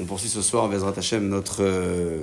On 0.00 0.04
poursuit 0.04 0.28
ce 0.28 0.40
soir, 0.40 0.68
Bezrat 0.68 0.92
Hashem, 0.96 1.28
notre 1.28 1.64
euh, 1.64 2.22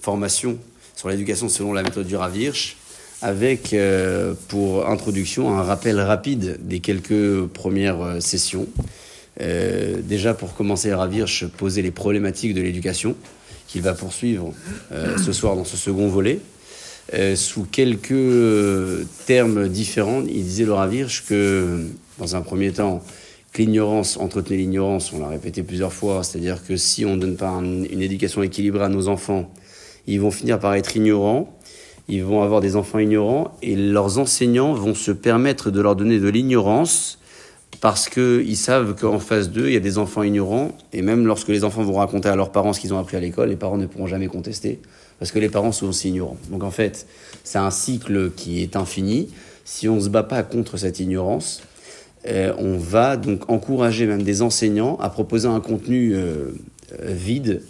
formation 0.00 0.58
sur 0.96 1.08
l'éducation 1.08 1.48
selon 1.48 1.72
la 1.72 1.84
méthode 1.84 2.08
du 2.08 2.16
Ravirch, 2.16 2.76
avec, 3.22 3.72
euh, 3.72 4.34
pour 4.48 4.88
introduction, 4.88 5.56
un 5.56 5.62
rappel 5.62 6.00
rapide 6.00 6.58
des 6.60 6.80
quelques 6.80 7.46
premières 7.46 8.02
euh, 8.02 8.18
sessions. 8.18 8.66
Déjà, 9.38 10.34
pour 10.34 10.54
commencer, 10.54 10.92
Ravirch 10.92 11.46
poser 11.56 11.80
les 11.80 11.92
problématiques 11.92 12.52
de 12.52 12.60
l'éducation, 12.60 13.14
qu'il 13.68 13.82
va 13.82 13.94
poursuivre 13.94 14.52
ce 14.92 15.32
soir 15.32 15.56
dans 15.56 15.64
ce 15.64 15.76
second 15.76 16.06
volet. 16.06 16.38
Sous 17.34 17.64
quelques 17.64 19.04
termes 19.26 19.68
différents, 19.68 20.22
il 20.22 20.44
disait 20.44 20.64
le 20.64 20.72
Ravirch 20.72 21.24
que, 21.28 21.84
dans 22.18 22.36
un 22.36 22.42
premier 22.42 22.70
temps, 22.70 23.02
l'ignorance 23.58 24.16
entretenait 24.16 24.58
l'ignorance, 24.58 25.12
on 25.12 25.20
l'a 25.20 25.28
répété 25.28 25.62
plusieurs 25.62 25.92
fois, 25.92 26.22
c'est-à-dire 26.22 26.64
que 26.64 26.76
si 26.76 27.04
on 27.04 27.16
ne 27.16 27.20
donne 27.20 27.36
pas 27.36 27.48
un- 27.48 27.84
une 27.84 28.02
éducation 28.02 28.42
équilibrée 28.42 28.84
à 28.84 28.88
nos 28.88 29.08
enfants, 29.08 29.50
ils 30.06 30.20
vont 30.20 30.30
finir 30.30 30.58
par 30.58 30.74
être 30.74 30.96
ignorants, 30.96 31.56
ils 32.08 32.22
vont 32.24 32.42
avoir 32.42 32.60
des 32.60 32.76
enfants 32.76 32.98
ignorants, 32.98 33.56
et 33.62 33.76
leurs 33.76 34.18
enseignants 34.18 34.74
vont 34.74 34.94
se 34.94 35.10
permettre 35.10 35.70
de 35.70 35.80
leur 35.80 35.96
donner 35.96 36.18
de 36.18 36.28
l'ignorance 36.28 37.18
parce 37.80 38.08
qu'ils 38.08 38.56
savent 38.56 38.94
qu'en 38.94 39.18
face 39.18 39.50
d'eux, 39.50 39.68
il 39.68 39.74
y 39.74 39.76
a 39.76 39.80
des 39.80 39.98
enfants 39.98 40.22
ignorants, 40.22 40.72
et 40.92 41.02
même 41.02 41.26
lorsque 41.26 41.48
les 41.48 41.64
enfants 41.64 41.82
vont 41.82 41.94
raconter 41.94 42.28
à 42.28 42.36
leurs 42.36 42.52
parents 42.52 42.72
ce 42.72 42.80
qu'ils 42.80 42.94
ont 42.94 42.98
appris 42.98 43.16
à 43.16 43.20
l'école, 43.20 43.48
les 43.48 43.56
parents 43.56 43.76
ne 43.76 43.86
pourront 43.86 44.06
jamais 44.06 44.26
contester, 44.26 44.80
parce 45.18 45.32
que 45.32 45.38
les 45.38 45.48
parents 45.48 45.72
sont 45.72 45.86
aussi 45.88 46.08
ignorants. 46.08 46.36
Donc 46.50 46.62
en 46.62 46.70
fait, 46.70 47.06
c'est 47.42 47.58
un 47.58 47.70
cycle 47.70 48.30
qui 48.36 48.62
est 48.62 48.76
infini. 48.76 49.28
Si 49.64 49.88
on 49.88 49.96
ne 49.96 50.00
se 50.00 50.08
bat 50.08 50.22
pas 50.22 50.42
contre 50.42 50.76
cette 50.76 51.00
ignorance, 51.00 51.62
on 52.26 52.76
va 52.78 53.16
donc 53.16 53.50
encourager 53.50 54.06
même 54.06 54.22
des 54.22 54.42
enseignants 54.42 54.96
à 54.98 55.10
proposer 55.10 55.48
un 55.48 55.60
contenu 55.60 56.14
euh, 56.14 56.52
euh, 57.00 57.12
vide, 57.12 57.62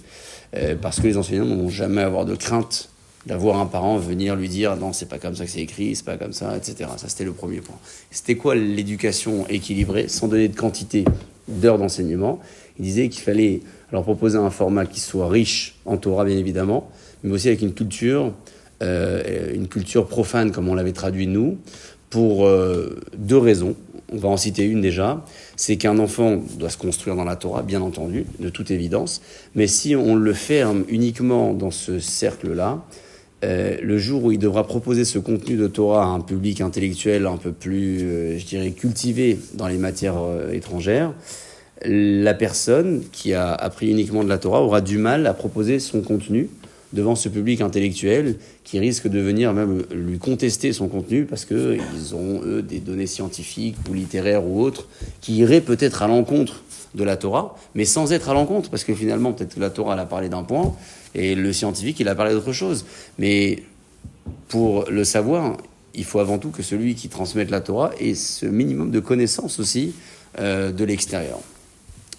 euh, 0.57 0.77
parce 0.81 1.01
que 1.01 1.07
les 1.07 1.17
enseignants 1.17 1.45
n'ont 1.45 1.69
jamais 1.69 2.03
à 2.03 2.07
avoir 2.07 2.25
de 2.25 2.35
crainte 2.35 2.91
d'avoir 3.27 3.59
un 3.59 3.67
parent 3.67 3.97
venir 3.97 4.37
lui 4.37 4.49
dire 4.49 4.77
non 4.77 4.93
c'est 4.93 5.09
pas 5.09 5.19
comme 5.19 5.35
ça 5.35 5.47
que 5.47 5.51
c'est 5.51 5.61
écrit, 5.61 5.97
c'est 5.97 6.05
pas 6.05 6.19
comme 6.19 6.33
ça, 6.33 6.57
etc. 6.57 6.91
Ça 6.97 7.09
c'était 7.09 7.25
le 7.25 7.33
premier 7.33 7.61
point. 7.61 7.77
C'était 8.11 8.35
quoi 8.35 8.55
l'éducation 8.55 9.47
équilibrée, 9.49 10.09
sans 10.09 10.29
donner 10.29 10.49
de 10.49 10.57
quantité 10.57 11.05
d'heures 11.49 11.79
d'enseignement? 11.79 12.39
Il 12.79 12.85
disait 12.85 13.09
qu'il 13.09 13.23
fallait 13.23 13.61
leur 13.93 14.03
proposer 14.03 14.37
un 14.37 14.51
format 14.51 14.85
qui 14.87 15.01
soit 15.01 15.29
riche 15.29 15.77
en 15.87 15.97
Torah 15.97 16.25
bien 16.25 16.37
évidemment, 16.37 16.91
mais 17.23 17.33
aussi 17.33 17.49
avec 17.49 17.63
une 17.63 17.73
culture, 17.73 18.33
euh, 18.83 19.55
une 19.55 19.69
culture 19.69 20.07
profane 20.07 20.51
comme 20.51 20.69
on 20.69 20.75
l'avait 20.75 20.93
traduit 20.93 21.27
nous, 21.27 21.57
pour 22.11 22.47
euh, 22.47 23.01
deux 23.17 23.39
raisons. 23.39 23.75
On 24.13 24.19
va 24.19 24.29
en 24.29 24.37
citer 24.37 24.65
une 24.65 24.81
déjà, 24.81 25.25
c'est 25.57 25.77
qu'un 25.77 25.99
enfant 25.99 26.43
doit 26.59 26.71
se 26.71 26.77
construire 26.77 27.17
dans 27.17 27.25
la 27.25 27.37
Torah, 27.37 27.63
bien 27.63 27.81
entendu, 27.81 28.27
de 28.39 28.49
toute 28.49 28.71
évidence, 28.71 29.23
mais 29.55 29.67
si 29.67 29.97
on 29.97 30.15
le 30.15 30.33
ferme 30.35 30.85
uniquement 30.89 31.55
dans 31.55 31.71
ce 31.71 31.99
cercle-là, 31.99 32.85
euh, 33.45 33.77
le 33.83 33.99
jour 33.99 34.25
où 34.25 34.33
il 34.33 34.39
devra 34.39 34.67
proposer 34.67 35.05
ce 35.05 35.19
contenu 35.19 35.57
de 35.57 35.67
Torah 35.67 36.05
à 36.05 36.07
un 36.07 36.21
public 36.21 36.61
intellectuel 36.61 37.27
un 37.27 37.37
peu 37.37 37.53
plus, 37.53 38.01
euh, 38.03 38.39
je 38.39 38.47
dirais, 38.47 38.71
cultivé 38.71 39.39
dans 39.55 39.69
les 39.69 39.77
matières 39.77 40.19
euh, 40.19 40.53
étrangères, 40.53 41.13
la 41.85 42.33
personne 42.33 43.03
qui 43.13 43.35
a 43.35 43.53
appris 43.53 43.91
uniquement 43.91 44.25
de 44.25 44.29
la 44.29 44.39
Torah 44.39 44.63
aura 44.63 44.81
du 44.81 44.97
mal 44.97 45.27
à 45.27 45.35
proposer 45.35 45.79
son 45.79 46.01
contenu 46.01 46.49
devant 46.95 47.17
ce 47.17 47.29
public 47.29 47.61
intellectuel 47.61 48.37
qui 48.63 48.79
risque 48.79 49.09
de 49.09 49.21
venir 49.21 49.53
même 49.53 49.83
lui 49.93 50.19
contester 50.19 50.73
son 50.73 50.89
contenu 50.89 51.25
parce 51.25 51.45
qu'ils 51.45 52.15
ont, 52.15 52.41
eux, 52.45 52.63
des 52.63 52.79
données 52.79 53.07
scientifiques 53.07 53.77
ou 53.91 53.95
littéraires 53.95 54.47
ou 54.47 54.63
autres 54.63 54.89
qui 55.21 55.37
iraient 55.37 55.61
peut-être 55.61 56.03
à 56.03 56.09
l'encontre 56.09 56.63
de 56.95 57.05
la 57.05 57.17
Torah, 57.17 57.57
mais 57.75 57.85
sans 57.85 58.13
être 58.13 58.29
à 58.29 58.35
l'encontre, 58.35 58.71
parce 58.71 58.85
que 58.85 58.95
finalement, 58.95 59.33
peut-être 59.33 59.57
que 59.57 59.61
la 59.61 59.71
Torah, 59.71 59.95
elle 59.95 60.01
a 60.01 60.07
parlé 60.07 60.29
d'un 60.29 60.45
point, 60.45 60.75
et 61.15 61.35
le 61.35 61.53
scientifique, 61.53 61.99
il 62.01 62.09
a 62.09 62.15
parlé 62.15 62.33
d'autre 62.33 62.53
chose. 62.53 62.85
Mais 63.19 63.65
pour 64.49 64.89
le 64.89 65.03
savoir, 65.03 65.57
il 65.95 66.05
faut 66.05 66.21
avant 66.21 66.39
tout 66.39 66.51
que 66.51 66.63
celui 66.63 66.95
qui 66.95 67.09
transmette 67.09 67.51
la 67.51 67.61
Torah 67.61 67.91
ait 67.99 68.15
ce 68.15 68.47
minimum 68.47 68.91
de 68.91 69.01
connaissances 69.01 69.59
aussi 69.59 69.93
euh, 70.39 70.71
de 70.71 70.85
l'extérieur. 70.85 71.41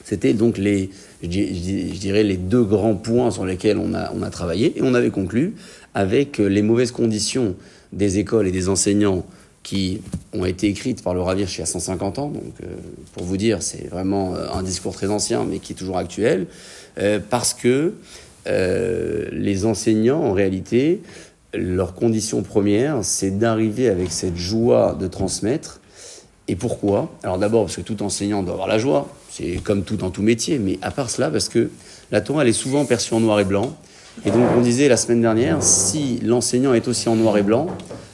C'était 0.03 0.34
donc 0.34 0.58
les, 0.58 0.91
je 1.25 1.30
di- 1.30 1.47
je 1.47 1.59
di- 1.62 1.96
je 1.96 2.00
dirais, 2.00 2.24
les 2.24 2.38
deux 2.38 2.63
grands 2.63 2.96
points 2.96 3.31
sur 3.31 3.46
lesquels 3.46 3.78
on 3.78 3.94
a, 3.94 4.30
travaillé, 4.30 4.78
et 4.78 4.81
on 4.81 4.94
avait 4.94 5.09
conclu 5.09 5.56
avec 5.94 6.40
euh, 6.40 6.47
les 6.47 6.62
mauvaises 6.62 6.91
conditions 6.91 7.56
des 7.94 8.18
écoles 8.19 8.47
et 8.47 8.52
des 8.52 8.69
enseignants 8.69 9.25
qui 9.64 10.02
ont 10.34 10.46
été 10.46 10.68
écrites 10.68 11.03
par 11.03 11.14
le 11.14 11.22
Ravir 11.22 11.47
il 11.52 11.59
y 11.59 11.62
a 11.64 11.66
150 11.66 12.19
ans. 12.19 12.28
Donc, 12.30 12.44
euh, 12.64 12.68
pour 13.14 13.24
vous 13.24 13.38
dire, 13.38 13.64
c'est 13.64 13.88
vraiment 13.90 14.35
euh, 14.35 14.47
un 14.53 14.62
discours 14.62 14.94
très 14.94 15.08
ancien, 15.08 15.44
mais 15.44 15.59
qui 15.59 15.74
est 15.74 15.75
toujours 15.75 15.97
actuel, 15.97 16.47
parce 17.30 17.53
que 17.53 17.94
les 18.47 19.66
enseignants, 19.66 20.22
en 20.22 20.31
réalité, 20.34 21.02
leur 21.53 21.96
condition 21.96 22.44
première, 22.44 23.00
c'est 23.03 23.31
d'arriver 23.40 23.90
avec 23.90 24.12
cette 24.12 24.38
joie 24.38 24.96
de 25.00 25.08
transmettre. 25.08 25.81
Et 26.47 26.56
pourquoi? 26.56 27.12
Alors 27.24 27.40
d'abord, 27.40 27.64
parce 27.66 27.78
que 27.78 27.81
tout 27.81 28.03
enseignant 28.03 28.44
doit 28.44 28.53
avoir 28.53 28.68
la 28.68 28.78
joie, 28.78 29.09
c'est 29.35 29.59
comme 29.62 29.84
tout 29.84 29.97
dans 29.97 30.12
tout 30.12 30.22
métier, 30.22 30.59
mais 30.59 30.79
à 30.81 30.91
part 30.91 31.09
cela, 31.09 31.29
parce 31.29 31.50
que 31.50 31.69
la 32.12 32.22
Torah, 32.22 32.44
elle 32.44 32.50
est 32.50 32.53
souvent 32.53 32.85
perçue 32.85 33.13
en 33.13 33.19
noir 33.19 33.40
et 33.40 33.44
blanc. 33.44 33.75
Et 34.25 34.31
donc, 34.31 34.47
on 34.56 34.62
disait 34.62 34.88
la 34.88 34.96
semaine 34.96 35.22
dernière, 35.22 35.62
si 35.62 36.19
l'enseignant 36.23 36.73
est 36.73 36.88
aussi 36.88 37.09
en 37.09 37.18
noir 37.18 37.38
et 37.38 37.44
blanc, 37.44 37.68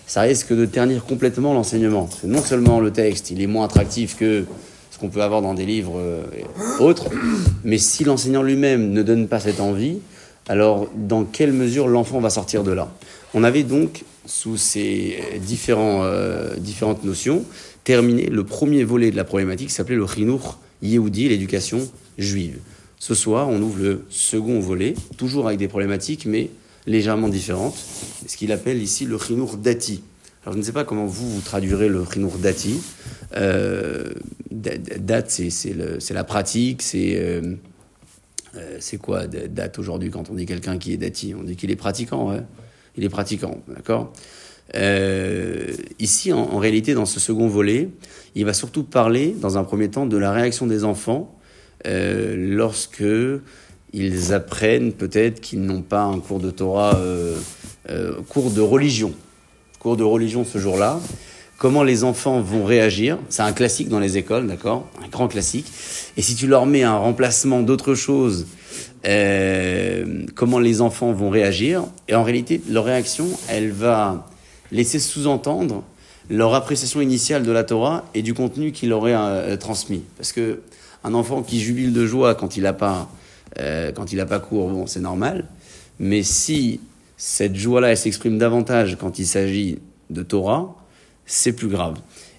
ça 0.07 0.21
risque 0.21 0.51
de 0.51 0.65
ternir 0.65 1.05
complètement 1.05 1.53
l'enseignement. 1.53 2.09
Non 2.23 2.41
seulement 2.41 2.79
le 2.79 2.91
texte, 2.91 3.29
il 3.29 3.39
est 3.39 3.47
moins 3.47 3.65
attractif 3.65 4.17
que 4.17 4.45
ce 4.89 4.97
qu'on 4.97 5.09
peut 5.09 5.21
avoir 5.21 5.43
dans 5.43 5.53
des 5.53 5.65
livres 5.65 5.93
euh, 5.97 6.23
autres, 6.79 7.05
mais 7.63 7.77
si 7.77 8.03
l'enseignant 8.03 8.41
lui-même 8.41 8.91
ne 8.91 9.03
donne 9.03 9.27
pas 9.27 9.39
cette 9.39 9.59
envie, 9.59 9.99
alors 10.49 10.89
dans 10.95 11.23
quelle 11.23 11.53
mesure 11.53 11.88
l'enfant 11.88 12.19
va 12.19 12.31
sortir 12.31 12.63
de 12.63 12.71
là? 12.71 12.91
On 13.35 13.43
avait 13.43 13.63
donc, 13.63 14.05
sous 14.25 14.57
ces 14.57 15.19
euh, 15.35 16.55
différentes 16.57 17.03
notions, 17.03 17.43
terminé 17.83 18.25
le 18.25 18.43
premier 18.43 18.83
volet 18.83 19.11
de 19.11 19.15
la 19.15 19.23
problématique 19.23 19.67
qui 19.67 19.73
s'appelait 19.73 19.95
le 19.95 20.07
Chinour 20.07 20.57
Yehoudi, 20.81 21.30
l'éducation 21.30 21.88
juive. 22.18 22.59
Ce 23.00 23.16
soir, 23.16 23.50
on 23.50 23.62
ouvre 23.62 23.80
le 23.80 24.06
second 24.09 24.59
volet, 24.59 24.94
toujours 25.18 25.47
avec 25.47 25.59
des 25.59 25.68
problématiques, 25.68 26.25
mais 26.25 26.50
légèrement 26.88 27.30
différentes, 27.30 27.75
ce 28.28 28.38
qu'il 28.38 28.52
appelle 28.52 28.81
ici 28.81 29.06
le 29.06 29.18
Chinour 29.18 29.58
Dati. 29.58 30.03
Alors 30.44 30.53
je 30.53 30.59
ne 30.59 30.64
sais 30.64 30.72
pas 30.72 30.84
comment 30.84 31.06
vous, 31.06 31.30
vous 31.30 31.42
traduirez 31.42 31.88
le 31.90 32.03
Chinour 32.12 32.38
Dati. 32.38 32.80
Euh, 33.36 34.12
da- 34.50 34.78
da- 34.78 34.97
date, 34.97 35.30
c'est- 35.30 36.12
la 36.14 36.24
pratique, 36.24 36.81
c'est... 36.81 37.16
euh, 37.19 37.56
euh, 38.58 38.78
c'est 38.80 38.98
quoi 38.98 39.28
date 39.28 39.80
aujourd'hui? 39.80 40.09
Quand 40.09 40.30
on 40.30 40.34
dit 40.34 40.46
quelqu'un 40.46 40.78
qui 40.78 40.92
est 40.94 40.98
dati 40.98 41.34
On 41.34 41.44
dit 41.44 41.56
qu'il 41.56 41.72
est 41.72 41.75
pratiquant, 41.78 42.30
ouais. 42.31 42.42
Il 42.98 43.03
est 43.06 43.09
pratiquant, 43.09 43.62
d'accord? 43.69 44.12
Euh, 44.75 45.67
Ici, 46.01 46.33
en, 46.33 46.57
réalité, 46.57 46.95
dans 46.95 47.05
ce 47.05 47.19
second 47.19 47.47
volet, 47.47 47.89
il 48.33 48.43
va 48.43 48.53
surtout 48.53 48.81
parler, 48.81 49.35
dans 49.39 49.59
un 49.59 49.63
premier 49.63 49.87
temps, 49.87 50.07
de 50.07 50.17
la 50.17 50.31
réaction 50.31 50.65
des 50.65 50.83
enfants 50.83 51.37
euh, 51.85 52.35
lorsque 52.35 53.03
ils 53.93 54.33
apprennent 54.33 54.93
peut-être 54.93 55.41
qu'ils 55.41 55.61
n'ont 55.61 55.83
pas 55.83 56.01
un 56.01 56.17
cours 56.17 56.39
de 56.39 56.49
Torah, 56.49 56.95
euh, 56.95 57.37
euh, 57.91 58.13
cours 58.29 58.49
de 58.49 58.61
religion, 58.61 59.13
cours 59.77 59.95
de 59.95 60.03
religion 60.03 60.43
ce 60.43 60.57
jour-là. 60.57 60.99
Comment 61.59 61.83
les 61.83 62.03
enfants 62.03 62.41
vont 62.41 62.65
réagir 62.65 63.19
C'est 63.29 63.43
un 63.43 63.53
classique 63.53 63.88
dans 63.88 63.99
les 63.99 64.17
écoles, 64.17 64.47
d'accord? 64.47 64.89
Un 65.05 65.07
grand 65.07 65.27
classique. 65.27 65.67
Et 66.17 66.23
si 66.23 66.33
tu 66.33 66.47
leur 66.47 66.65
mets 66.65 66.81
un 66.81 66.97
remplacement 66.97 67.61
d'autre 67.61 67.93
chose, 67.93 68.47
euh, 69.05 70.25
comment 70.33 70.57
les 70.57 70.81
enfants 70.81 71.11
vont 71.11 71.29
réagir 71.29 71.83
Et 72.07 72.15
en 72.15 72.23
réalité, 72.23 72.59
leur 72.67 72.85
réaction, 72.85 73.27
elle 73.47 73.69
va 73.69 74.31
laisser 74.71 74.99
sous-entendre 74.99 75.83
leur 76.29 76.53
appréciation 76.53 77.01
initiale 77.01 77.43
de 77.43 77.51
la 77.51 77.63
Torah 77.63 78.05
et 78.13 78.21
du 78.21 78.33
contenu 78.33 78.71
qu'il 78.71 78.93
aurait 78.93 79.15
euh, 79.15 79.57
transmis. 79.57 80.03
Parce 80.17 80.31
que 80.31 80.61
un 81.03 81.13
enfant 81.13 81.41
qui 81.41 81.59
jubile 81.59 81.93
de 81.93 82.06
joie 82.06 82.35
quand 82.35 82.57
il 82.57 82.63
n'a 82.63 82.73
pas, 82.73 83.09
euh, 83.59 83.91
pas 83.91 84.39
cours, 84.39 84.69
bon, 84.69 84.88
c'est 84.88 85.00
normal. 85.00 85.45
Mais 86.00 86.23
si 86.23 86.79
cette 87.18 87.56
joie-là, 87.56 87.95
s'exprime 87.95 88.38
davantage 88.38 88.97
quand 89.00 89.19
il 89.19 89.25
s'agit 89.25 89.79
de 90.09 90.23
Torah, 90.23 90.75
c'est 91.25 91.53
plus 91.53 91.67
grave. 91.67 91.97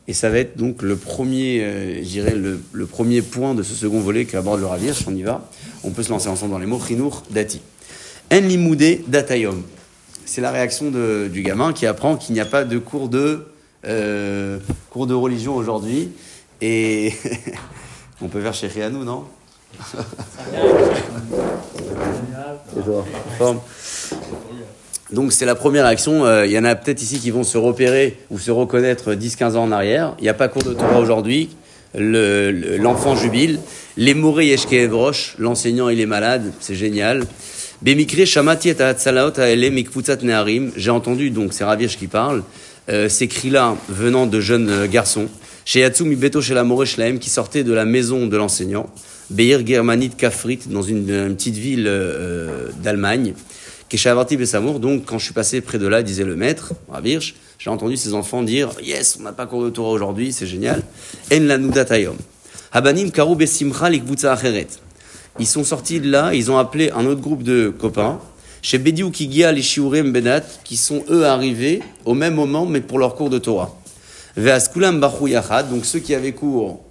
Et 0.09 0.15
ça 0.15 0.31
va 0.31 0.39
être 0.39 0.57
donc 0.57 0.83
le 0.83 0.97
premier, 0.97 1.61
euh, 1.63 2.59
le, 2.73 2.87
premier 2.87 3.23
point 3.23 3.55
de 3.55 3.63
ce 3.63 3.75
second 3.75 4.01
volet 4.01 4.25
qu'aborde 4.25 4.61
le 4.61 4.67
Ravir, 4.67 4.97
si 4.97 5.05
on 5.07 5.15
y 5.15 5.23
va. 5.23 5.49
On 5.85 5.91
peut 5.91 6.03
se 6.03 6.11
lancer 6.11 6.29
ensemble 6.29 6.53
dans 6.53 6.59
les 6.59 6.67
mots 6.67 6.81
Chinour 6.81 7.23
Dati. 7.31 7.61
En 8.33 8.41
limoudé 8.41 9.05
datayom. 9.07 9.63
C'est 10.25 10.41
la 10.41 10.51
réaction 10.51 10.91
de- 10.91 11.29
du 11.33 11.43
gamin 11.43 11.73
qui 11.73 11.87
apprend 11.87 12.17
qu'il 12.17 12.35
n'y 12.35 12.41
a 12.41 12.45
pas 12.47 12.65
de 12.65 12.79
cours 12.79 13.09
de, 13.09 13.47
euh, 13.87 14.59
cours 14.91 15.07
de 15.07 15.15
religion 15.15 15.55
aujourd'hui. 15.55 16.11
Et 16.61 17.13
on 18.23 18.29
peut 18.29 18.41
faire 18.41 18.55
chez 18.55 18.67
Rianou, 18.69 19.05
non? 19.05 19.25
Donc 25.13 25.33
c'est 25.33 25.45
la 25.45 25.55
première 25.55 25.87
action. 25.87 26.25
Euh, 26.25 26.47
Il 26.47 26.53
y 26.53 26.59
en 26.59 26.65
a 26.65 26.75
peut-être 26.75 27.03
ici 27.03 27.19
qui 27.19 27.31
vont 27.31 27.45
se 27.45 27.59
repérer 27.59 28.17
ou 28.31 28.39
se 28.39 28.51
reconnaître 28.51 29.13
10-15 29.15 29.57
ans 29.57 29.65
en 29.65 29.73
arrière. 29.73 30.15
Il 30.19 30.23
n'y 30.23 30.29
a 30.29 30.35
pas 30.35 30.49
cours 30.49 30.63
de 30.63 30.73
Torah 30.75 30.99
aujourd'hui. 31.01 31.51
le- 31.95 32.51
le- 32.53 32.79
l'enfant 32.79 33.15
jubile. 33.17 33.61
Les 33.99 34.15
moré 34.15 34.47
yeshke 34.47 34.89
l'enseignant 35.39 35.91
il 35.91 36.01
est 36.01 36.07
malade, 36.07 36.51
c'est 36.59 36.75
génial. 36.75 37.27
Bemikre 37.83 38.25
shamati 38.25 38.69
et 38.69 39.71
mikputzat 39.71 40.23
neharim. 40.23 40.71
J'ai 40.77 40.91
entendu, 40.91 41.31
donc 41.31 41.53
c'est 41.53 41.65
Ravirch 41.65 41.97
qui 41.99 42.07
parle, 42.07 42.45
euh, 42.89 43.09
ces 43.09 43.27
cris-là 43.27 43.77
venant 43.89 44.27
de 44.27 44.39
jeunes 44.39 44.71
euh, 44.71 44.87
garçons. 44.87 45.27
Chez 45.65 45.85
Ibeto 45.85 46.41
chez 46.41 46.55
la 46.55 46.65
qui 47.19 47.29
sortait 47.29 47.65
de 47.65 47.73
la 47.73 47.85
maison 47.85 48.29
de 48.29 48.37
l'enseignant. 48.37 48.89
Beir 49.31 49.67
Germanit 49.67 50.11
Kafrit, 50.11 50.61
dans 50.67 50.83
une, 50.83 51.11
une 51.11 51.35
petite 51.35 51.57
ville 51.57 51.87
euh, 51.89 52.69
d'Allemagne. 52.81 53.35
Keshavarti 53.89 54.37
Besamour, 54.37 54.79
donc 54.79 55.05
quand 55.05 55.19
je 55.19 55.25
suis 55.25 55.35
passé 55.35 55.61
près 55.61 55.79
de 55.79 55.87
là, 55.89 56.05
disait 56.05 56.25
le 56.25 56.37
maître, 56.37 56.75
Ravirch, 56.89 57.35
j'ai 57.59 57.69
entendu 57.69 57.97
ces 57.97 58.15
enfants 58.15 58.43
dire 58.43 58.71
Yes, 58.81 59.17
on 59.19 59.25
n'a 59.25 59.33
pas 59.33 59.47
cours 59.47 59.65
de 59.65 59.71
Torah 59.71 59.91
aujourd'hui, 59.91 60.33
c'est 60.33 60.47
génial. 60.47 60.83
En 61.33 61.41
la 61.41 61.59
nudatayom. 61.59 62.17
Habanim 62.73 63.11
karu 63.11 63.35
besimcha 63.35 63.91
likvutza 63.91 64.33
acheret. 64.33 64.69
Ils 65.39 65.47
sont 65.47 65.65
sortis 65.65 66.01
de 66.01 66.11
là, 66.11 66.35
ils 66.35 66.51
ont 66.51 66.59
appelé 66.59 66.91
un 66.91 67.07
autre 67.07 67.21
groupe 67.21 67.43
de 67.43 67.69
copains, 67.77 68.21
chez 68.61 68.79
Bediou 68.79 69.11
Kigia 69.11 69.51
les 69.51 69.63
Shiurem 69.63 70.13
Benat, 70.13 70.43
qui 70.63 70.77
sont 70.77 71.05
eux 71.11 71.25
arrivés 71.25 71.81
au 72.05 72.15
même 72.15 72.35
moment, 72.35 72.67
mais 72.67 72.81
pour 72.81 72.99
leur 72.99 73.15
cours 73.15 73.31
de 73.31 73.39
Torah. 73.39 73.75
Veaskulam 74.37 75.01
Bachu 75.01 75.31
Yachad, 75.31 75.71
donc 75.71 75.85
ceux 75.85 75.99
qui 75.99 76.15
avaient 76.15 76.33
cours 76.33 76.85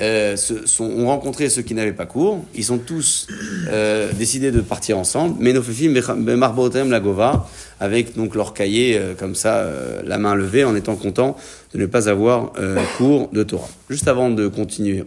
euh, 0.00 0.36
ont 0.80 1.06
rencontré 1.06 1.48
ceux 1.48 1.62
qui 1.62 1.74
n'avaient 1.74 1.92
pas 1.92 2.06
cours. 2.06 2.44
Ils 2.54 2.64
sont 2.64 2.78
tous 2.78 3.28
euh, 3.68 4.12
décidés 4.12 4.50
de 4.50 4.60
partir 4.60 4.98
ensemble. 4.98 5.42
Menofefim 5.42 5.94
Marbotem 6.36 6.90
Lagova, 6.90 7.48
avec 7.80 8.16
donc 8.16 8.34
leur 8.34 8.54
cahier 8.54 8.96
euh, 8.98 9.14
comme 9.14 9.34
ça, 9.34 9.58
euh, 9.58 10.02
la 10.04 10.18
main 10.18 10.34
levée, 10.34 10.64
en 10.64 10.74
étant 10.74 10.96
content 10.96 11.36
de 11.72 11.78
ne 11.78 11.86
pas 11.86 12.08
avoir 12.08 12.52
cours 12.98 13.28
de 13.32 13.42
Torah. 13.42 13.68
Juste 13.90 14.08
avant 14.08 14.30
de 14.30 14.46
continuer, 14.48 15.04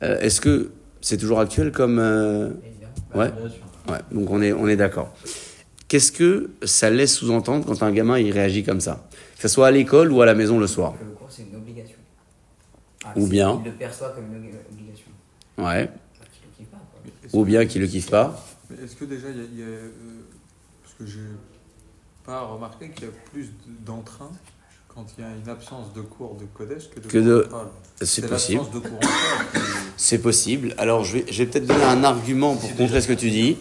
est-ce 0.00 0.40
que 0.40 0.70
c'est 1.00 1.16
toujours 1.16 1.40
actuel 1.40 1.72
comme 1.72 1.98
euh, 1.98 2.50
ouais, 3.14 3.30
ouais, 3.88 3.98
donc 4.12 4.30
on 4.30 4.40
est 4.42 4.52
on 4.52 4.68
est 4.68 4.76
d'accord. 4.76 5.12
Qu'est-ce 5.88 6.12
que 6.12 6.50
ça 6.62 6.88
laisse 6.90 7.14
sous-entendre 7.16 7.64
quand 7.66 7.82
un 7.82 7.90
gamin 7.92 8.18
il 8.18 8.30
réagit 8.32 8.62
comme 8.62 8.80
ça, 8.80 9.08
que 9.36 9.42
ce 9.42 9.48
soit 9.48 9.66
à 9.68 9.70
l'école 9.70 10.12
ou 10.12 10.22
à 10.22 10.26
la 10.26 10.34
maison 10.34 10.58
le 10.58 10.66
soir? 10.68 10.94
Le 11.02 11.10
cours, 11.12 11.26
c'est 11.30 11.42
une 11.42 11.56
obligation. 11.56 11.96
Ah, 13.04 13.12
Ou 13.16 13.26
bien- 13.26 13.56
qu'il 13.56 13.72
le 13.72 13.76
perçoit 13.78 14.10
comme 14.10 14.26
une 14.34 14.50
ob- 14.50 14.60
obligation. 14.72 15.06
Ouais. 15.58 15.86
Bah, 15.86 16.26
qu'il 16.32 16.42
le 16.46 16.56
kiffe 16.56 16.68
pas, 16.68 16.78
Ou 17.32 17.40
que- 17.42 17.46
bien 17.46 17.66
qu'il 17.66 17.80
le 17.80 17.86
kiffe 17.88 18.10
pas. 18.10 18.46
Est-ce 18.84 18.94
que 18.94 19.04
déjà, 19.04 19.28
il 19.30 19.36
y 19.36 19.40
a. 19.40 19.44
il 19.52 19.58
y 19.58 19.62
a, 19.62 19.66
euh, 19.66 19.88
parce 20.82 20.94
que 20.94 21.06
j'ai 21.06 21.26
pas 22.24 22.42
remarqué 22.42 22.90
qu'il 22.90 23.06
y 23.06 23.08
a 23.08 23.12
plus 23.32 23.46
de- 23.46 23.84
d'entrain 23.84 24.30
quand 24.94 25.06
il 25.16 25.22
y 25.22 25.26
a 25.26 25.30
une 25.30 25.48
absence 25.48 25.92
de 25.94 26.00
cours 26.00 26.36
de 26.36 26.44
Kodesh 26.44 26.90
que 26.90 27.00
de 27.00 27.06
Que 27.06 27.18
de-. 27.18 27.48
C'est 28.02 28.26
possible. 28.26 28.62
C'est 29.96 30.18
possible. 30.18 30.74
Alors, 30.78 31.04
je 31.04 31.18
vais, 31.18 31.24
je 31.30 31.42
vais 31.42 31.46
peut-être 31.50 31.66
donner 31.66 31.84
un 31.84 32.02
argument 32.02 32.56
pour 32.56 32.74
contrer 32.74 33.00
ce 33.00 33.08
que 33.08 33.12
tu 33.12 33.30
dis, 33.30 33.56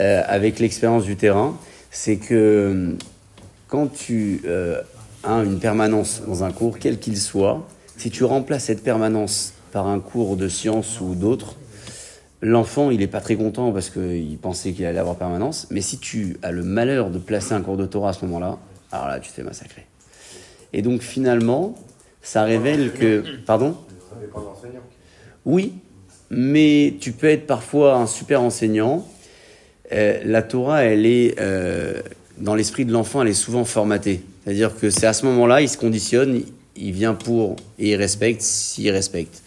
euh, 0.00 0.22
avec 0.26 0.58
l'expérience 0.58 1.04
du 1.04 1.16
terrain. 1.16 1.56
C'est 1.90 2.16
que 2.16 2.34
euh, 2.34 2.92
quand 3.68 3.86
tu 3.86 4.42
euh, 4.44 4.82
as 5.22 5.44
une 5.44 5.60
permanence 5.60 6.22
dans 6.26 6.44
un 6.44 6.52
cours, 6.52 6.78
quel 6.78 6.98
qu'il 6.98 7.16
soit, 7.16 7.66
si 7.96 8.10
tu 8.10 8.24
remplaces 8.24 8.64
cette 8.64 8.82
permanence 8.82 9.54
par 9.72 9.86
un 9.86 10.00
cours 10.00 10.36
de 10.36 10.48
sciences 10.48 11.00
ou 11.00 11.14
d'autres, 11.14 11.56
l'enfant, 12.42 12.90
il 12.90 12.98
n'est 12.98 13.06
pas 13.06 13.20
très 13.20 13.36
content 13.36 13.72
parce 13.72 13.88
qu'il 13.88 14.36
pensait 14.38 14.72
qu'il 14.72 14.84
allait 14.84 14.98
avoir 14.98 15.16
permanence. 15.16 15.68
Mais 15.70 15.80
si 15.80 15.98
tu 15.98 16.36
as 16.42 16.50
le 16.50 16.62
malheur 16.62 17.10
de 17.10 17.18
placer 17.18 17.54
un 17.54 17.62
cours 17.62 17.76
de 17.76 17.86
Torah 17.86 18.10
à 18.10 18.12
ce 18.12 18.24
moment-là, 18.26 18.58
alors 18.92 19.08
là, 19.08 19.20
tu 19.20 19.30
te 19.30 19.34
fais 19.34 19.42
massacrer. 19.42 19.86
Et 20.72 20.82
donc, 20.82 21.02
finalement, 21.02 21.74
ça 22.22 22.44
révèle 22.44 22.92
que... 22.92 23.22
Pardon 23.46 23.76
oui, 25.46 25.74
mais 26.28 26.96
tu 27.00 27.12
peux 27.12 27.28
être 27.28 27.46
parfois 27.46 27.94
un 27.94 28.06
super 28.06 28.42
enseignant. 28.42 29.06
Euh, 29.92 30.20
la 30.24 30.42
Torah, 30.42 30.82
elle 30.82 31.06
est 31.06 31.36
euh, 31.40 32.02
dans 32.38 32.56
l'esprit 32.56 32.84
de 32.84 32.92
l'enfant, 32.92 33.22
elle 33.22 33.28
est 33.28 33.34
souvent 33.34 33.64
formatée. 33.64 34.22
C'est-à-dire 34.42 34.76
que 34.76 34.90
c'est 34.90 35.06
à 35.06 35.12
ce 35.12 35.24
moment-là, 35.26 35.62
il 35.62 35.68
se 35.68 35.78
conditionne, 35.78 36.42
il 36.74 36.92
vient 36.92 37.14
pour 37.14 37.54
et 37.78 37.90
il 37.90 37.94
respecte 37.94 38.42
s'il 38.42 38.90
respecte. 38.90 39.42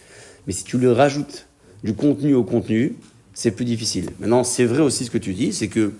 Mais 0.46 0.54
si 0.54 0.64
tu 0.64 0.78
lui 0.78 0.88
rajoutes 0.88 1.46
du 1.84 1.92
contenu 1.92 2.34
au 2.34 2.44
contenu, 2.44 2.96
c'est 3.34 3.50
plus 3.50 3.66
difficile. 3.66 4.06
Maintenant, 4.18 4.42
c'est 4.42 4.64
vrai 4.64 4.80
aussi 4.80 5.04
ce 5.04 5.10
que 5.10 5.18
tu 5.18 5.34
dis, 5.34 5.52
c'est 5.52 5.68
que 5.68 5.92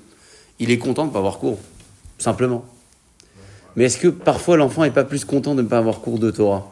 il 0.59 0.71
est 0.71 0.79
content 0.79 1.05
de 1.05 1.09
ne 1.09 1.13
pas 1.13 1.19
avoir 1.19 1.39
cours, 1.39 1.59
simplement. 2.19 2.65
Mais 3.77 3.85
est-ce 3.85 3.99
que 3.99 4.09
parfois 4.09 4.57
l'enfant 4.57 4.83
n'est 4.83 4.91
pas 4.91 5.05
plus 5.05 5.25
content 5.25 5.55
de 5.55 5.63
ne 5.63 5.69
pas 5.69 5.79
avoir 5.79 6.01
cours 6.01 6.19
de 6.19 6.31
Torah? 6.31 6.67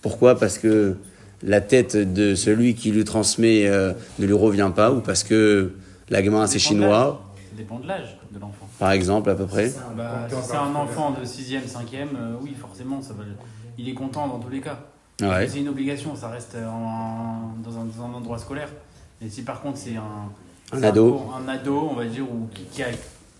Pourquoi? 0.00 0.38
Parce 0.38 0.58
que 0.58 0.96
la 1.42 1.60
tête 1.60 1.96
de 1.96 2.34
celui 2.34 2.74
qui 2.74 2.90
lui 2.92 3.04
transmet 3.04 3.66
euh, 3.68 3.92
ne 4.18 4.26
lui 4.26 4.32
revient 4.34 4.70
pas 4.74 4.92
ou 4.92 5.00
parce 5.00 5.24
que 5.24 5.72
la 6.08 6.22
gamin 6.22 6.46
c'est 6.46 6.58
chinois? 6.58 7.22
Ça 7.50 7.56
dépend 7.56 7.78
de 7.78 7.86
l'âge 7.86 8.18
de 8.32 8.38
l'enfant. 8.38 8.66
par 8.78 8.92
exemple, 8.92 9.30
à 9.30 9.34
peu 9.34 9.46
près. 9.46 9.68
C'est 9.70 9.78
un 9.78 9.94
Bah, 9.96 10.26
si 10.28 10.36
c'est 10.42 10.56
un 10.56 10.74
enfant 10.74 11.10
de 11.12 11.24
6ème, 11.24 11.66
5ème, 11.66 12.08
euh, 12.16 12.34
oui, 12.40 12.54
forcément, 12.58 13.02
ça 13.02 13.12
va, 13.14 13.24
le- 13.24 13.30
il 13.78 13.88
est 13.88 13.94
content 13.94 14.26
dans 14.26 14.38
tous 14.38 14.48
les 14.48 14.60
cas. 14.60 14.80
Ouais. 15.20 15.46
C'est 15.48 15.60
une 15.60 15.68
obligation, 15.68 16.16
ça 16.16 16.28
reste 16.28 16.56
en- 16.56 17.52
dans, 17.62 17.78
un, 17.78 17.84
dans 17.84 18.04
un 18.06 18.14
endroit 18.14 18.38
scolaire. 18.38 18.68
Et 19.24 19.28
si 19.28 19.42
par 19.42 19.60
contre 19.60 19.78
c'est 19.78 19.94
un, 19.96 20.82
ado. 20.82 21.26
un, 21.36 21.48
ado, 21.48 21.88
on 21.90 21.94
va 21.94 22.06
dire, 22.06 22.24
ou 22.24 22.48
qui, 22.54 22.64
qui 22.64 22.82
a, 22.82 22.86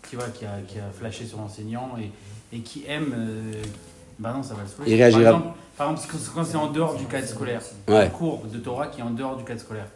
qui, 0.08 0.16
va, 0.16 0.24
qui, 0.28 0.44
a, 0.44 0.60
qui 0.68 0.78
a 0.78 0.84
flashé 0.96 1.24
sur 1.26 1.38
l'enseignant 1.38 1.90
et, 1.98 2.10
et 2.52 2.60
qui 2.60 2.84
aime, 2.86 3.12
euh, 3.16 3.52
bah 4.18 4.32
non, 4.36 4.42
ça 4.42 4.54
va 4.54 4.62
le 4.62 4.68
saouler. 4.68 4.90
Il 4.90 4.96
réagira- 5.00 5.22
Par 5.30 5.34
exemple, 5.36 5.56
par 5.76 5.90
exemple, 5.92 6.08
quand- 6.12 6.32
quand 6.34 6.44
c'est 6.44 6.56
en 6.56 6.70
dehors 6.70 6.94
du 6.96 7.04
cadre 7.06 7.26
scolaire, 7.26 7.62
Ouais. 7.88 7.96
un 7.96 8.08
cours 8.08 8.42
de 8.52 8.58
Torah 8.58 8.86
qui 8.88 9.00
est 9.00 9.04
en 9.04 9.10
dehors 9.10 9.36
du 9.36 9.44
cadre 9.44 9.60
scolaire. 9.60 9.86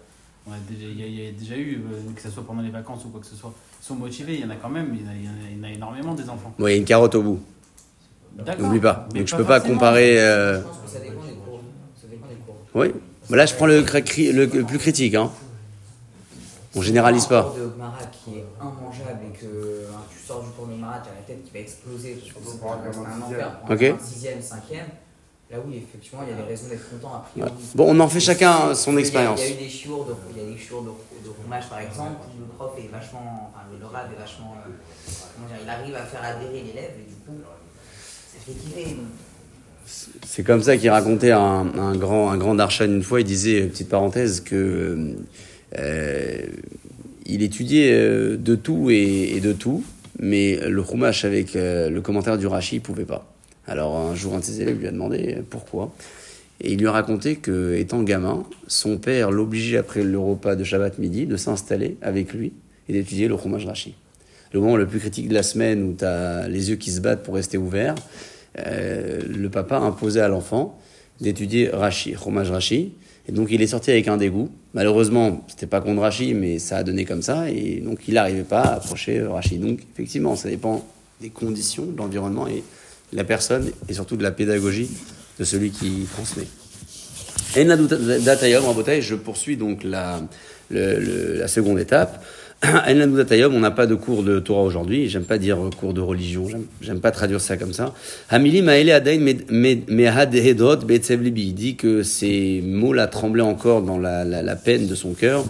On 0.49 0.53
a 0.53 0.57
déjà- 0.69 0.87
Il 0.89 1.01
y, 1.01 1.03
a- 1.03 1.07
il 1.07 1.25
y 1.25 1.29
a 1.29 1.33
déjà 1.33 1.57
eu, 1.57 1.83
euh, 1.93 2.13
que 2.15 2.23
ce 2.23 2.31
soit 2.31 2.45
pendant 2.47 2.63
les 2.63 2.71
vacances 2.71 3.05
ou 3.05 3.09
quoi 3.09 3.21
que 3.21 3.27
ce 3.27 3.35
soit, 3.35 3.53
ils 3.83 3.85
sont 3.85 3.97
motivés, 3.97 4.35
il 4.35 4.41
y 4.41 4.45
en 4.45 4.51
a 4.51 4.55
quand 4.57 4.69
même, 4.69 4.95
il 4.95 5.03
y 5.03 5.05
en 5.05 5.11
a, 5.11 5.15
il 5.15 5.25
y 5.25 5.29
en 5.29 5.31
a- 5.31 5.51
il 5.51 5.59
y 5.59 5.61
en 5.61 5.65
a 5.65 5.71
énormément 5.73 6.15
des 6.15 6.29
enfants. 6.31 6.55
Ouais, 6.59 6.73
il 6.73 6.75
y 6.75 6.77
a 6.77 6.81
une 6.81 6.85
carotte 6.87 7.15
au 7.17 7.23
bout. 7.23 7.41
D'accord. 8.37 8.67
N'oublie 8.67 8.81
pas. 8.81 9.09
Mais 9.13 9.21
Donc 9.21 9.29
je 9.29 9.37
peux 9.37 9.45
pas 9.45 9.57
forcément. 9.61 9.75
comparer. 9.79 10.21
euh, 10.21 10.59
Je 10.61 10.63
pense 10.67 10.77
que 10.85 10.91
ça 10.91 10.99
dépend 11.01 11.23
des 11.23 11.33
cours. 11.33 11.61
Ça 12.01 12.07
dépend 12.09 12.27
des 12.29 12.35
cours. 12.37 12.57
Oui. 12.75 12.93
Mais 13.31 13.37
là, 13.39 13.47
je 13.47 13.55
prends 13.55 13.67
le, 13.67 13.83
cra- 13.83 14.03
cri- 14.03 14.31
le, 14.33 14.45
le 14.47 14.65
plus 14.65 14.79
critique. 14.79 15.15
Hein. 15.15 15.31
On 16.77 16.83
généralise 16.83 17.25
Un 17.25 17.29
pas. 17.29 17.43
cours 17.45 17.55
de 17.55 17.73
Mara 17.79 17.99
qui 18.13 18.31
est 18.39 18.45
immangeable 18.61 19.21
et 19.35 19.39
que 19.39 19.47
hein, 19.91 20.01
tu 20.11 20.19
sors 20.27 20.43
du 20.43 20.51
cours 20.51 20.67
de 20.67 20.75
Mara, 20.75 20.99
tu 21.03 21.09
as 21.09 21.15
la 21.15 21.23
tête 21.27 21.43
qui 21.45 21.51
va 21.53 21.59
exploser. 21.61 22.15
parce 22.15 22.33
que 22.45 22.51
C'est 22.51 22.65
un 22.65 23.03
un, 23.03 23.19
un 23.19 23.23
enfer. 23.23 23.99
sixième. 24.05 24.39
Pour 24.39 24.53
un 24.53 24.57
6ème, 24.57 24.73
5ème, 24.77 24.89
là 25.51 25.57
oui, 25.67 25.77
effectivement, 25.89 26.21
il 26.27 26.31
y 26.31 26.33
a 26.33 26.37
des 26.37 26.49
raisons 26.49 26.69
d'être 26.69 26.91
content 26.91 27.15
a 27.15 27.21
priori. 27.31 27.51
Ouais. 27.51 27.57
Bon, 27.75 27.87
on 27.95 28.01
en 28.01 28.09
fait 28.09 28.21
chacun 28.21 28.75
son 28.75 28.97
expérience. 28.99 29.41
Il 29.43 29.49
y 29.49 29.53
a 29.53 29.57
eu 29.57 29.65
des 29.65 29.69
chiours 29.71 30.05
de, 30.05 30.15
il 30.37 30.43
y 30.43 30.47
a 30.47 30.53
des 30.53 30.59
chiours 30.59 30.83
de, 30.83 30.89
de 30.89 31.31
roumage 31.43 31.69
par 31.71 31.79
exemple, 31.81 32.21
où 32.37 32.41
le 32.41 32.47
prof 32.55 32.73
est 32.79 32.91
vachement, 32.93 33.51
enfin 33.55 33.65
le 33.79 33.87
rave 33.87 34.09
est 34.15 34.21
vachement, 34.21 34.55
euh, 34.67 34.71
comment 35.35 35.49
dire, 35.49 35.57
il 35.63 35.69
arrive 35.71 35.95
à 35.95 36.03
faire 36.05 36.23
adhérer 36.23 36.63
l'élève 36.63 36.91
et 36.99 37.09
du 37.09 37.15
coup, 37.25 37.41
ça 38.33 38.39
fait 38.45 38.53
kiffer. 38.53 38.97
C'est 40.27 40.43
comme 40.43 40.63
ça 40.63 40.77
qu'il 40.77 40.91
racontait 40.91 41.31
un, 41.31 41.79
un 41.79 41.97
grand, 41.97 42.31
un 42.33 42.37
grand 42.37 42.57
Darshan 42.57 42.87
une 42.87 43.05
fois. 43.05 43.21
Il 43.21 43.25
disait, 43.27 43.63
petite 43.69 43.89
parenthèse, 43.89 44.41
que 44.41 44.55
euh, 44.57 45.15
il 47.29 47.43
étudiait 47.43 47.93
euh, 47.93 48.37
de 48.37 48.55
tout 48.55 48.91
et, 48.91 49.41
de 49.41 49.53
tout, 49.53 49.85
mais 50.19 50.57
le 50.57 50.83
Chumash 50.85 51.25
avec 51.25 51.57
euh, 51.57 51.91
le 51.91 52.01
commentaire 52.01 52.39
du 52.39 52.47
Rashi, 52.47 52.77
il 52.77 52.81
pouvait 52.81 53.05
pas. 53.05 53.33
Alors 53.67 53.97
un 53.97 54.15
jour, 54.15 54.35
un 54.35 54.39
de 54.39 54.45
ses 54.45 54.63
élèves 54.63 54.79
lui 54.79 54.87
a 54.87 54.93
demandé 54.93 55.37
euh, 55.39 55.43
pourquoi. 55.49 55.93
Et 56.61 56.73
il 56.73 56.79
lui 56.79 56.87
a 56.87 56.93
raconté 56.93 57.37
que, 57.37 57.75
étant 57.75 58.03
gamin, 58.03 58.45
son 58.67 58.97
père 58.97 59.31
l'obligeait 59.31 59.77
après 59.77 60.03
le 60.03 60.19
repas 60.19 60.57
de 60.57 60.65
Shabbat 60.65 60.99
midi 60.99 61.27
de 61.27 61.37
s'installer 61.37 61.97
avec 62.01 62.33
lui 62.33 62.53
et 62.89 62.93
d'étudier 62.93 63.29
le 63.29 63.37
Chumash 63.37 63.67
Rashi. 63.67 63.95
Le 64.53 64.61
moment 64.61 64.77
le 64.77 64.87
plus 64.87 65.01
critique 65.01 65.29
de 65.29 65.35
la 65.35 65.43
semaine 65.43 65.83
où 65.83 65.95
tu 65.99 66.05
as 66.05 66.49
les 66.49 66.71
yeux 66.71 66.77
qui 66.77 66.91
se 66.91 67.01
battent 67.01 67.23
pour 67.23 67.35
rester 67.35 67.59
ouverts, 67.59 67.97
euh, 68.59 69.21
le 69.29 69.51
papa 69.51 69.79
imposait 69.79 70.21
à 70.21 70.29
l'enfant 70.29 70.81
d'étudier 71.21 71.69
Rashi, 71.69 72.15
Chumash 72.15 72.49
Rashi. 72.49 72.93
Et 73.29 73.33
donc 73.33 73.49
il 73.51 73.61
est 73.61 73.67
sorti 73.67 73.91
avec 73.91 74.09
un 74.09 74.17
dégoût. 74.17 74.49
Malheureusement, 74.77 75.43
c'était 75.49 75.67
pas 75.67 75.81
contre 75.81 76.03
Rashi, 76.03 76.35
mais 76.35 76.59
ça 76.59 76.77
a 76.77 76.83
donné 76.83 77.07
comme 77.07 77.23
ça. 77.23 77.49
Et 77.51 77.81
donc 77.81 78.01
il 78.09 78.15
n'arrivait 78.15 78.43
pas 78.43 78.61
à 78.61 78.75
approcher 78.75 79.23
Rashi. 79.23 79.57
Donc 79.57 79.81
effectivement, 79.95 80.37
ça 80.37 80.51
dépend 80.51 80.87
des 81.19 81.31
conditions, 81.31 81.87
de 81.87 81.97
l'environnement 81.97 82.47
et 82.47 82.63
de 83.11 83.17
la 83.17 83.25
personne, 83.25 83.73
et 83.89 83.95
surtout 83.95 84.19
de 84.19 84.23
la 84.23 84.33
pédagogie 84.33 84.91
de 85.39 85.45
celui 85.45 85.71
qui 85.71 86.07
transmet. 86.13 86.47
Et 87.57 87.65
je 89.01 89.15
poursuis 89.15 89.57
donc 89.57 89.83
la 89.83 90.21
seconde 91.49 91.79
étape. 91.79 92.23
On 93.53 93.61
n'a 93.61 93.71
pas 93.71 93.87
de 93.87 93.95
cours 93.95 94.23
de 94.23 94.39
Torah 94.39 94.63
aujourd'hui. 94.63 95.09
J'aime 95.09 95.25
pas 95.25 95.39
dire 95.39 95.59
cours 95.79 95.93
de 95.93 96.01
religion. 96.01 96.47
J'aime- 96.81 97.01
pas 97.01 97.11
traduire 97.11 97.41
ça 97.41 97.57
comme 97.57 97.73
ça. 97.73 97.95
Hamili. 98.31 98.63
Il 101.37 101.55
dit 101.55 101.77
que 101.77 102.03
ces 102.03 102.63
mots-là 102.65 103.07
tremblaient 103.07 103.43
encore 103.43 103.83
dans 103.83 103.99
la, 103.99 104.25
la, 104.25 104.57
peine 104.57 104.87
de 104.87 104.95
son 104.95 105.13
cœur. 105.13 105.45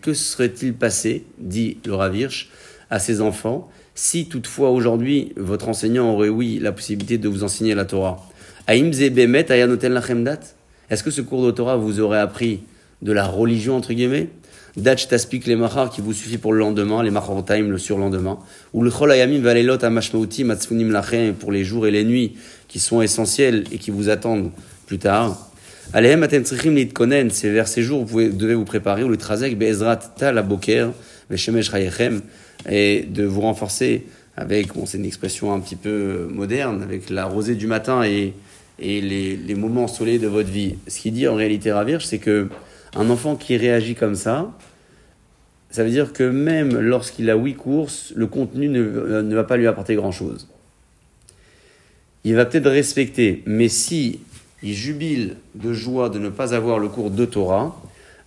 Que 0.00 0.14
serait-il 0.14 0.74
passé, 0.74 1.24
dit 1.38 1.76
le 1.84 1.94
Ravirch, 1.94 2.48
à 2.90 2.98
ces 2.98 3.20
enfants 3.20 3.68
Si 3.94 4.28
toutefois 4.28 4.70
aujourd'hui 4.70 5.32
votre 5.36 5.68
enseignant 5.68 6.12
aurait 6.12 6.30
oui 6.30 6.58
la 6.60 6.72
possibilité 6.72 7.18
de 7.18 7.28
vous 7.28 7.44
enseigner 7.44 7.74
la 7.74 7.84
Torah, 7.84 8.26
Est-ce 10.88 11.02
que 11.02 11.10
ce 11.10 11.20
cours 11.20 11.52
de 11.52 11.62
vous 11.76 12.00
aurait 12.00 12.20
appris 12.20 12.60
de 13.02 13.12
la 13.12 13.26
religion 13.26 13.76
entre 13.76 13.92
guillemets? 13.92 14.28
Dach 14.76 15.08
taspik 15.08 15.46
les 15.46 15.56
mahar 15.56 15.90
qui 15.90 16.00
vous 16.02 16.12
suffit 16.12 16.36
pour 16.36 16.52
le 16.52 16.58
lendemain, 16.58 17.02
les 17.02 17.10
mahar 17.10 17.42
time 17.44 17.70
le 17.70 17.78
surlendemain, 17.78 18.38
ou 18.74 18.82
le 18.82 18.90
chol 18.90 19.10
ayamim 19.10 19.40
valelot 19.40 19.82
amashmauti 19.82 20.44
matzfunim 20.44 20.92
lachem 20.92 21.34
pour 21.34 21.50
les 21.50 21.64
jours 21.64 21.86
et 21.86 21.90
les 21.90 22.04
nuits 22.04 22.34
qui 22.68 22.78
sont 22.78 23.00
essentiels 23.00 23.64
et 23.72 23.78
qui 23.78 23.90
vous 23.90 24.10
attendent 24.10 24.50
plus 24.86 24.98
tard. 24.98 25.50
Alehem 25.92 26.22
atem 26.22 26.44
tzrichim 26.44 26.74
litkonen, 26.74 27.30
c'est 27.30 27.48
vers 27.48 27.68
ces 27.68 27.82
jours 27.82 28.00
vous 28.00 28.06
pouvez- 28.06 28.28
devez 28.28 28.54
vous 28.54 28.64
préparer, 28.64 29.02
ou 29.02 29.08
le 29.08 29.16
trazek 29.16 29.56
be'ezrat 29.56 29.96
tal 29.96 30.36
aboker, 30.36 30.90
veshemesh 31.30 31.70
rayechem, 31.70 32.20
et 32.68 33.06
de 33.08 33.24
vous 33.24 33.40
renforcer 33.40 34.04
avec, 34.36 34.74
bon 34.74 34.84
c'est 34.84 34.98
une 34.98 35.06
expression 35.06 35.54
un 35.54 35.60
petit 35.60 35.76
peu 35.76 36.28
moderne, 36.30 36.82
avec 36.82 37.08
la 37.08 37.24
rosée 37.24 37.54
du 37.54 37.66
matin 37.66 38.02
et, 38.04 38.34
et 38.78 39.00
les, 39.00 39.54
moments 39.54 39.84
ensoleillés 39.84 40.18
de 40.18 40.26
votre 40.26 40.50
vie. 40.50 40.76
Ce 40.86 41.00
qu'il 41.00 41.14
dit 41.14 41.28
en 41.28 41.34
réalité 41.34 41.72
Ravirch, 41.72 42.04
c'est 42.04 42.18
que 42.18 42.48
un 42.94 43.10
enfant 43.10 43.36
qui 43.36 43.56
réagit 43.56 43.94
comme 43.94 44.14
ça, 44.14 44.52
ça 45.70 45.84
veut 45.84 45.90
dire 45.90 46.12
que 46.12 46.22
même 46.22 46.78
lorsqu'il 46.78 47.30
a 47.30 47.36
huit 47.36 47.54
courses, 47.54 48.12
le 48.16 48.26
contenu 48.26 48.68
ne, 48.68 48.80
euh, 48.80 49.22
ne 49.22 49.34
va 49.34 49.44
pas 49.44 49.56
lui 49.56 49.66
apporter 49.66 49.94
grand-chose. 49.94 50.48
Il 52.24 52.34
va 52.34 52.44
peut-être 52.44 52.70
respecter, 52.70 53.42
mais 53.46 53.68
si 53.68 54.20
il 54.62 54.74
jubile 54.74 55.36
de 55.54 55.72
joie 55.72 56.08
de 56.08 56.18
ne 56.18 56.28
pas 56.28 56.54
avoir 56.54 56.78
le 56.78 56.88
cours 56.88 57.10
de 57.10 57.24
Torah, 57.24 57.80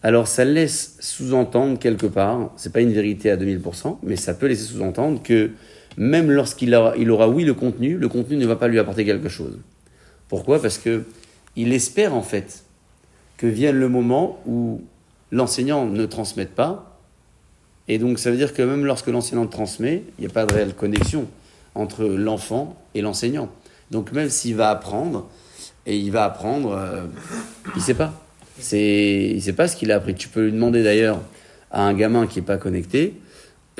alors 0.03 0.27
ça 0.27 0.45
laisse 0.45 0.95
sous-entendre 0.99 1.77
quelque 1.77 2.05
part, 2.05 2.51
c'est 2.55 2.71
pas 2.71 2.81
une 2.81 2.93
vérité 2.93 3.29
à 3.31 3.37
2000%, 3.37 3.97
mais 4.03 4.15
ça 4.15 4.33
peut 4.33 4.47
laisser 4.47 4.63
sous-entendre 4.63 5.21
que 5.21 5.51
même 5.97 6.31
lorsqu'il 6.31 6.73
aura, 6.73 6.95
il 6.97 7.11
aura 7.11 7.27
oui 7.27 7.43
le 7.43 7.53
contenu, 7.53 7.97
le 7.97 8.07
contenu 8.07 8.37
ne 8.37 8.45
va 8.45 8.55
pas 8.55 8.69
lui 8.69 8.79
apporter 8.79 9.03
quelque 9.03 9.27
chose. 9.27 9.57
Pourquoi 10.29 10.61
Parce 10.61 10.77
que 10.77 11.03
il 11.55 11.73
espère 11.73 12.15
en 12.15 12.21
fait 12.21 12.63
que 13.37 13.47
vienne 13.47 13.75
le 13.75 13.89
moment 13.89 14.39
où 14.45 14.81
l'enseignant 15.31 15.85
ne 15.85 16.05
transmette 16.05 16.55
pas. 16.55 16.97
Et 17.87 17.97
donc 17.97 18.19
ça 18.19 18.31
veut 18.31 18.37
dire 18.37 18.53
que 18.53 18.61
même 18.61 18.85
lorsque 18.85 19.07
l'enseignant 19.07 19.47
transmet, 19.47 20.03
il 20.17 20.21
n'y 20.21 20.27
a 20.27 20.33
pas 20.33 20.45
de 20.45 20.53
réelle 20.53 20.73
connexion 20.73 21.27
entre 21.75 22.05
l'enfant 22.05 22.77
et 22.93 23.01
l'enseignant. 23.01 23.49
Donc 23.91 24.11
même 24.11 24.29
s'il 24.29 24.55
va 24.55 24.69
apprendre, 24.69 25.27
et 25.85 25.97
il 25.97 26.11
va 26.11 26.25
apprendre, 26.25 26.73
euh, 26.73 27.05
il 27.75 27.79
ne 27.79 27.83
sait 27.83 27.93
pas. 27.93 28.13
Il 28.71 29.35
ne 29.35 29.39
sait 29.39 29.53
pas 29.53 29.67
ce 29.67 29.75
qu'il 29.75 29.91
a 29.91 29.95
appris. 29.95 30.13
Tu 30.13 30.27
peux 30.27 30.45
lui 30.45 30.51
demander 30.51 30.83
d'ailleurs 30.83 31.19
à 31.71 31.83
un 31.83 31.93
gamin 31.93 32.27
qui 32.27 32.39
n'est 32.39 32.45
pas 32.45 32.57
connecté 32.57 33.15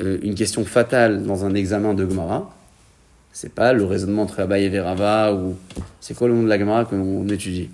euh, 0.00 0.18
une 0.22 0.34
question 0.34 0.64
fatale 0.64 1.22
dans 1.24 1.44
un 1.44 1.54
examen 1.54 1.94
de 1.94 2.08
Gemara. 2.08 2.52
C'est 3.32 3.54
pas 3.54 3.72
le 3.72 3.84
raisonnement 3.84 4.22
entre 4.22 4.40
Abaye 4.40 4.64
et 4.64 4.68
Verava 4.68 5.32
ou 5.34 5.56
c'est 6.00 6.14
quoi 6.14 6.28
le 6.28 6.34
nom 6.34 6.42
de 6.42 6.48
la 6.48 6.58
Gemara 6.58 6.84
qu'on 6.84 7.26
étudie? 7.28 7.70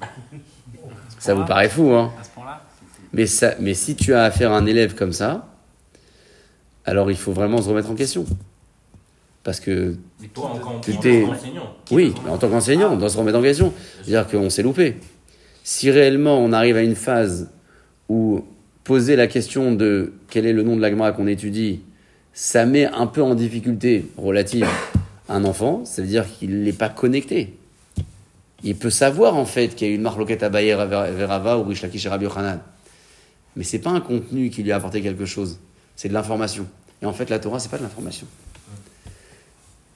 Ça 1.18 1.34
vous 1.34 1.44
paraît 1.44 1.68
fou, 1.68 1.90
hein? 1.92 2.12
À 2.20 2.24
ce 2.24 2.30
point-là 2.30 2.62
mais, 3.12 3.26
ça, 3.26 3.54
mais 3.60 3.72
si 3.74 3.96
tu 3.96 4.12
as 4.14 4.24
affaire 4.24 4.52
à 4.52 4.58
un 4.58 4.66
élève 4.66 4.94
comme 4.94 5.12
ça, 5.12 5.46
alors 6.84 7.10
il 7.10 7.16
faut 7.16 7.32
vraiment 7.32 7.62
se 7.62 7.68
remettre 7.68 7.90
en 7.90 7.94
question. 7.94 8.26
Parce 9.42 9.60
que, 9.60 9.94
Mais 10.20 10.28
toi, 10.28 10.52
Tu 10.82 10.92
en 10.92 11.00
t'es- 11.00 11.22
tant 11.22 11.28
qu'enseignant. 11.28 11.76
oui, 11.92 12.12
en 12.28 12.36
tant 12.36 12.48
qu'enseignant, 12.48 12.92
on 12.92 12.96
doit 12.96 13.08
se 13.08 13.16
remettre 13.16 13.38
en 13.38 13.42
question. 13.42 13.72
C'est-à-dire 14.04 14.28
qu'on 14.28 14.50
s'est 14.50 14.62
loupé. 14.62 14.96
Si 15.64 15.90
réellement 15.90 16.38
on 16.38 16.52
arrive 16.52 16.76
à 16.76 16.82
une 16.82 16.96
phase 16.96 17.48
où 18.08 18.44
poser 18.84 19.16
la 19.16 19.26
question 19.28 19.72
de 19.72 20.12
quel 20.28 20.46
est 20.46 20.52
le 20.52 20.62
nom 20.62 20.76
de 20.76 20.80
l'agma 20.82 21.10
qu'on 21.12 21.26
étudie, 21.26 21.80
ça 22.32 22.66
met 22.66 22.86
un 22.86 23.06
peu 23.06 23.22
en 23.22 23.34
difficulté 23.34 24.04
relative 24.16 24.66
un 25.28 25.44
enfant, 25.44 25.84
ça 25.84 26.02
veut 26.02 26.08
dire 26.08 26.26
qu'il 26.38 26.62
n'est 26.62 26.72
pas 26.72 26.88
connecté. 26.88 27.54
Il 28.62 28.76
peut 28.76 28.90
savoir 28.90 29.36
en 29.36 29.44
fait 29.44 29.74
qu'il 29.74 29.88
y 29.88 29.90
a 29.90 29.94
une 29.94 30.02
marloquette 30.02 30.42
à 30.42 30.48
Bayer 30.48 30.74
Verava 30.76 31.58
ou 31.58 31.64
Rishlaki 31.64 31.98
chez 31.98 32.08
Rabbi 32.08 32.24
Yochanan. 32.24 32.60
Mais 33.56 33.64
c'est 33.64 33.78
pas 33.78 33.90
un 33.90 34.00
contenu 34.00 34.50
qui 34.50 34.62
lui 34.62 34.72
a 34.72 34.76
apporté 34.76 35.02
quelque 35.02 35.24
chose, 35.24 35.58
c'est 35.94 36.08
de 36.08 36.14
l'information. 36.14 36.66
Et 37.02 37.06
en 37.06 37.12
fait, 37.12 37.30
la 37.30 37.38
Torah, 37.38 37.58
c'est 37.58 37.70
pas 37.70 37.78
de 37.78 37.82
l'information. 37.82 38.26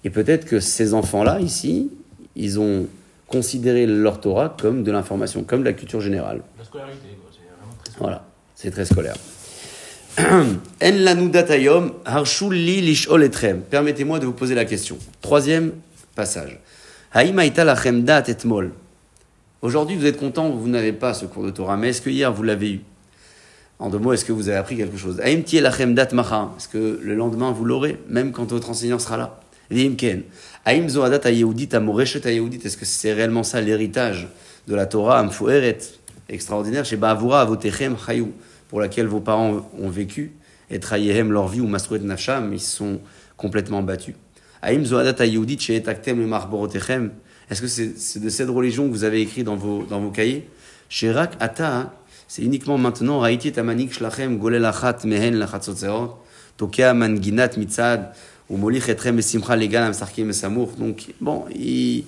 Et 0.04 0.10
peut-être 0.10 0.46
que 0.46 0.60
ces 0.60 0.94
enfants-là, 0.94 1.40
ici, 1.40 1.90
ils 2.36 2.58
ont 2.58 2.86
considéré 3.26 3.86
leur 3.86 4.20
Torah 4.20 4.54
comme 4.58 4.82
de 4.82 4.90
l'information, 4.90 5.44
comme 5.44 5.60
de 5.60 5.66
la 5.66 5.72
culture 5.72 6.00
générale. 6.00 6.42
La 6.58 6.64
scolarité, 6.64 7.18
quoi. 7.20 7.30
Vraiment 7.30 7.74
très 7.84 7.98
Voilà, 7.98 8.24
c'est 8.54 8.70
très 8.70 8.84
scolaire. 8.84 9.16
Permettez-moi 13.70 14.18
de 14.18 14.26
vous 14.26 14.32
poser 14.32 14.54
la 14.54 14.64
question. 14.64 14.98
Troisième 15.20 15.72
passage. 16.14 16.58
Aujourd'hui, 19.62 19.96
vous 19.96 20.06
êtes 20.06 20.16
content, 20.18 20.50
vous 20.50 20.68
n'avez 20.68 20.92
pas 20.92 21.14
ce 21.14 21.26
cours 21.26 21.44
de 21.44 21.50
Torah, 21.50 21.76
mais 21.76 21.90
est-ce 21.90 22.00
que 22.00 22.10
hier 22.10 22.32
vous 22.32 22.42
l'avez 22.42 22.72
eu? 22.72 22.80
En 23.78 23.88
deux 23.88 23.98
mots, 23.98 24.12
est-ce 24.12 24.24
que 24.24 24.32
vous 24.32 24.48
avez 24.48 24.58
appris 24.58 24.76
quelque 24.76 24.96
chose? 24.96 25.20
Est-ce 25.20 26.68
que 26.68 27.00
le 27.02 27.14
lendemain 27.14 27.52
vous 27.52 27.64
l'aurez, 27.64 27.98
même 28.08 28.32
quand 28.32 28.50
votre 28.50 28.70
enseignant 28.70 28.98
sera 28.98 29.16
là? 29.16 29.40
Est-ce 29.70 29.96
que 32.76 32.84
c'est 32.84 33.12
réellement 33.12 33.42
ça 33.42 33.60
l'héritage 33.60 34.28
de 34.66 34.74
la 34.74 34.86
Torah? 34.86 35.24
Extraordinaire. 36.28 36.84
Chez 36.84 36.96
Ba'avura 36.96 37.40
avotechem 37.42 37.96
chayou 37.96 38.32
pour 38.70 38.80
laquelle 38.80 39.08
vos 39.08 39.20
parents 39.20 39.68
ont 39.78 39.90
vécu, 39.90 40.32
et 40.70 40.78
trayehem 40.78 41.32
leur 41.32 41.48
vie 41.48 41.60
ou 41.60 41.66
masrouet 41.66 41.98
nafsham, 41.98 42.52
ils 42.52 42.60
sont 42.60 43.00
complètement 43.36 43.82
battus. 43.82 44.14
Aïm 44.62 44.84
zoadat 44.84 45.20
ayudit 45.24 45.58
chez 45.58 45.74
etaktem 45.74 46.20
le 46.20 46.26
marborotechem. 46.28 47.10
Est-ce 47.50 47.60
que 47.60 47.66
c'est 47.66 48.20
de 48.20 48.28
cette 48.28 48.48
religion 48.48 48.86
que 48.86 48.92
vous 48.92 49.02
avez 49.02 49.22
écrit 49.22 49.42
dans 49.42 49.56
vos, 49.56 49.82
dans 49.82 50.00
vos 50.00 50.10
cahiers? 50.10 50.48
Chez 50.88 51.10
Rak 51.10 51.32
Ata, 51.40 51.76
hein, 51.76 51.92
c'est 52.28 52.42
uniquement 52.42 52.78
maintenant, 52.78 53.18
Raïti 53.18 53.50
tamanik 53.50 53.92
shlachem 53.92 54.38
golel 54.38 54.64
achat 54.64 54.98
mehen 55.04 55.34
lachat 55.34 55.62
sotzeot, 55.62 56.18
tokea 56.56 56.94
manginat 56.94 57.56
mitzad, 57.56 58.12
ou 58.48 58.56
molich 58.56 58.88
etrem 58.88 59.18
esimcha 59.18 59.56
legal 59.56 59.82
amsarkim 59.82 60.30
esamour. 60.30 60.74
Donc, 60.78 61.12
bon, 61.20 61.46
il, 61.52 62.04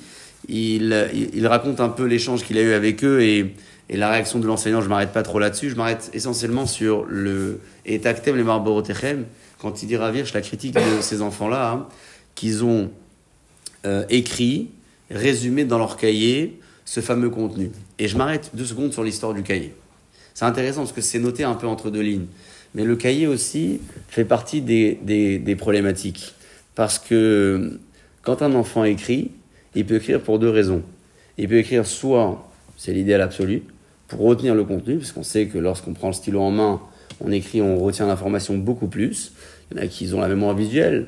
il, 0.48 1.08
il 1.34 1.46
raconte 1.48 1.80
un 1.80 1.88
peu 1.88 2.04
l'échange 2.04 2.44
qu'il 2.44 2.56
a 2.58 2.62
eu 2.62 2.72
avec 2.72 3.02
eux 3.02 3.20
et, 3.20 3.56
et 3.88 3.96
la 3.96 4.10
réaction 4.10 4.38
de 4.38 4.46
l'enseignant, 4.46 4.80
je 4.80 4.88
m'arrête 4.88 5.12
pas 5.12 5.22
trop 5.22 5.38
là-dessus, 5.38 5.70
je 5.70 5.76
m'arrête 5.76 6.10
essentiellement 6.14 6.66
sur 6.66 7.04
le 7.08 7.60
et 7.84 8.00
taktem 8.00 8.36
les 8.36 8.42
marborotechem, 8.42 9.26
quand 9.58 9.82
il 9.82 9.86
dit 9.86 9.96
Ravirch, 9.96 10.32
la 10.32 10.40
critique 10.40 10.74
de 10.74 11.00
ces 11.00 11.22
enfants-là, 11.22 11.72
hein, 11.72 11.86
qu'ils 12.34 12.64
ont 12.64 12.90
euh, 13.84 14.04
écrit, 14.08 14.70
résumé 15.10 15.64
dans 15.64 15.78
leur 15.78 15.96
cahier 15.96 16.58
ce 16.84 17.00
fameux 17.00 17.30
contenu. 17.30 17.70
Et 17.98 18.08
je 18.08 18.16
m'arrête 18.16 18.50
deux 18.54 18.64
secondes 18.64 18.92
sur 18.92 19.04
l'histoire 19.04 19.34
du 19.34 19.42
cahier. 19.42 19.74
C'est 20.34 20.44
intéressant 20.44 20.82
parce 20.82 20.92
que 20.92 21.00
c'est 21.00 21.18
noté 21.18 21.44
un 21.44 21.54
peu 21.54 21.66
entre 21.66 21.90
deux 21.90 22.00
lignes. 22.00 22.26
Mais 22.74 22.84
le 22.84 22.96
cahier 22.96 23.26
aussi 23.26 23.80
fait 24.08 24.24
partie 24.24 24.62
des, 24.62 24.98
des, 25.02 25.38
des 25.38 25.56
problématiques. 25.56 26.34
Parce 26.74 26.98
que 26.98 27.78
quand 28.22 28.40
un 28.42 28.54
enfant 28.54 28.84
écrit, 28.84 29.30
il 29.74 29.84
peut 29.84 29.96
écrire 29.96 30.20
pour 30.20 30.38
deux 30.38 30.48
raisons. 30.48 30.82
Il 31.38 31.48
peut 31.48 31.58
écrire 31.58 31.86
soit, 31.86 32.50
c'est 32.82 32.92
l'idéal 32.92 33.20
absolu, 33.20 33.62
pour 34.08 34.18
retenir 34.22 34.56
le 34.56 34.64
contenu, 34.64 34.96
parce 34.96 35.12
qu'on 35.12 35.22
sait 35.22 35.46
que 35.46 35.56
lorsqu'on 35.56 35.92
prend 35.92 36.08
le 36.08 36.14
stylo 36.14 36.40
en 36.40 36.50
main, 36.50 36.80
on 37.20 37.30
écrit, 37.30 37.62
on 37.62 37.78
retient 37.78 38.08
l'information 38.08 38.58
beaucoup 38.58 38.88
plus. 38.88 39.30
Il 39.70 39.76
y 39.76 39.80
en 39.80 39.84
a 39.84 39.86
qui 39.86 40.12
ont 40.12 40.20
la 40.20 40.26
mémoire 40.26 40.56
visuelle, 40.56 41.06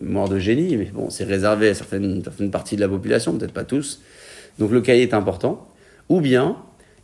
mémoire 0.00 0.30
de 0.30 0.38
génie, 0.38 0.78
mais 0.78 0.86
bon, 0.86 1.10
c'est 1.10 1.24
réservé 1.24 1.68
à 1.68 1.74
certaines, 1.74 2.24
certaines 2.24 2.50
parties 2.50 2.76
de 2.76 2.80
la 2.80 2.88
population, 2.88 3.36
peut-être 3.36 3.52
pas 3.52 3.64
tous. 3.64 4.00
Donc 4.58 4.70
le 4.70 4.80
cahier 4.80 5.02
est 5.02 5.12
important. 5.12 5.68
Ou 6.08 6.22
bien, 6.22 6.56